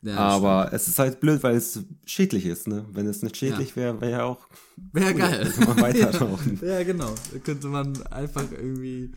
Ja, 0.01 0.15
Aber 0.17 0.71
es 0.73 0.87
ist 0.87 0.99
halt 0.99 1.19
blöd, 1.19 1.43
weil 1.43 1.55
es 1.57 1.79
schädlich 2.05 2.45
ist, 2.45 2.67
ne? 2.67 2.85
Wenn 2.91 3.07
es 3.07 3.23
nicht 3.23 3.35
schädlich 3.37 3.71
Ja. 3.71 3.75
wäre, 3.75 4.01
wäre 4.01 4.11
ja 4.11 4.23
auch 4.23 4.47
Wäre 4.93 5.13
cool, 5.13 5.17
geil. 5.17 5.39
Könnte 5.39 5.61
man 5.61 5.77
weiter 5.81 6.17
rauchen. 6.19 6.61
Ja, 6.61 6.83
genau. 6.83 7.13
Da 7.33 7.39
könnte 7.39 7.67
man 7.67 8.01
einfach 8.07 8.51
irgendwie. 8.51 9.11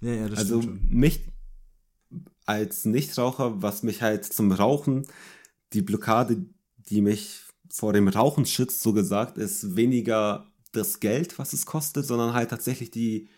Ja, 0.00 0.12
ja, 0.12 0.28
das 0.28 0.38
Also 0.38 0.62
stimmt 0.62 0.64
schon. 0.64 0.80
mich 0.88 1.26
als 2.46 2.84
Nichtraucher, 2.84 3.62
was 3.62 3.82
mich 3.82 4.02
halt 4.02 4.24
zum 4.24 4.52
Rauchen, 4.52 5.06
die 5.72 5.82
Blockade, 5.82 6.44
die 6.88 7.00
mich 7.00 7.42
vor 7.70 7.92
dem 7.92 8.08
Rauchen 8.08 8.46
schützt, 8.46 8.82
so 8.82 8.92
gesagt, 8.92 9.38
ist 9.38 9.76
weniger 9.76 10.50
das 10.72 11.00
Geld, 11.00 11.38
was 11.38 11.52
es 11.52 11.66
kostet, 11.66 12.06
sondern 12.06 12.34
halt 12.34 12.50
tatsächlich 12.50 12.90
die 12.90 13.28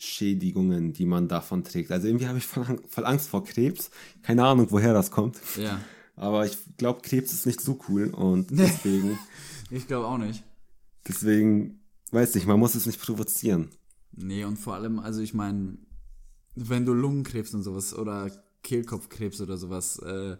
Gesundheitsschädigungen, 0.00 0.92
die 0.92 1.06
man 1.06 1.28
davon 1.28 1.64
trägt. 1.64 1.90
Also 1.92 2.06
irgendwie 2.08 2.26
habe 2.26 2.38
ich 2.38 2.46
voll, 2.46 2.64
Ang- 2.64 2.80
voll 2.88 3.04
Angst 3.06 3.28
vor 3.28 3.44
Krebs. 3.44 3.90
Keine 4.22 4.44
Ahnung, 4.44 4.66
woher 4.70 4.92
das 4.94 5.10
kommt. 5.10 5.38
Ja. 5.56 5.80
Aber 6.16 6.44
ich 6.44 6.56
glaube, 6.76 7.00
Krebs 7.02 7.32
ist 7.32 7.46
nicht 7.46 7.60
so 7.60 7.78
cool 7.88 8.08
und 8.10 8.50
deswegen, 8.50 9.18
Ich 9.70 9.86
glaube 9.86 10.06
auch 10.06 10.18
nicht. 10.18 10.42
deswegen, 11.06 11.80
weiß 12.10 12.34
nicht, 12.34 12.46
man 12.46 12.58
muss 12.58 12.74
es 12.74 12.86
nicht 12.86 13.00
provozieren. 13.00 13.68
Nee, 14.12 14.44
und 14.44 14.56
vor 14.58 14.74
allem, 14.74 14.98
also 14.98 15.20
ich 15.22 15.32
meine, 15.34 15.78
wenn 16.56 16.84
du 16.84 16.92
Lungenkrebs 16.92 17.54
und 17.54 17.62
sowas 17.62 17.94
oder 17.94 18.30
Kehlkopfkrebs 18.64 19.40
oder 19.40 19.56
sowas 19.56 19.98
äh, 20.00 20.36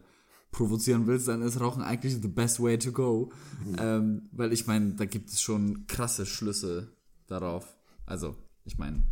provozieren 0.50 1.06
willst, 1.06 1.28
dann 1.28 1.40
ist 1.42 1.60
Rauchen 1.60 1.82
eigentlich 1.82 2.14
the 2.20 2.28
best 2.28 2.60
way 2.60 2.76
to 2.76 2.90
go. 2.92 3.32
Ähm, 3.78 4.28
weil 4.32 4.52
ich 4.52 4.66
meine, 4.66 4.94
da 4.96 5.04
gibt 5.06 5.30
es 5.30 5.40
schon 5.40 5.86
krasse 5.86 6.26
Schlüsse 6.26 6.92
darauf. 7.28 7.76
Also, 8.04 8.34
ich 8.64 8.76
meine, 8.76 9.04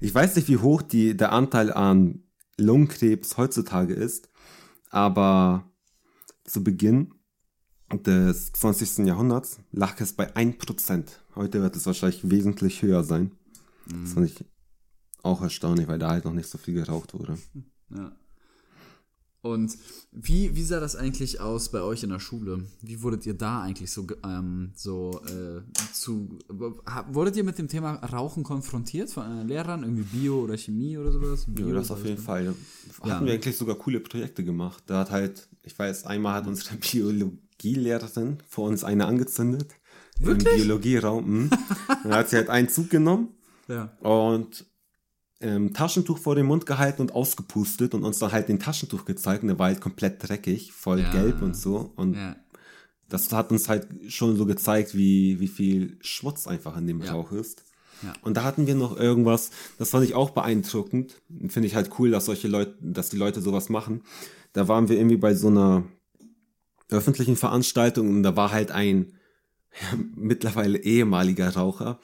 Ich 0.00 0.14
weiß 0.14 0.36
nicht, 0.36 0.48
wie 0.48 0.58
hoch 0.58 0.82
die, 0.82 1.16
der 1.16 1.32
Anteil 1.32 1.72
an 1.72 2.22
Lungenkrebs 2.58 3.36
heutzutage 3.36 3.94
ist, 3.94 4.28
aber 4.90 5.70
zu 6.44 6.62
Beginn 6.62 7.14
des 7.92 8.52
20. 8.52 9.06
Jahrhunderts 9.06 9.60
lag 9.72 10.00
es 10.00 10.12
bei 10.12 10.34
1%. 10.34 11.06
Heute 11.34 11.62
wird 11.62 11.76
es 11.76 11.86
wahrscheinlich 11.86 12.28
wesentlich 12.30 12.82
höher 12.82 13.04
sein. 13.04 13.32
Das 13.86 14.12
fand 14.12 14.26
ich 14.26 14.44
auch 15.22 15.42
erstaunlich, 15.42 15.88
weil 15.88 15.98
da 15.98 16.10
halt 16.10 16.24
noch 16.24 16.32
nicht 16.32 16.48
so 16.48 16.58
viel 16.58 16.74
geraucht 16.74 17.14
wurde. 17.14 17.38
Ja. 17.94 18.12
Und 19.44 19.76
wie, 20.10 20.56
wie 20.56 20.62
sah 20.62 20.80
das 20.80 20.96
eigentlich 20.96 21.38
aus 21.38 21.70
bei 21.70 21.82
euch 21.82 22.02
in 22.02 22.08
der 22.08 22.18
Schule? 22.18 22.64
Wie 22.80 23.02
wurdet 23.02 23.26
ihr 23.26 23.34
da 23.34 23.60
eigentlich 23.60 23.92
so, 23.92 24.06
ähm, 24.24 24.72
so 24.74 25.20
äh, 25.26 25.60
zu. 25.92 26.38
Wurdet 27.12 27.36
ihr 27.36 27.44
mit 27.44 27.58
dem 27.58 27.68
Thema 27.68 27.96
Rauchen 27.96 28.42
konfrontiert 28.42 29.10
von 29.10 29.24
euren 29.24 29.46
Lehrern? 29.46 29.82
Irgendwie 29.82 30.04
Bio 30.04 30.44
oder 30.44 30.56
Chemie 30.56 30.96
oder 30.96 31.12
sowas? 31.12 31.44
Bio, 31.46 31.68
Ja, 31.68 31.74
das 31.74 31.90
auf 31.90 32.02
jeden 32.06 32.16
Fall. 32.22 32.54
Hatten 33.02 33.08
Ja. 33.08 33.22
wir 33.22 33.34
eigentlich 33.34 33.54
sogar 33.58 33.74
coole 33.76 34.00
Projekte 34.00 34.44
gemacht. 34.44 34.82
Da 34.86 35.00
hat 35.00 35.10
halt, 35.10 35.46
ich 35.62 35.78
weiß, 35.78 36.06
einmal 36.06 36.36
hat 36.36 36.46
unsere 36.46 36.76
Biologielehrerin 37.58 38.38
vor 38.48 38.68
uns 38.68 38.82
eine 38.82 39.04
angezündet. 39.04 39.74
Wirklich? 40.20 40.54
Im 40.54 40.60
Biologieraum. 40.62 41.24
mhm. 41.44 41.50
Dann 42.02 42.14
hat 42.14 42.30
sie 42.30 42.36
halt 42.36 42.48
einen 42.48 42.70
Zug 42.70 42.88
genommen 42.88 43.28
Ja. 43.68 43.94
und 44.00 44.64
ähm, 45.44 45.72
Taschentuch 45.74 46.18
vor 46.18 46.34
den 46.34 46.46
Mund 46.46 46.66
gehalten 46.66 47.02
und 47.02 47.12
ausgepustet 47.12 47.94
und 47.94 48.02
uns 48.04 48.18
dann 48.18 48.32
halt 48.32 48.48
den 48.48 48.58
Taschentuch 48.58 49.04
gezeigt 49.04 49.42
und 49.42 49.48
der 49.48 49.58
war 49.58 49.66
halt 49.66 49.80
komplett 49.80 50.26
dreckig, 50.26 50.72
voll 50.72 51.00
Ja. 51.00 51.10
gelb 51.10 51.42
und 51.42 51.54
so. 51.56 51.92
Und 51.96 52.14
Ja. 52.14 52.36
das 53.08 53.30
hat 53.32 53.50
uns 53.52 53.68
halt 53.68 53.86
schon 54.08 54.36
so 54.36 54.46
gezeigt, 54.46 54.94
wie, 54.96 55.38
wie 55.40 55.48
viel 55.48 55.98
Schmutz 56.00 56.46
einfach 56.46 56.76
in 56.76 56.86
dem 56.86 57.02
Ja. 57.02 57.12
Rauch 57.12 57.32
ist. 57.32 57.62
Ja. 58.02 58.12
Und 58.22 58.36
da 58.36 58.42
hatten 58.44 58.66
wir 58.66 58.74
noch 58.74 58.96
irgendwas, 58.98 59.50
das 59.78 59.90
fand 59.90 60.04
ich 60.04 60.14
auch 60.14 60.30
beeindruckend. 60.30 61.22
Finde 61.48 61.66
ich 61.68 61.74
halt 61.74 61.90
cool, 61.98 62.10
dass 62.10 62.24
solche 62.26 62.48
Leute, 62.48 62.74
dass 62.80 63.08
die 63.10 63.16
Leute 63.16 63.40
sowas 63.40 63.68
machen. 63.68 64.02
Da 64.52 64.66
waren 64.68 64.88
wir 64.88 64.96
irgendwie 64.96 65.16
bei 65.16 65.34
so 65.34 65.48
einer 65.48 65.84
öffentlichen 66.90 67.36
Veranstaltung 67.36 68.08
und 68.08 68.22
da 68.22 68.36
war 68.36 68.50
halt 68.52 68.70
ein 68.70 69.12
ja, 69.80 69.98
mittlerweile 70.14 70.78
ehemaliger 70.78 71.50
Raucher, 71.54 71.98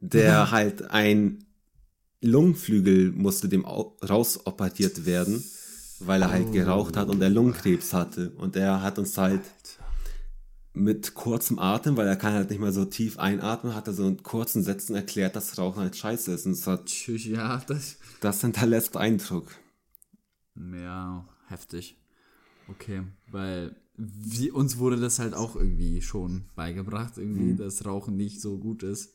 der 0.00 0.50
halt 0.50 0.90
ein 0.90 1.44
Lungenflügel 2.22 3.12
musste 3.12 3.48
dem 3.48 3.64
au- 3.64 3.96
rausoperiert 4.06 5.06
werden, 5.06 5.42
weil 6.00 6.22
er 6.22 6.30
halt 6.30 6.52
geraucht 6.52 6.96
hat 6.96 7.08
und 7.08 7.20
er 7.22 7.30
Lungenkrebs 7.30 7.92
hatte. 7.92 8.30
Und 8.32 8.56
er 8.56 8.82
hat 8.82 8.98
uns 8.98 9.16
halt 9.16 9.42
mit 10.72 11.14
kurzem 11.14 11.58
Atem, 11.58 11.96
weil 11.96 12.06
er 12.06 12.16
kann 12.16 12.32
halt 12.32 12.50
nicht 12.50 12.60
mehr 12.60 12.72
so 12.72 12.84
tief 12.84 13.18
einatmen, 13.18 13.74
hat 13.74 13.86
er 13.88 13.92
so 13.94 14.06
in 14.06 14.22
kurzen 14.22 14.62
Sätzen 14.62 14.94
erklärt, 14.94 15.34
dass 15.34 15.58
Rauchen 15.58 15.80
halt 15.82 15.96
scheiße 15.96 16.32
ist. 16.32 16.46
Und 16.46 16.52
das, 16.52 16.66
hat, 16.66 17.06
ja, 17.06 17.58
das. 17.66 17.96
das 18.20 18.40
hinterlässt 18.42 18.96
Eindruck. 18.96 19.50
Ja, 20.54 21.26
heftig. 21.48 21.96
Okay, 22.68 23.02
weil 23.30 23.74
wie, 23.96 24.50
uns 24.50 24.78
wurde 24.78 24.98
das 24.98 25.18
halt 25.18 25.34
auch 25.34 25.56
irgendwie 25.56 26.00
schon 26.00 26.44
beigebracht, 26.54 27.18
irgendwie, 27.18 27.54
dass 27.54 27.84
Rauchen 27.84 28.16
nicht 28.16 28.40
so 28.40 28.56
gut 28.58 28.82
ist. 28.82 29.14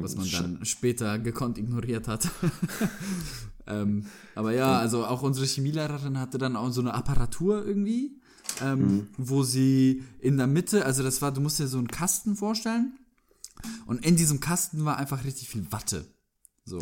Was 0.00 0.16
man 0.16 0.30
dann 0.30 0.64
später 0.64 1.18
gekonnt 1.18 1.58
ignoriert 1.58 2.08
hat. 2.08 2.28
ähm, 3.66 4.06
aber 4.34 4.52
ja, 4.52 4.78
also 4.78 5.04
auch 5.04 5.22
unsere 5.22 5.46
Chemielehrerin 5.46 6.18
hatte 6.18 6.38
dann 6.38 6.56
auch 6.56 6.70
so 6.70 6.80
eine 6.80 6.94
Apparatur 6.94 7.64
irgendwie, 7.64 8.20
ähm, 8.62 9.08
wo 9.18 9.42
sie 9.42 10.02
in 10.18 10.38
der 10.38 10.46
Mitte, 10.46 10.84
also 10.86 11.02
das 11.02 11.20
war, 11.20 11.32
du 11.32 11.40
musst 11.40 11.58
dir 11.58 11.68
so 11.68 11.78
einen 11.78 11.88
Kasten 11.88 12.36
vorstellen. 12.36 12.98
Und 13.86 14.04
in 14.04 14.16
diesem 14.16 14.40
Kasten 14.40 14.84
war 14.84 14.96
einfach 14.96 15.24
richtig 15.24 15.48
viel 15.48 15.70
Watte. 15.70 16.06
So. 16.64 16.78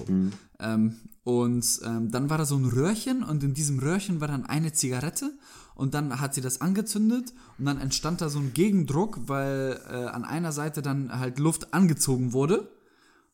Ähm, 0.59 0.97
und 1.25 1.81
ähm, 1.85 2.11
dann 2.11 2.31
war 2.31 2.39
da 2.39 2.45
so 2.45 2.57
ein 2.57 2.65
Röhrchen 2.65 3.23
und 3.23 3.43
in 3.43 3.55
diesem 3.55 3.79
Röhrchen 3.79 4.21
war 4.21 4.29
dann 4.29 4.47
eine 4.47 4.73
Zigarette 4.73 5.39
und 5.75 5.95
dann 5.95 6.21
hat 6.21 6.35
sie 6.35 6.41
das 6.41 6.61
angezündet 6.61 7.33
und 7.59 7.65
dann 7.65 7.79
entstand 7.79 8.21
da 8.21 8.29
so 8.29 8.39
ein 8.39 8.53
Gegendruck, 8.53 9.21
weil 9.29 9.81
äh, 9.89 9.95
an 9.95 10.25
einer 10.25 10.53
Seite 10.53 10.83
dann 10.83 11.19
halt 11.19 11.39
Luft 11.39 11.73
angezogen 11.73 12.33
wurde. 12.33 12.71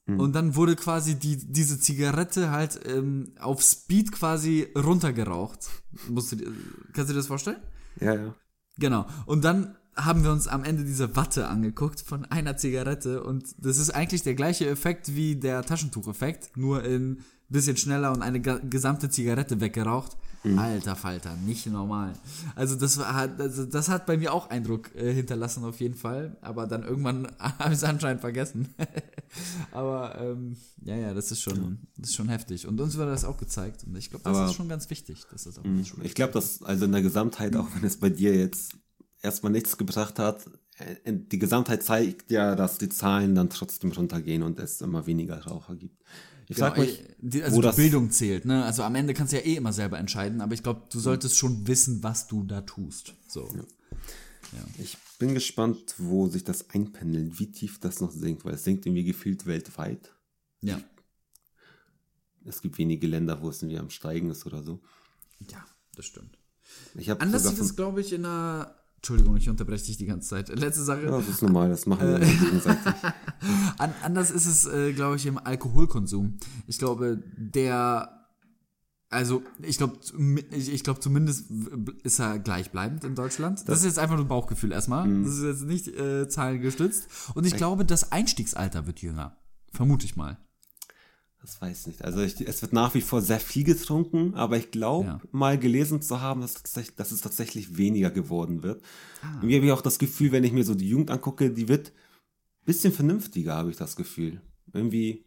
Und 0.07 0.35
dann 0.35 0.55
wurde 0.55 0.77
quasi 0.77 1.17
die, 1.17 1.37
diese 1.37 1.81
Zigarette 1.81 2.53
halt 2.53 2.79
ähm, 2.87 3.33
auf 3.41 3.61
Speed 3.61 4.13
quasi 4.13 4.69
runtergeraucht. 4.77 5.69
Musst 6.09 6.31
du, 6.31 6.37
dir- 6.37 6.53
kannst 6.93 7.11
du 7.11 7.15
dir 7.15 7.19
das 7.19 7.27
vorstellen? 7.27 7.59
Ja, 8.01 8.15
ja. 8.15 8.35
Genau. 8.79 9.07
Und 9.27 9.43
dann 9.45 9.75
haben 9.97 10.23
wir 10.23 10.31
uns 10.31 10.47
am 10.47 10.63
Ende 10.63 10.85
diese 10.85 11.17
Watte 11.17 11.49
angeguckt 11.49 12.03
von 12.03 12.25
einer 12.27 12.57
Zigarette 12.57 13.25
und 13.25 13.47
das 13.59 13.79
ist 13.79 13.91
eigentlich 13.91 14.23
der 14.23 14.35
gleiche 14.35 14.69
Effekt 14.69 15.15
wie 15.17 15.37
der 15.37 15.63
Taschentucheffekt, 15.65 16.57
nur 16.57 16.85
in 16.85 17.25
bisschen 17.49 17.77
schneller 17.77 18.13
und 18.13 18.23
eine 18.23 18.41
gesamte 18.41 19.09
Zigarette 19.09 19.61
weggeraucht. 19.61 20.17
Alter 20.59 20.97
Falter, 20.97 21.37
nicht 21.37 21.67
normal. 21.67 22.13
Also 22.55 22.77
das 22.77 22.99
war 22.99 23.15
hat- 23.15 23.41
also 23.41 23.65
das 23.65 23.89
hat 23.89 24.07
bei 24.07 24.17
mir 24.17 24.33
auch 24.33 24.51
Eindruck 24.51 24.95
äh, 24.95 25.13
hinterlassen 25.13 25.65
auf 25.65 25.81
jeden 25.81 25.95
Fall, 25.95 26.37
aber 26.41 26.67
dann 26.67 26.83
irgendwann 26.85 27.27
habe 27.39 27.73
ich 27.73 27.79
es 27.79 27.85
anscheinend 27.85 28.21
vergessen. 28.21 28.69
aber 29.73 30.19
ähm, 30.21 30.57
ja, 30.83 30.97
ja, 30.97 31.15
das 31.15 31.31
ist 31.33 31.41
schon 31.43 31.79
das 31.97 32.11
ist 32.11 32.17
schon 32.17 32.29
heftig 32.29 32.67
und 32.67 32.81
uns 32.81 32.97
wurde 32.97 33.11
das 33.11 33.25
auch 33.25 33.37
gezeigt 33.39 33.85
und 33.87 33.97
ich 33.97 34.11
glaube, 34.11 34.25
das 34.25 34.37
Aber- 34.37 34.47
ist 34.47 34.55
schon 34.55 34.69
ganz 34.69 34.89
wichtig, 34.91 35.23
dass 35.31 35.45
das 35.45 35.59
auch 35.59 35.65
Ich 36.03 36.15
glaube, 36.15 36.33
dass 36.33 36.63
also 36.63 36.85
in 36.85 36.93
der 36.93 37.03
Gesamtheit, 37.03 37.57
auch 37.57 37.69
wenn 37.75 37.85
es 37.85 37.97
bei 37.99 38.11
dir 38.11 38.35
jetzt 38.35 38.73
erstmal 39.23 39.53
nichts 39.53 39.77
gebracht 39.77 40.19
hat, 40.19 40.47
äh, 40.79 41.13
die 41.13 41.39
Gesamtheit 41.39 41.83
zeigt 41.83 42.31
ja, 42.31 42.55
dass 42.55 42.79
die 42.79 42.89
Zahlen 42.89 43.35
dann 43.35 43.51
trotzdem 43.51 43.93
runtergehen 43.93 44.43
und 44.43 44.59
es 44.59 44.81
immer 44.81 45.07
weniger 45.07 45.39
Raucher 45.45 45.75
gibt. 45.77 46.03
Ich 46.49 46.57
Genau, 46.57 46.77
mich, 46.77 47.01
äh, 47.01 47.15
die, 47.19 47.43
also 47.43 47.61
die 47.61 47.77
Bildung 47.77 48.11
zählt, 48.11 48.45
ne? 48.45 48.65
Also 48.65 48.83
am 48.83 48.95
Ende 48.95 49.15
kannst 49.15 49.33
du 49.33 49.37
ja 49.37 49.43
eh 49.43 49.57
immer 49.57 49.73
selber 49.73 49.99
entscheiden, 49.99 50.41
aber 50.41 50.55
ich 50.55 50.63
glaube, 50.63 50.83
du 50.91 51.01
solltest 51.01 51.37
schon 51.37 51.67
wissen, 51.67 52.03
was 52.03 52.29
du 52.29 52.45
da 52.45 52.61
tust. 52.61 53.15
So. 53.27 53.49
Ich 54.79 54.97
bin 55.19 55.35
gespannt, 55.35 55.95
wo 55.99 56.29
sich 56.29 56.45
das 56.45 56.71
einpendelt, 56.71 57.39
wie 57.39 57.51
tief 57.51 57.81
das 57.81 58.01
noch 58.01 58.13
sinkt, 58.13 58.45
weil 58.45 58.55
es 58.55 58.65
sinkt 58.65 58.87
irgendwie 58.87 59.05
gefühlt 59.05 59.47
weltweit. 59.47 60.15
Ja. 60.61 60.81
Es 62.45 62.63
gibt 62.63 62.79
wenige 62.79 63.07
Länder, 63.07 63.43
wo 63.43 63.49
es 63.49 63.61
irgendwie 63.63 63.79
am 63.79 63.91
Steigen 63.91 64.31
ist 64.31 64.47
oder 64.47 64.63
so. 64.63 64.81
Ja, 65.51 65.65
das 65.97 66.07
stimmt. 66.07 66.39
Ich 66.95 67.11
Anders 67.11 67.45
sieht 67.45 67.59
es, 67.59 67.77
glaube 67.77 68.01
ich, 68.01 68.13
in 68.13 68.25
einer. 68.25 68.76
Entschuldigung, 68.97 69.37
ich 69.37 69.49
unterbreche 69.49 69.85
dich 69.87 69.99
die 69.99 70.07
ganze 70.07 70.29
Zeit. 70.29 70.49
Letzte 70.49 70.83
Sache. 70.83 71.05
ja, 71.05 71.11
das 71.11 71.29
ist 71.29 71.43
normal, 71.43 71.69
das 71.69 71.87
machen 71.87 72.09
Äh. 72.09 72.21
wir 72.21 72.27
gegenseitig. 72.27 72.93
An, 73.79 73.95
anders 74.03 74.31
ist 74.31 74.47
es, 74.47 74.67
äh, 74.67 74.93
glaube 74.93 75.17
ich, 75.17 75.27
im 75.27 75.39
Alkoholkonsum. 75.39 76.39
Ich 76.67 76.79
glaube, 76.79 77.23
der. 77.37 78.13
Also, 79.09 79.45
ich 79.63 79.79
glaube, 79.79 79.99
ich, 80.51 80.83
glaube, 80.83 80.99
zumindest 80.99 81.45
ist 82.03 82.19
er 82.19 82.41
gleichbleibend 82.41 83.05
in 83.05 83.15
Deutschland. 83.15 83.63
Das, 83.69 83.79
ist 83.79 83.85
jetzt 83.85 83.99
einfach 84.01 84.17
nur 84.17 84.25
ein 84.25 84.29
Bauchgefühl 84.29 84.73
erstmal. 84.73 85.07
Mhm. 85.07 85.23
Das 85.25 85.35
ist 85.37 85.43
jetzt 85.45 85.63
nicht 85.63 85.87
äh, 85.89 86.29
zahlengestützt. 86.29 87.07
Und 87.35 87.47
ich 87.47 87.55
glaube, 87.57 87.85
das 87.85 88.11
Einstiegsalter 88.11 88.87
wird 88.89 89.01
jünger. 89.03 89.37
Vermute 89.73 90.07
ich 90.07 90.17
mal. 90.17 90.39
Das 91.47 91.61
weiß 91.63 91.81
ich 91.83 91.87
nicht. 91.87 92.05
Also 92.05 92.21
ich, 92.23 92.41
es 92.41 92.61
wird 92.61 92.73
nach 92.73 92.93
wie 92.95 93.01
vor 93.01 93.23
sehr 93.23 93.39
viel 93.39 93.63
getrunken, 93.63 94.35
aber 94.35 94.57
ich 94.57 94.73
glaube, 94.73 95.07
Ja. 95.07 95.21
mal 95.31 95.57
gelesen 95.57 96.03
zu 96.03 96.21
haben, 96.21 96.41
dass, 96.41 96.55
dass 96.97 97.13
es 97.13 97.21
tatsächlich 97.21 97.77
weniger 97.77 98.11
geworden 98.11 98.65
wird. 98.65 98.83
Ah. 99.23 99.35
Irgendwie 99.37 99.55
habe 99.57 99.67
ich 99.67 99.73
auch 99.73 99.81
das 99.81 100.01
Gefühl, 100.01 100.33
wenn 100.33 100.43
ich 100.43 100.53
mir 100.53 100.65
so 100.65 100.75
die 100.75 100.89
Jugend 100.89 101.13
angucke, 101.13 101.53
die 101.53 101.69
wird 101.69 101.91
ein 101.91 102.65
bisschen 102.67 102.93
vernünftiger, 102.93 103.55
habe 103.55 103.71
ich 103.71 103.77
das 103.77 103.95
Gefühl. 103.95 104.41
Irgendwie 104.73 105.25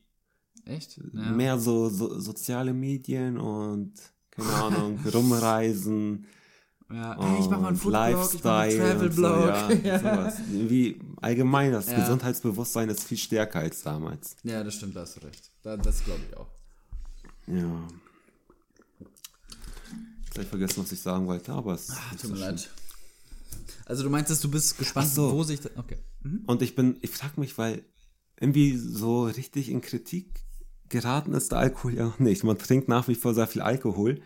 Echt? 0.65 0.99
mehr 1.13 1.57
so, 1.57 1.87
so 1.87 2.19
soziale 2.19 2.73
Medien 2.73 3.37
und 3.37 3.93
keine 4.31 4.49
Ahnung, 4.55 4.99
rumreisen. 5.13 6.25
Ja. 6.91 7.15
Hey, 7.19 7.39
ich 7.39 7.49
mache 7.49 7.61
mal 7.61 7.67
einen 7.67 7.77
Foodblog, 7.77 8.33
ich 8.33 8.43
mache 8.43 8.51
einen 8.51 8.71
Lifestyle 8.71 8.99
und 8.99 9.13
so, 9.13 9.21
Travelblog. 9.21 9.85
ja. 9.85 10.33
Irgendwie 10.51 10.99
allgemein, 11.21 11.71
das 11.71 11.87
Ja. 11.87 11.99
Gesundheitsbewusstsein 11.99 12.89
ist 12.89 13.03
viel 13.03 13.17
stärker 13.17 13.59
als 13.59 13.83
damals. 13.83 14.35
Ja, 14.43 14.63
das 14.63 14.73
stimmt, 14.75 14.95
da 14.95 15.01
hast 15.01 15.17
du 15.17 15.21
recht. 15.25 15.51
Da, 15.61 15.77
das 15.77 16.03
glaube 16.03 16.21
ich 16.29 16.35
auch. 16.37 16.47
Ja. 17.47 17.87
Jetzt 20.25 20.35
hab 20.37 20.43
ich 20.43 20.47
vergessen, 20.49 20.83
was 20.83 20.91
ich 20.91 21.01
sagen 21.01 21.27
wollte, 21.27 21.51
aber 21.53 21.73
es 21.73 21.89
Ah, 21.91 22.15
Tut 22.19 22.31
mir 22.31 22.37
leid. 22.37 22.69
Also 23.85 24.03
du 24.03 24.09
meintest, 24.09 24.43
du 24.43 24.49
bist 24.51 24.77
gespannt, 24.77 25.07
Ach 25.09 25.15
so. 25.15 25.31
wo 25.33 25.43
sich... 25.43 25.59
Okay. 25.77 25.97
Und 26.45 26.61
ich 26.61 26.75
bin, 26.75 26.97
ich 27.01 27.09
frage 27.11 27.39
mich, 27.39 27.57
weil 27.57 27.83
irgendwie 28.39 28.77
so 28.77 29.23
richtig 29.25 29.69
in 29.69 29.81
Kritik 29.81 30.41
geraten 30.89 31.33
ist 31.33 31.51
der 31.51 31.59
Alkohol 31.59 31.93
ja 31.95 32.05
noch 32.05 32.19
nicht. 32.19 32.43
Man 32.43 32.57
trinkt 32.57 32.87
nach 32.87 33.07
wie 33.07 33.15
vor 33.15 33.33
sehr 33.33 33.47
viel 33.47 33.61
Alkohol. 33.61 34.21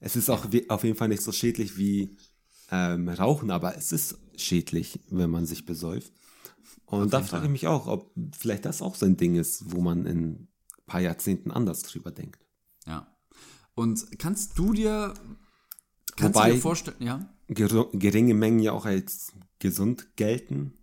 Es 0.00 0.16
ist 0.16 0.30
auch 0.30 0.46
auf 0.68 0.84
jeden 0.84 0.96
Fall 0.96 1.08
nicht 1.08 1.22
so 1.22 1.32
schädlich 1.32 1.76
wie 1.76 2.16
ähm, 2.70 3.08
Rauchen, 3.08 3.50
aber 3.50 3.76
es 3.76 3.92
ist 3.92 4.18
schädlich, 4.36 5.00
wenn 5.10 5.30
man 5.30 5.46
sich 5.46 5.64
besäuft. 5.66 6.12
Und 6.86 7.12
da 7.12 7.22
frage 7.22 7.46
ich 7.46 7.50
mich 7.52 7.66
auch, 7.66 7.86
ob 7.86 8.12
vielleicht 8.36 8.64
das 8.64 8.80
auch 8.82 8.94
so 8.94 9.06
ein 9.06 9.16
Ding 9.16 9.34
ist, 9.34 9.72
wo 9.72 9.80
man 9.80 10.06
in 10.06 10.18
ein 10.24 10.48
paar 10.86 11.00
Jahrzehnten 11.00 11.50
anders 11.50 11.82
drüber 11.82 12.10
denkt. 12.10 12.40
Ja. 12.86 13.06
Und 13.74 14.18
kannst 14.18 14.58
du 14.58 14.72
dir... 14.72 15.14
Kannst 16.16 16.34
Wobei- 16.36 16.48
du 16.48 16.54
dir 16.54 16.60
vorstellen... 16.60 16.96
Ja? 17.00 17.34
Ger 17.48 17.86
geringe 17.92 18.34
Mengen 18.34 18.58
ja 18.60 18.72
auch 18.72 18.84
als 18.84 19.32
gesund 19.58 20.16
gelten, 20.16 20.74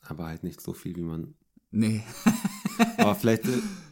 aber 0.00 0.26
halt 0.26 0.44
nicht 0.44 0.60
so 0.60 0.72
viel, 0.72 0.94
wie 0.94 1.02
man 1.02 1.34
Nee. 1.70 2.02
Aber 2.96 3.14
vielleicht 3.14 3.44
äh, 3.46 3.58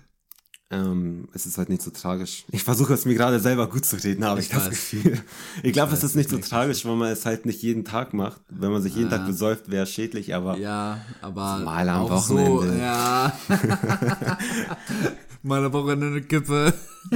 ähm, 0.71 1.29
es 1.33 1.47
ist 1.47 1.59
halt 1.59 1.69
nicht 1.69 1.83
so 1.83 1.91
tragisch. 1.93 2.45
Ich 2.51 2.65
versuche 2.65 2.93
es 2.95 3.05
mir 3.05 3.15
gerade 3.15 3.39
selber 3.39 3.69
gut 3.69 3.85
zu 3.85 3.97
reden, 4.03 4.25
habe 4.25 4.41
ich, 4.41 4.47
Ich 4.47 4.53
das. 4.53 4.69
Gefühl. 4.69 5.23
Ich 5.63 5.73
glaube, 5.73 5.93
es 5.95 6.03
ist 6.03 6.17
nicht 6.17 6.29
so 6.29 6.39
tragisch, 6.39 6.85
wenn 6.85 6.99
man 6.99 7.13
es 7.13 7.25
halt 7.25 7.47
nicht 7.47 7.63
jeden 7.63 7.85
Tag 7.85 8.15
macht. 8.15 8.41
Wenn 8.49 8.73
man 8.73 8.83
sich 8.83 8.95
jeden 8.97 9.09
Tag 9.11 9.27
besäuft, 9.27 9.71
wäre 9.71 9.85
es 9.85 9.91
schädlich, 9.91 10.35
aber 10.35 10.59
Ja, 10.59 11.05
aber 11.21 11.59
Mal 11.59 11.89
am 11.89 12.09
Wochenende. 12.11 12.73
so, 12.73 12.79
ja. 12.79 13.39
Mal 15.43 15.65
am 15.65 15.73
Wochenende 15.73 16.07
eine 16.09 16.23
Kippe. 16.23 16.75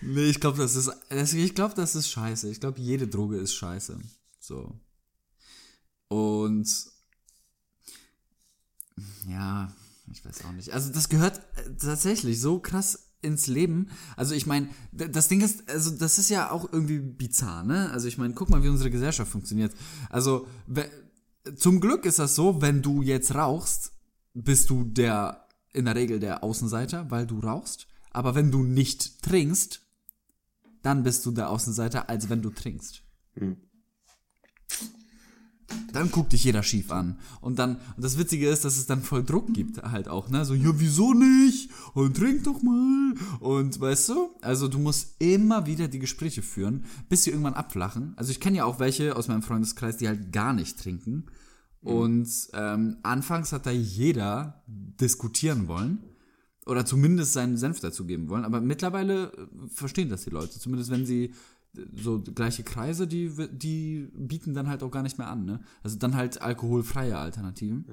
nee, 0.00 0.30
ich 0.30 0.40
glaube, 0.40 0.56
das 0.56 0.74
ist, 0.76 0.90
ich 1.34 1.54
glaube, 1.54 1.74
das 1.74 1.94
ist 1.94 2.08
scheiße. 2.08 2.48
Ich 2.48 2.60
glaube, 2.60 2.80
jede 2.80 3.06
Droge 3.06 3.36
ist 3.36 3.52
scheiße. 3.54 3.98
So. 4.40 4.72
Und, 6.08 6.66
ja, 9.28 9.70
ich 10.12 10.24
weiß 10.24 10.44
auch 10.44 10.52
nicht. 10.52 10.72
Also, 10.72 10.92
das 10.92 11.08
gehört 11.08 11.38
äh, 11.56 11.74
tatsächlich 11.78 12.40
so 12.40 12.58
krass 12.58 13.10
ins 13.22 13.46
Leben. 13.46 13.88
Also, 14.16 14.34
ich 14.34 14.46
meine, 14.46 14.68
das 14.92 15.28
Ding 15.28 15.40
ist, 15.40 15.68
also, 15.68 15.90
das 15.96 16.18
ist 16.18 16.28
ja 16.28 16.50
auch 16.50 16.72
irgendwie 16.72 16.98
bizarr, 16.98 17.64
ne? 17.64 17.90
Also, 17.90 18.08
ich 18.08 18.18
meine, 18.18 18.34
guck 18.34 18.50
mal, 18.50 18.62
wie 18.62 18.68
unsere 18.68 18.90
Gesellschaft 18.90 19.30
funktioniert. 19.30 19.74
Also, 20.10 20.46
zum 21.56 21.80
Glück 21.80 22.04
ist 22.04 22.18
das 22.18 22.34
so, 22.34 22.60
wenn 22.62 22.82
du 22.82 23.02
jetzt 23.02 23.34
rauchst, 23.34 23.92
bist 24.34 24.70
du 24.70 24.84
der, 24.84 25.48
in 25.72 25.86
der 25.86 25.94
Regel 25.96 26.20
der 26.20 26.44
Außenseiter, 26.44 27.10
weil 27.10 27.26
du 27.26 27.40
rauchst. 27.40 27.88
Aber 28.10 28.34
wenn 28.34 28.50
du 28.50 28.62
nicht 28.62 29.22
trinkst, 29.22 29.80
dann 30.82 31.02
bist 31.02 31.24
du 31.24 31.30
der 31.30 31.48
Außenseiter, 31.50 32.08
als 32.08 32.28
wenn 32.28 32.42
du 32.42 32.50
trinkst. 32.50 33.02
Dann 35.92 36.10
guckt 36.10 36.32
dich 36.32 36.44
jeder 36.44 36.62
schief 36.62 36.90
an. 36.90 37.18
Und 37.40 37.58
dann, 37.58 37.76
und 37.96 38.04
das 38.04 38.18
Witzige 38.18 38.48
ist, 38.48 38.64
dass 38.64 38.76
es 38.76 38.86
dann 38.86 39.02
voll 39.02 39.24
Druck 39.24 39.52
gibt 39.52 39.82
halt 39.82 40.08
auch, 40.08 40.30
ne? 40.30 40.44
So, 40.44 40.54
ja, 40.54 40.70
wieso 40.74 41.12
nicht? 41.12 41.70
Und 41.94 42.16
trink 42.16 42.44
doch 42.44 42.62
mal. 42.62 43.14
Und 43.40 43.80
weißt 43.80 44.10
du? 44.10 44.30
Also 44.40 44.68
du 44.68 44.78
musst 44.78 45.16
immer 45.20 45.66
wieder 45.66 45.88
die 45.88 45.98
Gespräche 45.98 46.42
führen, 46.42 46.84
bis 47.08 47.24
sie 47.24 47.30
irgendwann 47.30 47.54
abflachen. 47.54 48.14
Also 48.16 48.30
ich 48.30 48.40
kenne 48.40 48.58
ja 48.58 48.64
auch 48.64 48.78
welche 48.78 49.16
aus 49.16 49.28
meinem 49.28 49.42
Freundeskreis, 49.42 49.96
die 49.98 50.08
halt 50.08 50.32
gar 50.32 50.52
nicht 50.52 50.78
trinken. 50.78 51.26
Und 51.82 52.28
ähm, 52.54 52.98
anfangs 53.02 53.52
hat 53.52 53.66
da 53.66 53.70
jeder 53.70 54.62
diskutieren 54.66 55.66
wollen. 55.68 55.98
Oder 56.64 56.86
zumindest 56.86 57.32
seinen 57.32 57.56
Senf 57.56 57.80
dazugeben 57.80 58.28
wollen. 58.28 58.44
Aber 58.44 58.60
mittlerweile 58.60 59.32
äh, 59.32 59.68
verstehen 59.68 60.08
das 60.10 60.22
die 60.22 60.30
Leute. 60.30 60.60
Zumindest 60.60 60.92
wenn 60.92 61.04
sie 61.04 61.34
so 61.94 62.20
gleiche 62.20 62.62
Kreise, 62.64 63.06
die, 63.06 63.32
die 63.50 64.08
bieten 64.14 64.52
dann 64.54 64.68
halt 64.68 64.82
auch 64.82 64.90
gar 64.90 65.02
nicht 65.02 65.18
mehr 65.18 65.28
an. 65.28 65.44
Ne? 65.44 65.60
Also 65.82 65.96
dann 65.96 66.14
halt 66.16 66.40
alkoholfreie 66.42 67.16
Alternativen. 67.18 67.86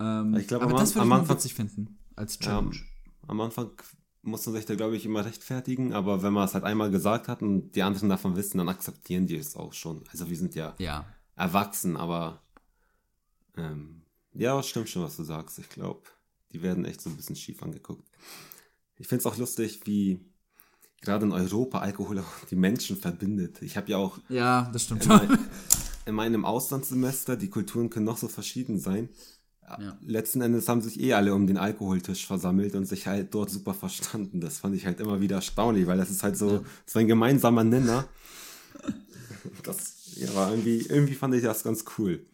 Ähm, 0.00 0.34
Ich 0.34 0.48
glaube, 0.48 0.64
aber 0.64 0.74
am 0.74 0.80
das 0.80 0.94
würde 0.94 1.06
ich 1.06 1.12
am 1.12 1.20
Anfang- 1.20 1.36
witzig 1.36 1.54
finden. 1.54 1.98
Als 2.16 2.38
Challenge. 2.38 2.76
am 3.28 3.40
Anfang 3.40 3.70
muss 4.22 4.44
man 4.44 4.54
sich 4.56 4.66
da, 4.66 4.74
glaube 4.74 4.96
ich, 4.96 5.06
immer 5.06 5.24
rechtfertigen, 5.24 5.92
aber 5.94 6.22
wenn 6.22 6.32
man 6.34 6.44
es 6.44 6.52
halt 6.54 6.64
einmal 6.64 6.90
gesagt 6.90 7.28
hat 7.28 7.42
und 7.42 7.72
die 7.72 7.82
anderen 7.82 8.08
davon 8.10 8.36
wissen, 8.36 8.58
dann 8.58 8.68
akzeptieren 8.68 9.26
die 9.26 9.36
es 9.36 9.56
auch 9.56 9.72
schon. 9.72 10.04
Also 10.10 10.28
wir 10.28 10.36
sind 10.36 10.54
ja 10.54 10.74
ja. 10.78 11.06
erwachsen, 11.36 11.96
aber 11.96 12.42
ähm, 13.56 14.02
ja, 14.34 14.62
stimmt 14.62 14.88
schon, 14.88 15.02
was 15.02 15.16
du 15.16 15.22
sagst. 15.24 15.58
Ich 15.58 15.68
glaube, 15.70 16.02
die 16.52 16.60
werden 16.62 16.84
echt 16.84 17.00
so 17.00 17.08
ein 17.10 17.16
bisschen 17.16 17.36
schief 17.36 17.62
angeguckt. 17.62 18.06
Ich 18.96 19.08
finde 19.08 19.20
es 19.20 19.26
auch 19.26 19.38
lustig, 19.38 19.80
wie 19.86 20.20
gerade 21.00 21.26
in 21.26 21.32
Europa 21.32 21.78
Alkohol 21.78 22.18
auch 22.18 22.44
die 22.50 22.56
Menschen 22.56 22.96
verbindet. 22.96 23.62
Ich 23.62 23.76
habe 23.76 23.90
ja 23.90 23.96
auch 23.96 24.18
Ja, 24.28 24.70
das 24.72 24.84
stimmt 24.84 25.04
in, 25.04 25.10
schon. 25.10 25.28
mein, 25.28 25.38
in 26.06 26.14
meinem 26.14 26.44
Auslandssemester, 26.44 27.36
die 27.36 27.48
Kulturen 27.48 27.90
können 27.90 28.06
noch 28.06 28.18
so 28.18 28.28
verschieden 28.28 28.78
sein. 28.78 29.08
Ja. 29.78 29.96
Letzten 30.04 30.40
Endes 30.40 30.68
haben 30.68 30.80
sich 30.80 30.98
eh 31.00 31.12
alle 31.14 31.32
um 31.32 31.46
den 31.46 31.56
Alkoholtisch 31.56 32.26
versammelt 32.26 32.74
und 32.74 32.86
sich 32.86 33.06
halt 33.06 33.32
dort 33.34 33.50
super 33.50 33.72
verstanden. 33.72 34.40
Das 34.40 34.58
fand 34.58 34.74
ich 34.74 34.84
halt 34.84 34.98
immer 34.98 35.20
wieder 35.20 35.36
erstaunlich, 35.36 35.86
weil 35.86 35.96
das 35.98 36.10
ist 36.10 36.24
halt 36.24 36.36
so, 36.36 36.64
so 36.86 36.98
ein 36.98 37.06
gemeinsamer 37.06 37.62
Nenner. 37.62 38.04
Das 39.62 40.16
ja, 40.16 40.34
war 40.34 40.50
irgendwie, 40.50 40.80
irgendwie 40.80 41.14
fand 41.14 41.34
ich 41.34 41.42
das 41.42 41.62
ganz 41.62 41.84
cool. 41.98 42.26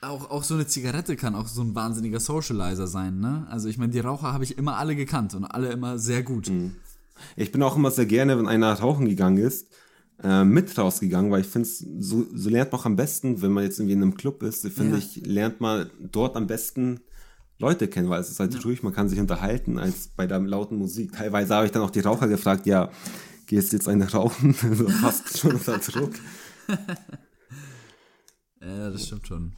Auch, 0.00 0.30
auch 0.30 0.44
so 0.44 0.54
eine 0.54 0.66
Zigarette 0.66 1.16
kann 1.16 1.34
auch 1.34 1.48
so 1.48 1.62
ein 1.62 1.74
wahnsinniger 1.74 2.20
Socializer 2.20 2.86
sein, 2.86 3.18
ne? 3.18 3.46
Also 3.50 3.68
ich 3.68 3.78
meine, 3.78 3.92
die 3.92 4.00
Raucher 4.00 4.32
habe 4.32 4.44
ich 4.44 4.58
immer 4.58 4.76
alle 4.76 4.94
gekannt 4.94 5.34
und 5.34 5.44
alle 5.44 5.70
immer 5.72 5.98
sehr 5.98 6.22
gut. 6.22 6.50
Ich 7.36 7.52
bin 7.52 7.62
auch 7.62 7.76
immer 7.76 7.90
sehr 7.90 8.06
gerne, 8.06 8.38
wenn 8.38 8.46
einer 8.48 8.72
rauchen 8.72 9.08
gegangen 9.08 9.38
ist, 9.38 9.68
äh, 10.22 10.44
mit 10.44 10.76
rausgegangen, 10.76 11.30
weil 11.30 11.42
ich 11.42 11.46
finde, 11.46 11.68
so, 11.68 12.26
so 12.34 12.50
lernt 12.50 12.72
man 12.72 12.80
auch 12.80 12.86
am 12.86 12.96
besten, 12.96 13.40
wenn 13.42 13.52
man 13.52 13.64
jetzt 13.64 13.78
irgendwie 13.78 13.94
in 13.94 14.02
einem 14.02 14.14
Club 14.16 14.42
ist, 14.42 14.66
finde 14.68 14.92
Ja. 14.92 14.98
ich, 14.98 15.24
lernt 15.26 15.60
man 15.60 15.90
dort 16.00 16.36
am 16.36 16.46
besten 16.46 17.00
Leute 17.60 17.88
kennen, 17.88 18.08
weil 18.08 18.20
es 18.20 18.30
ist 18.30 18.40
halt 18.40 18.64
ruhig, 18.64 18.82
man 18.82 18.92
kann 18.92 19.08
sich 19.08 19.18
unterhalten, 19.18 19.78
als 19.78 20.08
bei 20.08 20.26
der 20.26 20.38
lauten 20.40 20.76
Musik. 20.78 21.12
Teilweise 21.12 21.54
habe 21.54 21.66
ich 21.66 21.72
dann 21.72 21.82
auch 21.82 21.90
die 21.90 22.00
Raucher 22.00 22.28
gefragt, 22.28 22.66
ja, 22.66 22.90
gehst 23.46 23.72
jetzt 23.72 23.88
eine 23.88 24.10
rauchen? 24.10 24.54
so 24.74 24.88
fast 24.88 25.38
schon 25.38 25.52
unter 25.52 25.78
Druck. 25.78 26.12
Ja, 28.60 28.90
das 28.90 29.06
stimmt 29.06 29.26
schon. 29.28 29.52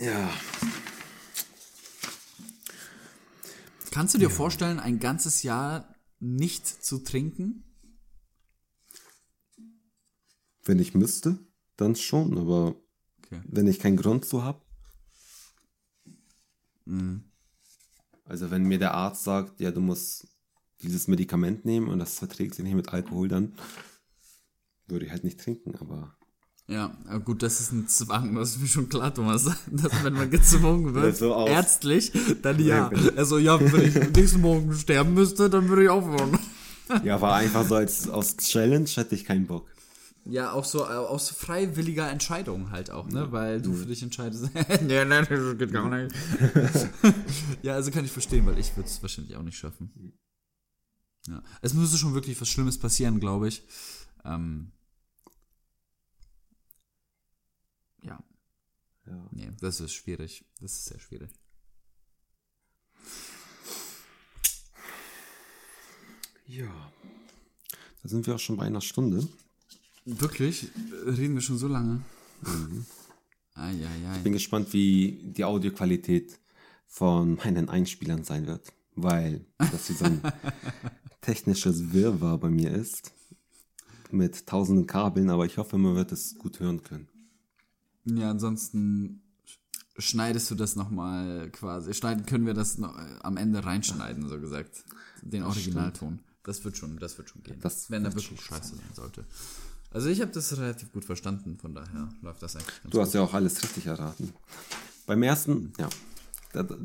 Ja, 0.00 0.28
Kannst 3.96 4.14
du 4.14 4.18
dir 4.18 4.28
vorstellen, 4.28 4.78
ein 4.78 4.98
ganzes 4.98 5.42
Jahr 5.42 5.96
nicht 6.20 6.66
zu 6.66 6.98
trinken? 6.98 7.62
wenn 10.64 10.78
ich 10.78 10.94
müsste, 10.94 11.38
dann 11.76 11.96
schon, 11.96 12.36
aber 12.36 12.76
Okay. 13.24 13.40
wenn 13.46 13.66
ich 13.66 13.78
keinen 13.78 13.96
Grund 13.96 14.26
zu 14.26 14.44
habe. 14.44 14.60
Mhm. 16.84 17.32
Also 18.24 18.50
wenn 18.50 18.64
mir 18.64 18.78
der 18.78 18.92
Arzt 18.92 19.24
sagt, 19.24 19.60
ja, 19.60 19.70
du 19.70 19.80
musst 19.80 20.28
dieses 20.82 21.08
Medikament 21.08 21.64
nehmen 21.64 21.88
und 21.88 21.98
das 21.98 22.18
verträgt 22.18 22.54
sich 22.54 22.64
nicht 22.64 22.74
mit 22.74 22.90
Alkohol, 22.90 23.28
dann 23.28 23.54
Würde 24.88 25.06
ich 25.06 25.10
halt 25.10 25.24
nicht 25.24 25.40
trinken, 25.40 25.74
aber. 25.76 26.18
Ja, 26.68 26.88
gut, 27.24 27.44
das 27.44 27.60
ist 27.60 27.72
ein 27.72 27.86
Zwang, 27.86 28.34
das 28.34 28.50
ist 28.56 28.60
mir 28.60 28.66
schon 28.66 28.88
klar, 28.88 29.14
Thomas. 29.14 29.44
Dass 29.70 30.04
wenn 30.04 30.14
man 30.14 30.30
gezwungen 30.30 30.94
wird, 30.94 31.04
Ja, 31.04 31.12
so 31.12 31.46
ärztlich, 31.46 32.12
dann 32.42 32.58
ja. 32.58 32.90
Ja, 32.92 33.12
Also 33.16 33.38
ja, 33.38 33.60
wenn 33.72 33.82
ich 33.86 33.94
nächsten 34.16 34.40
Morgen 34.40 34.74
sterben 34.74 35.14
müsste, 35.14 35.48
dann 35.48 35.68
würde 35.68 35.84
ich 35.84 35.88
aufhören. 35.88 36.38
Ja, 37.02 37.20
war 37.20 37.34
einfach 37.34 37.66
so 37.66 37.74
als 37.74 38.08
aus 38.08 38.36
Challenge 38.36 38.88
hätte 38.94 39.16
ich 39.16 39.24
keinen 39.24 39.48
Bock. 39.48 39.68
Ja, 40.24 40.52
auch 40.52 40.64
so 40.64 40.84
äh, 40.84 40.92
aus 40.92 41.30
freiwilliger 41.30 42.08
Entscheidung 42.08 42.70
halt 42.70 42.92
auch, 42.92 43.08
ne? 43.08 43.32
Weil 43.32 43.60
du 43.60 43.72
für 43.74 43.86
dich 43.86 44.04
entscheidest, 44.04 44.50
nee, 44.82 45.04
nee, 45.04 45.22
das 45.28 45.58
geht 45.58 45.72
gar 45.72 45.90
nicht. 45.90 46.14
ja, 47.62 47.74
also 47.74 47.90
kann 47.90 48.04
ich 48.04 48.12
verstehen, 48.12 48.46
weil 48.46 48.56
ich 48.60 48.76
würde 48.76 48.88
es 48.88 49.02
wahrscheinlich 49.02 49.34
auch 49.34 49.42
nicht 49.42 49.58
schaffen. 49.58 49.90
Ja. 51.26 51.42
Es 51.60 51.74
müsste 51.74 51.98
schon 51.98 52.14
wirklich 52.14 52.40
was 52.40 52.48
Schlimmes 52.48 52.78
passieren, 52.78 53.18
glaube 53.18 53.48
ich. 53.48 53.64
Ähm, 54.24 54.70
Ja. 59.06 59.28
Nee, 59.30 59.50
das 59.60 59.80
ist 59.80 59.92
schwierig. 59.92 60.44
Das 60.60 60.72
ist 60.72 60.84
sehr 60.86 60.98
schwierig. 60.98 61.30
Ja. 66.46 66.92
Da 68.02 68.08
sind 68.08 68.26
wir 68.26 68.34
auch 68.34 68.40
schon 68.40 68.56
bei 68.56 68.64
einer 68.64 68.80
Stunde. 68.80 69.26
Wirklich? 70.04 70.68
Reden 71.04 71.34
wir 71.34 71.40
schon 71.40 71.58
so 71.58 71.66
lange? 71.66 72.02
Eieiei. 73.54 74.18
Bin 74.22 74.32
gespannt, 74.32 74.72
wie 74.72 75.20
die 75.24 75.44
Audioqualität 75.44 76.38
von 76.86 77.34
meinen 77.34 77.68
Einspielern 77.68 78.22
sein 78.22 78.46
wird. 78.46 78.72
Weil 78.94 79.44
das 79.58 79.88
hier 79.88 79.96
so 79.96 80.04
ein 80.04 80.20
technisches 81.20 81.92
Wirrwarr 81.92 82.38
bei 82.38 82.50
mir 82.50 82.72
ist. 82.72 83.12
Mit 84.10 84.46
tausenden 84.46 84.86
Kabeln, 84.86 85.30
aber 85.30 85.44
ich 85.46 85.58
hoffe, 85.58 85.76
man 85.76 85.96
wird 85.96 86.12
es 86.12 86.36
gut 86.38 86.60
hören 86.60 86.82
können. 86.84 87.08
Ja, 88.06 88.30
ansonsten 88.30 89.20
sch- 89.46 90.00
schneidest 90.00 90.50
du 90.50 90.54
das 90.54 90.76
nochmal 90.76 91.50
quasi. 91.50 91.92
Schneiden 91.94 92.24
können 92.26 92.46
wir 92.46 92.54
das 92.54 92.78
noch, 92.78 92.96
äh, 92.96 93.02
am 93.22 93.36
Ende 93.36 93.64
reinschneiden, 93.64 94.28
so 94.28 94.38
gesagt. 94.40 94.84
Den 95.22 95.42
Originalton. 95.42 96.20
Das 96.44 96.64
wird 96.64 96.76
schon, 96.76 96.98
das 96.98 97.18
wird 97.18 97.28
schon 97.30 97.42
gehen. 97.42 97.58
Das 97.60 97.90
wenn 97.90 98.04
er 98.04 98.14
wird 98.14 98.24
wirklich 98.24 98.40
scheiße 98.40 98.76
sein 98.76 98.90
sollte. 98.94 99.24
Also 99.90 100.08
ich 100.08 100.20
habe 100.20 100.30
das 100.30 100.56
relativ 100.56 100.92
gut 100.92 101.04
verstanden, 101.04 101.58
von 101.58 101.74
daher 101.74 102.08
läuft 102.22 102.42
das 102.42 102.54
eigentlich 102.56 102.82
ganz 102.82 102.92
Du 102.92 103.00
hast 103.00 103.14
ja 103.14 103.22
auch 103.22 103.34
alles 103.34 103.62
richtig 103.62 103.86
erraten. 103.86 104.32
Beim 105.06 105.22
ersten, 105.22 105.72
ja. 105.78 105.88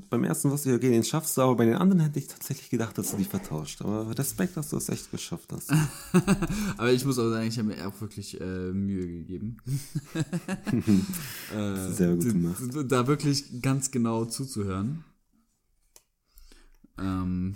Beim 0.09 0.23
ersten 0.23 0.51
wusste 0.51 0.69
ich, 0.69 0.75
okay, 0.75 0.89
den 0.89 1.03
schaffst 1.03 1.37
du, 1.37 1.41
aber 1.41 1.55
bei 1.55 1.65
den 1.65 1.75
anderen 1.75 2.01
hätte 2.01 2.19
ich 2.19 2.27
tatsächlich 2.27 2.69
gedacht, 2.69 2.97
dass 2.97 3.11
du 3.11 3.17
die 3.17 3.25
vertauscht. 3.25 3.81
Aber 3.81 4.17
Respekt, 4.17 4.57
dass 4.57 4.69
du 4.69 4.77
es 4.77 4.89
echt 4.89 5.11
geschafft 5.11 5.51
hast. 5.53 5.71
Aber 6.77 6.91
ich 6.91 7.05
muss 7.05 7.17
auch 7.19 7.29
sagen, 7.29 7.47
ich 7.47 7.57
habe 7.57 7.69
mir 7.69 7.87
auch 7.87 8.01
wirklich 8.01 8.39
äh, 8.41 8.71
Mühe 8.71 9.07
gegeben. 9.07 9.57
äh, 11.55 11.91
Sehr 11.93 12.15
gut 12.15 12.25
gemacht. 12.25 12.61
Da 12.87 13.07
wirklich 13.07 13.61
ganz 13.61 13.91
genau 13.91 14.25
zuzuhören. 14.25 15.05
Ähm, 16.97 17.55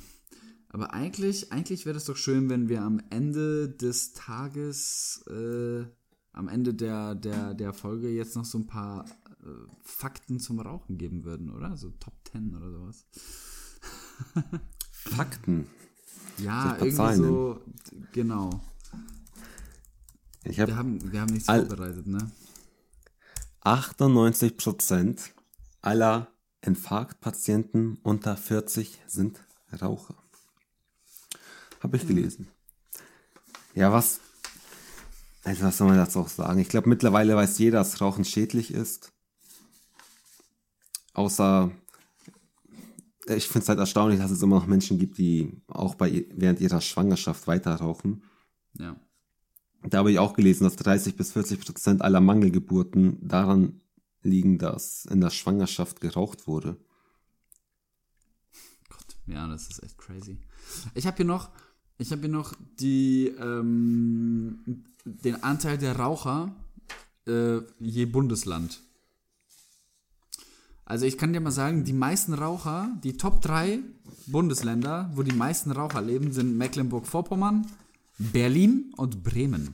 aber 0.69 0.93
eigentlich, 0.93 1.53
eigentlich 1.53 1.85
wäre 1.85 1.95
es 1.95 2.03
doch 2.03 2.17
schön, 2.17 2.49
wenn 2.49 2.67
wir 2.67 2.81
am 2.81 3.01
Ende 3.09 3.69
des 3.69 4.11
Tages, 4.11 5.23
äh, 5.29 5.85
am 6.35 6.49
Ende 6.49 6.73
der, 6.73 7.15
der, 7.15 7.53
der 7.53 7.73
Folge 7.73 8.09
jetzt 8.09 8.35
noch 8.35 8.45
so 8.45 8.57
ein 8.57 8.67
paar 8.67 9.05
äh, 9.41 9.47
Fakten 9.81 10.39
zum 10.39 10.59
Rauchen 10.59 10.97
geben 10.97 11.23
würden, 11.23 11.49
oder? 11.49 11.77
So 11.77 11.91
Top 11.91 12.13
10 12.31 12.55
oder 12.55 12.71
sowas. 12.71 13.05
Fakten. 14.91 15.67
Ja, 16.37 16.73
irgendwie 16.73 16.93
Zahlen 16.93 17.23
so, 17.23 17.61
genau. 18.11 18.61
Ich 20.43 20.57
Wir 20.57 20.63
habe 20.63 20.75
haben, 20.75 21.11
wir 21.11 21.21
haben 21.21 21.33
nichts 21.33 21.47
vorbereitet, 21.47 22.05
ne? 22.05 22.31
98% 23.61 25.31
aller 25.81 26.27
Infarktpatienten 26.61 27.97
unter 28.03 28.35
40 28.35 29.01
sind 29.07 29.39
Raucher. 29.81 30.15
Habe 31.79 31.97
ich 31.97 32.05
gelesen. 32.05 32.47
Ja, 33.73 33.91
was? 33.91 34.19
Also 35.45 35.63
was 35.63 35.77
soll 35.77 35.87
man 35.87 35.97
dazu 35.97 36.19
auch 36.19 36.27
sagen? 36.27 36.59
Ich 36.59 36.69
glaube, 36.69 36.89
mittlerweile 36.89 37.35
weiß 37.35 37.59
jeder, 37.59 37.77
dass 37.77 38.01
Rauchen 38.01 38.25
schädlich 38.25 38.73
ist. 38.73 39.13
Außer, 41.13 41.71
ich 43.27 43.47
finde 43.47 43.59
es 43.59 43.69
halt 43.69 43.77
erstaunlich, 43.77 44.19
dass 44.19 44.31
es 44.31 44.41
immer 44.41 44.55
noch 44.55 44.65
Menschen 44.65 44.97
gibt, 44.97 45.19
die 45.19 45.61
auch 45.67 45.93
bei, 45.93 46.25
während 46.33 46.59
ihrer 46.61 46.81
Schwangerschaft 46.81 47.45
weiter 47.45 47.75
rauchen. 47.75 48.23
Ja. 48.79 48.99
Da 49.83 49.99
habe 49.99 50.11
ich 50.11 50.17
auch 50.17 50.33
gelesen, 50.33 50.63
dass 50.63 50.77
30 50.77 51.15
bis 51.15 51.33
40 51.33 51.61
Prozent 51.61 52.01
aller 52.01 52.21
Mangelgeburten 52.21 53.19
daran 53.21 53.81
liegen, 54.23 54.57
dass 54.57 55.05
in 55.05 55.21
der 55.21 55.29
Schwangerschaft 55.29 56.01
geraucht 56.01 56.47
wurde. 56.47 56.75
Gott, 58.89 59.15
ja, 59.27 59.47
das 59.47 59.67
ist 59.67 59.83
echt 59.83 59.99
crazy. 59.99 60.39
Ich 60.95 61.05
habe 61.05 61.17
hier 61.17 61.25
noch, 61.25 61.51
ich 61.97 62.11
habe 62.11 62.21
hier 62.21 62.29
noch 62.29 62.53
die, 62.79 63.27
ähm, 63.39 64.83
den 65.05 65.43
Anteil 65.43 65.77
der 65.77 65.95
Raucher 65.97 66.53
äh, 67.27 67.59
je 67.79 68.05
Bundesland. 68.05 68.81
Also 70.85 71.05
ich 71.05 71.17
kann 71.17 71.33
dir 71.33 71.39
mal 71.39 71.51
sagen, 71.51 71.83
die 71.83 71.93
meisten 71.93 72.33
Raucher, 72.33 72.89
die 73.03 73.17
Top 73.17 73.41
3 73.41 73.79
Bundesländer, 74.27 75.11
wo 75.15 75.23
die 75.23 75.33
meisten 75.33 75.71
Raucher 75.71 76.01
leben, 76.01 76.31
sind 76.31 76.57
Mecklenburg-Vorpommern, 76.57 77.65
Berlin 78.17 78.93
und 78.95 79.23
Bremen. 79.23 79.71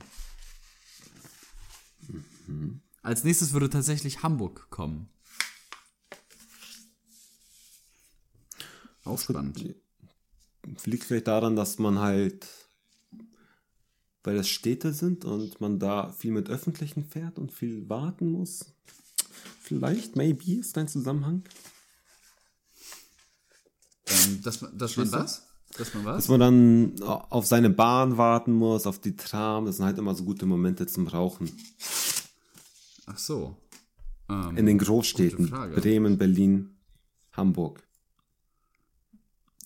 Als 3.02 3.24
nächstes 3.24 3.52
würde 3.52 3.68
tatsächlich 3.68 4.22
Hamburg 4.22 4.70
kommen. 4.70 5.08
Auch 9.04 9.18
spannend. 9.18 9.74
Liegt 10.84 11.04
vielleicht 11.04 11.26
daran, 11.26 11.56
dass 11.56 11.78
man 11.78 11.98
halt, 11.98 12.46
weil 14.22 14.36
das 14.36 14.48
Städte 14.48 14.92
sind 14.92 15.24
und 15.24 15.60
man 15.60 15.78
da 15.78 16.12
viel 16.12 16.32
mit 16.32 16.48
Öffentlichen 16.48 17.04
fährt 17.04 17.38
und 17.38 17.52
viel 17.52 17.88
warten 17.88 18.30
muss. 18.30 18.72
Vielleicht, 19.60 20.16
maybe 20.16 20.58
ist 20.60 20.76
ein 20.78 20.88
Zusammenhang. 20.88 21.44
Ähm, 24.06 24.42
dass 24.42 24.60
man, 24.60 24.76
dass 24.78 24.96
man 24.96 25.12
was? 25.12 25.46
Dass 25.76 25.94
man 25.94 26.04
was? 26.04 26.16
Dass 26.16 26.28
man 26.28 26.40
dann 26.40 27.02
auf 27.02 27.46
seine 27.46 27.70
Bahn 27.70 28.18
warten 28.18 28.52
muss, 28.52 28.86
auf 28.86 28.98
die 29.00 29.16
Tram. 29.16 29.66
Das 29.66 29.76
sind 29.76 29.86
halt 29.86 29.98
immer 29.98 30.14
so 30.14 30.24
gute 30.24 30.46
Momente 30.46 30.86
zum 30.86 31.06
Rauchen. 31.08 31.50
Ach 33.06 33.18
so. 33.18 33.56
Ähm, 34.28 34.56
In 34.56 34.66
den 34.66 34.78
Großstädten. 34.78 35.50
Bremen, 35.50 36.18
Berlin, 36.18 36.76
Hamburg. 37.32 37.82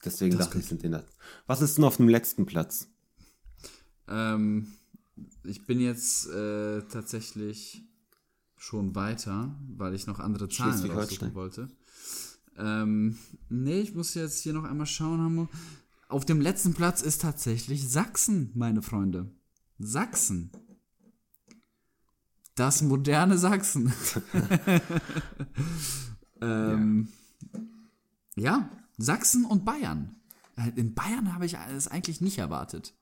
Deswegen 0.07 0.39
Das 0.39 0.47
dachte 0.47 0.59
ich, 0.61 0.67
sind 0.67 0.83
die 0.83 0.91
das. 0.91 1.05
Was 1.47 1.61
ist 1.61 1.77
denn 1.77 1.85
auf 1.85 1.97
dem 1.97 2.09
letzten 2.09 2.47
Platz? 2.47 2.89
ähm, 4.09 4.69
ich 5.45 5.67
bin 5.67 5.81
jetzt 5.81 6.29
äh, 6.29 6.83
tatsächlich 6.83 7.83
schon 8.57 8.95
weiter, 8.95 9.55
weil 9.77 9.95
ich 9.95 10.07
noch 10.07 10.19
andere 10.19 10.49
Zahlen 10.49 10.91
raussuchen 10.91 11.35
wollte. 11.35 11.69
Ähm, 12.57 13.19
nee, 13.49 13.81
ich 13.81 13.95
muss 13.95 14.15
jetzt 14.15 14.41
hier 14.41 14.53
noch 14.53 14.65
einmal 14.65 14.87
schauen. 14.87 15.21
Hamburg. 15.21 15.51
Auf 16.09 16.25
dem 16.25 16.41
letzten 16.41 16.73
Platz 16.75 17.03
ist 17.03 17.21
tatsächlich 17.23 17.89
Sachsen, 17.89 18.51
meine 18.55 18.81
Freunde. 18.83 19.31
Sachsen. 19.79 20.51
Das 22.55 22.81
moderne 22.81 23.37
Sachsen. 23.37 23.93
ähm, 26.41 27.09
ja. 28.37 28.71
Sachsen 28.97 29.45
und 29.45 29.65
Bayern. 29.65 30.17
Äh, 30.57 30.73
In 30.77 30.95
Bayern 30.95 31.35
habe 31.35 31.47
ich 31.47 31.55
es 31.55 31.89
eigentlich 31.89 32.21
nicht 32.21 32.39
erwartet. 32.39 32.95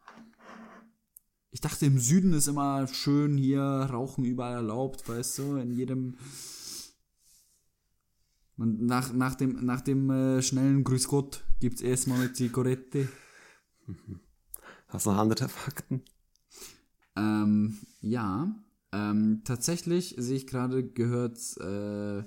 Ich 1.51 1.61
dachte, 1.61 1.87
im 1.87 2.01
Süden 2.01 2.33
ist 2.33 2.49
immer 2.49 2.89
schön 2.89 3.37
hier 3.37 3.61
Rauchen 3.63 4.25
überall 4.25 4.55
erlaubt, 4.55 5.09
weißt 5.09 5.39
du, 5.39 5.57
in 5.57 5.73
jedem. 5.73 6.17
Und 8.57 8.83
nach, 8.83 9.13
nach 9.13 9.37
dem, 9.37 9.65
nach 9.65 9.81
dem 9.81 10.11
äh, 10.11 10.43
schnellen 10.43 10.83
Grüß 10.83 11.07
Gott 11.09 11.45
gibt 11.61 11.77
es 11.77 11.83
erstmal 11.83 12.21
eine 12.21 12.33
Zigarette. 12.33 13.09
Hast 14.89 15.07
du 15.07 15.11
noch 15.11 15.19
andere 15.19 15.49
Fakten? 15.49 16.03
Ähm, 17.17 17.79
ja, 18.01 18.53
ähm, 18.93 19.43
tatsächlich 19.45 20.15
sehe 20.19 20.37
ich 20.37 20.47
gerade, 20.47 20.85
gehört, 20.85 21.39
äh, 21.59 22.25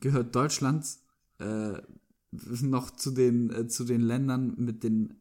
gehört 0.00 0.34
Deutschland 0.34 0.84
äh, 1.38 1.80
noch 2.62 2.90
zu 2.90 3.10
den, 3.10 3.50
äh, 3.50 3.68
zu 3.68 3.84
den 3.84 4.00
Ländern 4.00 4.54
mit 4.56 4.82
den 4.82 5.14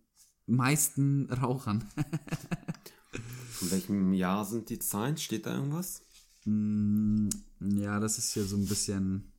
meisten 0.46 1.30
Rauchern. 1.32 1.84
In 3.62 3.72
welchem 3.72 4.14
Jahr 4.14 4.46
sind 4.46 4.70
die 4.70 4.80
Zahlen? 4.80 5.18
Steht 5.18 5.46
da 5.46 5.56
irgendwas? 5.56 6.02
ja, 6.46 8.02
das 8.02 8.18
ist 8.18 8.34
hier 8.34 8.44
so 8.44 8.58
ein 8.58 8.66
bisschen. 8.66 9.32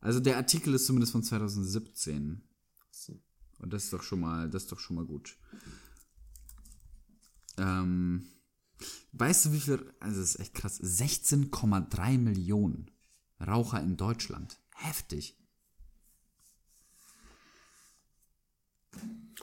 Also 0.00 0.18
der 0.18 0.38
Artikel 0.38 0.72
ist 0.72 0.86
zumindest 0.86 1.12
von 1.12 1.22
2017. 1.22 2.40
Und 3.60 3.72
das 3.72 3.84
ist 3.84 3.92
doch 3.92 4.02
schon 4.02 4.20
mal, 4.20 4.48
das 4.48 4.64
ist 4.64 4.72
doch 4.72 4.80
schon 4.80 4.96
mal 4.96 5.04
gut. 5.04 5.36
Ähm, 7.58 8.24
weißt 9.12 9.46
du, 9.46 9.52
wie 9.52 9.60
viel, 9.60 9.92
also 10.00 10.20
das 10.20 10.30
ist 10.30 10.40
echt 10.40 10.54
krass, 10.54 10.80
16,3 10.80 12.18
Millionen 12.18 12.90
Raucher 13.38 13.82
in 13.82 13.96
Deutschland. 13.96 14.58
Heftig. 14.74 15.36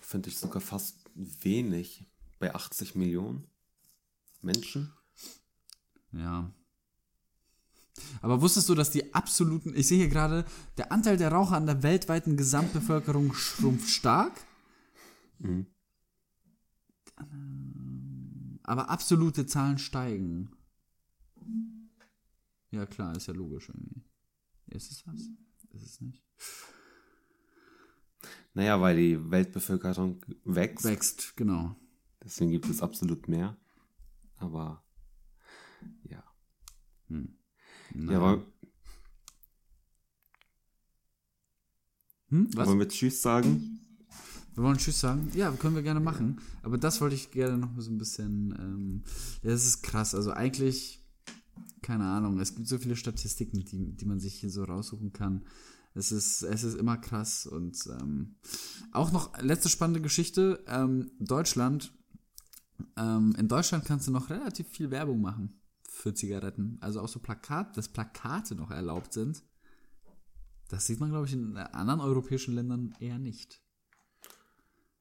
Finde 0.02 0.30
ich 0.30 0.38
sogar 0.38 0.62
fast 0.62 0.98
wenig 1.16 2.06
bei 2.40 2.54
80 2.54 2.96
Millionen 2.96 3.48
Menschen. 4.42 4.94
Ja. 6.12 6.52
Aber 8.22 8.42
wusstest 8.42 8.70
du, 8.70 8.76
dass 8.76 8.92
die 8.92 9.14
absoluten, 9.14 9.76
ich 9.76 9.88
sehe 9.88 9.98
hier 9.98 10.10
gerade, 10.10 10.46
der 10.78 10.92
Anteil 10.92 11.18
der 11.18 11.32
Raucher 11.32 11.56
an 11.56 11.66
der 11.66 11.84
weltweiten 11.84 12.38
Gesamtbevölkerung 12.38 13.34
schrumpft 13.34 13.90
stark? 13.90 14.34
Ähm, 17.20 18.60
Aber 18.64 18.90
absolute 18.90 19.46
Zahlen 19.46 19.78
steigen. 19.78 20.52
Ja, 22.72 22.86
klar, 22.86 23.16
ist 23.16 23.28
ja 23.28 23.34
logisch 23.34 23.70
irgendwie. 23.70 24.04
Ist 24.68 24.92
es 24.92 25.04
das? 25.04 25.22
Ist 25.72 25.86
es 25.86 26.02
nicht? 26.02 26.22
Naja, 28.58 28.82
weil 28.82 28.98
die 28.98 29.30
Weltbevölkerung 29.30 30.20
wächst. 30.44 30.84
Wächst, 30.84 31.38
genau. 31.38 31.76
Deswegen 32.24 32.50
gibt 32.50 32.68
es 32.68 32.82
absolut 32.82 33.28
mehr. 33.28 33.56
Aber 34.38 34.84
ja. 36.10 36.24
Ja, 37.08 38.18
aber 38.18 38.44
Hm, 42.30 42.50
was? 42.56 42.68
wollen 42.68 42.80
wir 42.80 42.88
Tschüss 42.90 43.22
sagen? 43.22 43.80
Wir 44.56 44.64
wollen 44.64 44.80
Tschüss 44.80 45.02
sagen? 45.02 45.30
Ja, 45.36 45.52
können 45.52 45.76
wir 45.76 45.84
gerne 45.84 46.00
machen. 46.00 46.42
Aber 46.64 46.80
das 46.80 47.00
wollte 47.00 47.14
ich 47.14 47.30
gerne 47.30 47.60
noch 47.60 47.80
so 47.80 47.92
ein 47.92 48.00
bisschen. 48.00 48.56
Ähm, 48.58 49.04
ja, 49.44 49.52
das 49.52 49.68
ist 49.68 49.84
krass. 49.84 50.16
Also 50.16 50.32
eigentlich, 50.32 51.06
keine 51.84 52.06
Ahnung, 52.06 52.40
es 52.40 52.56
gibt 52.56 52.68
so 52.68 52.80
viele 52.80 52.96
Statistiken, 52.96 53.64
die, 53.64 53.96
die 53.96 54.06
man 54.06 54.20
sich 54.20 54.34
hier 54.34 54.50
so 54.50 54.64
raussuchen 54.64 55.14
kann. 55.14 55.46
Es 55.98 56.12
ist, 56.12 56.44
es 56.44 56.64
ist 56.64 56.76
immer 56.76 56.98
krass. 56.98 57.46
Und 57.48 57.78
ähm, 58.00 58.36
auch 58.92 59.12
noch 59.12 59.38
letzte 59.42 59.70
spannende 59.70 60.02
Geschichte. 60.02 60.64
Ähm, 60.68 61.12
Deutschland. 61.20 61.92
Ähm, 62.96 63.36
in 63.38 63.48
Deutschland 63.48 63.86
kannst 63.86 64.08
du 64.08 64.12
noch 64.12 64.30
relativ 64.30 64.68
viel 64.68 64.92
Werbung 64.92 65.22
machen 65.22 65.60
für 65.90 66.14
Zigaretten. 66.14 66.78
Also 66.82 67.02
auch 67.02 67.08
so 67.08 67.20
Plakat, 67.20 67.76
dass 67.76 67.90
Plakate 67.90 68.54
noch 68.56 68.70
erlaubt 68.70 69.14
sind. 69.14 69.42
Das 70.70 70.86
sieht 70.86 71.00
man, 71.00 71.10
glaube 71.10 71.26
ich, 71.26 71.34
in 71.34 71.58
anderen 71.58 72.02
europäischen 72.02 72.54
Ländern 72.54 72.94
eher 73.00 73.18
nicht. 73.18 73.62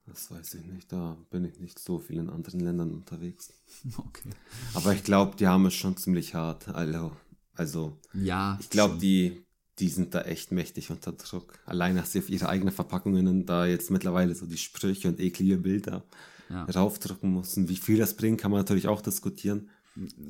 Das 0.05 0.31
weiß 0.31 0.53
ich 0.55 0.65
nicht. 0.65 0.91
Da 0.91 1.17
bin 1.29 1.43
ich 1.43 1.59
nicht 1.59 1.77
so 1.79 1.99
viel 1.99 2.17
in 2.17 2.29
anderen 2.29 2.61
Ländern 2.61 2.91
unterwegs. 2.91 3.53
Okay. 3.97 4.29
Aber 4.73 4.93
ich 4.93 5.03
glaube, 5.03 5.35
die 5.35 5.47
haben 5.47 5.65
es 5.65 5.73
schon 5.75 5.97
ziemlich 5.97 6.33
hart. 6.33 6.69
Also, 6.69 7.11
also 7.53 7.99
Ja. 8.13 8.57
ich 8.61 8.69
glaube, 8.69 8.97
die, 8.97 9.45
die 9.79 9.89
sind 9.89 10.13
da 10.15 10.21
echt 10.21 10.51
mächtig 10.51 10.89
unter 10.89 11.11
Druck. 11.11 11.59
Allein, 11.65 11.95
dass 11.95 12.11
sie 12.11 12.19
auf 12.19 12.29
ihre 12.29 12.49
eigenen 12.49 12.73
Verpackungen 12.73 13.45
da 13.45 13.65
jetzt 13.65 13.91
mittlerweile 13.91 14.33
so 14.35 14.45
die 14.45 14.57
Sprüche 14.57 15.07
und 15.09 15.19
eklige 15.19 15.57
Bilder 15.57 16.03
Ja. 16.49 16.63
raufdrücken 16.65 17.29
mussten. 17.31 17.67
Wie 17.69 17.75
viel 17.75 17.97
das 17.97 18.15
bringt, 18.15 18.39
kann 18.41 18.51
man 18.51 18.59
natürlich 18.61 18.87
auch 18.87 19.01
diskutieren. 19.01 19.69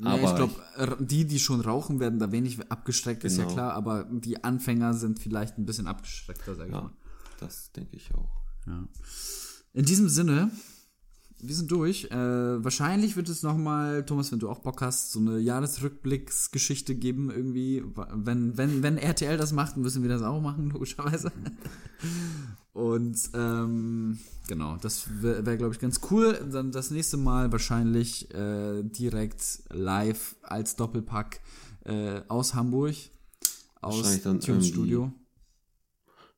Ja, 0.01 0.11
aber 0.11 0.29
ich 0.29 0.35
glaube, 0.35 0.97
die, 1.05 1.25
die 1.25 1.39
schon 1.39 1.61
rauchen, 1.61 1.99
werden 1.99 2.19
da 2.19 2.31
wenig 2.31 2.59
abgeschreckt, 2.71 3.23
ist 3.25 3.37
ja 3.37 3.43
Genau. 3.43 3.53
klar, 3.53 3.73
aber 3.73 4.05
die 4.09 4.43
Anfänger 4.43 4.93
sind 4.93 5.19
vielleicht 5.19 5.57
ein 5.57 5.65
bisschen 5.65 5.87
abgeschreckter, 5.87 6.55
sag 6.55 6.67
ich 6.67 6.73
Ja, 6.73 6.81
mal. 6.83 6.91
das 7.39 7.71
denke 7.73 7.95
ich 7.97 8.13
auch. 8.15 8.29
Ja. 8.65 8.87
In 9.73 9.85
diesem 9.85 10.07
Sinne, 10.09 10.49
wir 11.39 11.55
sind 11.55 11.69
durch. 11.71 12.05
Äh, 12.05 12.63
wahrscheinlich 12.63 13.15
wird 13.15 13.29
es 13.29 13.43
nochmal, 13.43 14.05
Thomas, 14.05 14.31
wenn 14.31 14.39
du 14.39 14.49
auch 14.49 14.59
Bock 14.59 14.81
hast, 14.81 15.11
so 15.11 15.19
eine 15.19 15.37
Jahresrückblicksgeschichte 15.39 16.95
geben, 16.95 17.29
irgendwie. 17.29 17.83
Wenn, 18.13 18.57
wenn, 18.57 18.83
wenn 18.83 18.97
RTL 18.97 19.37
das 19.37 19.51
macht, 19.53 19.77
müssen 19.77 20.01
wir 20.01 20.09
das 20.09 20.21
auch 20.21 20.41
machen, 20.41 20.69
logischerweise. 20.73 21.31
Und 22.73 23.17
ähm, 23.33 24.19
genau, 24.47 24.77
das 24.77 25.21
wäre, 25.21 25.45
wär, 25.45 25.57
glaube 25.57 25.73
ich, 25.73 25.79
ganz 25.79 25.99
cool. 26.11 26.39
Dann 26.51 26.71
das 26.71 26.91
nächste 26.91 27.17
Mal 27.17 27.51
wahrscheinlich 27.51 28.33
äh, 28.33 28.83
direkt 28.83 29.63
live 29.69 30.35
als 30.43 30.75
Doppelpack 30.75 31.39
äh, 31.85 32.21
aus 32.27 32.53
Hamburg. 32.53 32.95
Aus 33.81 34.25
irgendwie- 34.25 34.67
Studio. 34.67 35.11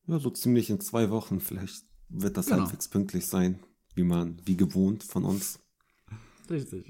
Ja, 0.07 0.19
so 0.19 0.29
ziemlich 0.29 0.69
in 0.69 0.79
zwei 0.81 1.09
Wochen. 1.09 1.39
Vielleicht 1.39 1.85
wird 2.09 2.35
das 2.37 2.47
Genau. 2.47 2.61
halbwegs 2.63 2.87
pünktlich 2.87 3.27
sein, 3.27 3.59
wie 3.99 4.03
man, 4.03 4.37
wie 4.45 4.55
gewohnt 4.55 5.03
von 5.03 5.25
uns. 5.25 5.59
Richtig. 6.49 6.89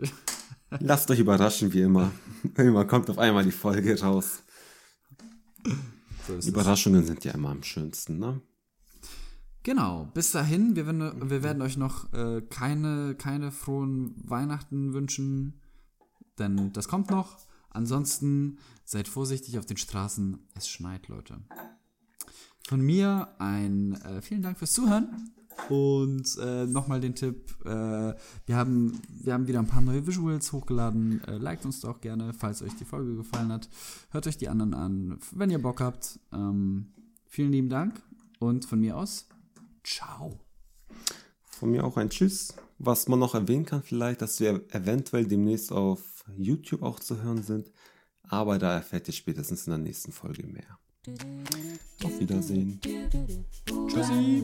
Lasst 0.80 1.10
euch 1.10 1.20
überraschen, 1.20 1.74
wie 1.74 1.82
immer. 1.82 2.12
immer 2.58 2.86
kommt 2.86 3.10
auf 3.10 3.18
einmal 3.18 3.44
die 3.44 3.52
Folge 3.52 4.00
raus. 4.00 4.44
So. 6.28 6.48
Überraschungen 6.48 7.04
sind 7.06 7.26
ja 7.26 7.34
immer 7.34 7.50
am 7.50 7.64
schönsten, 7.64 8.20
ne? 8.20 8.42
Genau, 9.64 10.10
bis 10.14 10.32
dahin, 10.32 10.76
wir 10.76 10.86
werden, 10.86 11.30
wir 11.30 11.44
werden 11.44 11.62
euch 11.64 11.78
noch 11.78 12.14
äh, 12.14 12.42
keine, 12.42 13.16
keine 13.16 13.52
frohen 13.52 14.14
Weihnachten 14.24 14.94
wünschen, 14.94 15.60
denn 16.38 16.72
das 16.72 16.88
kommt 16.88 17.10
noch. 17.10 17.38
Ansonsten 17.72 18.60
seid 18.86 19.08
vorsichtig 19.08 19.58
auf 19.58 19.66
den 19.66 19.78
Straßen, 19.78 20.48
es 20.56 20.70
schneit, 20.70 21.08
Leute. 21.08 21.42
Von 22.68 22.82
mir 22.82 23.36
ein 23.40 23.94
äh, 23.96 24.22
vielen 24.22 24.44
Dank 24.44 24.60
fürs 24.60 24.74
Zuhören 24.74 25.34
und 25.68 26.38
äh, 26.42 26.66
nochmal 26.66 27.00
den 27.00 27.16
Tipp, 27.16 27.56
äh, 27.66 27.68
wir, 27.68 28.56
haben, 28.56 29.02
wir 29.22 29.34
haben 29.34 29.48
wieder 29.48 29.60
ein 29.60 29.68
paar 29.68 29.82
neue 29.82 30.06
Visuals 30.08 30.52
hochgeladen, 30.52 31.24
äh, 31.26 31.38
liked 31.38 31.66
uns 31.66 31.82
doch 31.82 32.00
gerne, 32.02 32.34
falls 32.34 32.62
euch 32.62 32.76
die 32.76 32.86
Folge 32.86 33.16
gefallen 33.16 33.52
hat. 33.52 33.70
Hört 34.12 34.28
euch 34.28 34.38
die 34.38 34.50
anderen 34.50 34.74
an, 34.74 35.20
wenn 35.32 35.50
ihr 35.50 35.62
Bock 35.62 35.82
habt. 35.82 36.20
Ähm, 36.32 36.94
vielen 37.28 37.52
lieben 37.52 37.70
Dank 37.70 38.02
und 38.40 38.66
von 38.66 38.80
mir 38.80 38.98
aus 38.98 39.28
Ciao. 39.84 40.40
Von 41.44 41.72
mir 41.72 41.84
auch 41.84 41.98
ein 41.98 42.10
Tschüss. 42.10 42.54
Was 42.78 43.10
man 43.10 43.20
noch 43.20 43.36
erwähnen 43.36 43.66
kann 43.66 43.84
vielleicht, 43.84 44.22
dass 44.22 44.40
wir 44.40 44.64
eventuell 44.74 45.26
demnächst 45.26 45.72
auf 45.72 46.24
YouTube 46.38 46.82
auch 46.82 47.00
zu 47.00 47.22
hören 47.22 47.44
sind. 47.44 47.72
Aber 48.24 48.58
da 48.60 48.74
erfährt 48.74 49.08
ihr 49.08 49.14
spätestens 49.14 49.68
in 49.68 49.72
der 49.72 49.80
nächsten 49.80 50.12
Folge 50.12 50.48
mehr. 50.48 50.80
Auf 52.04 52.20
Wiedersehen. 52.20 52.80
Tschüssi. 53.88 54.44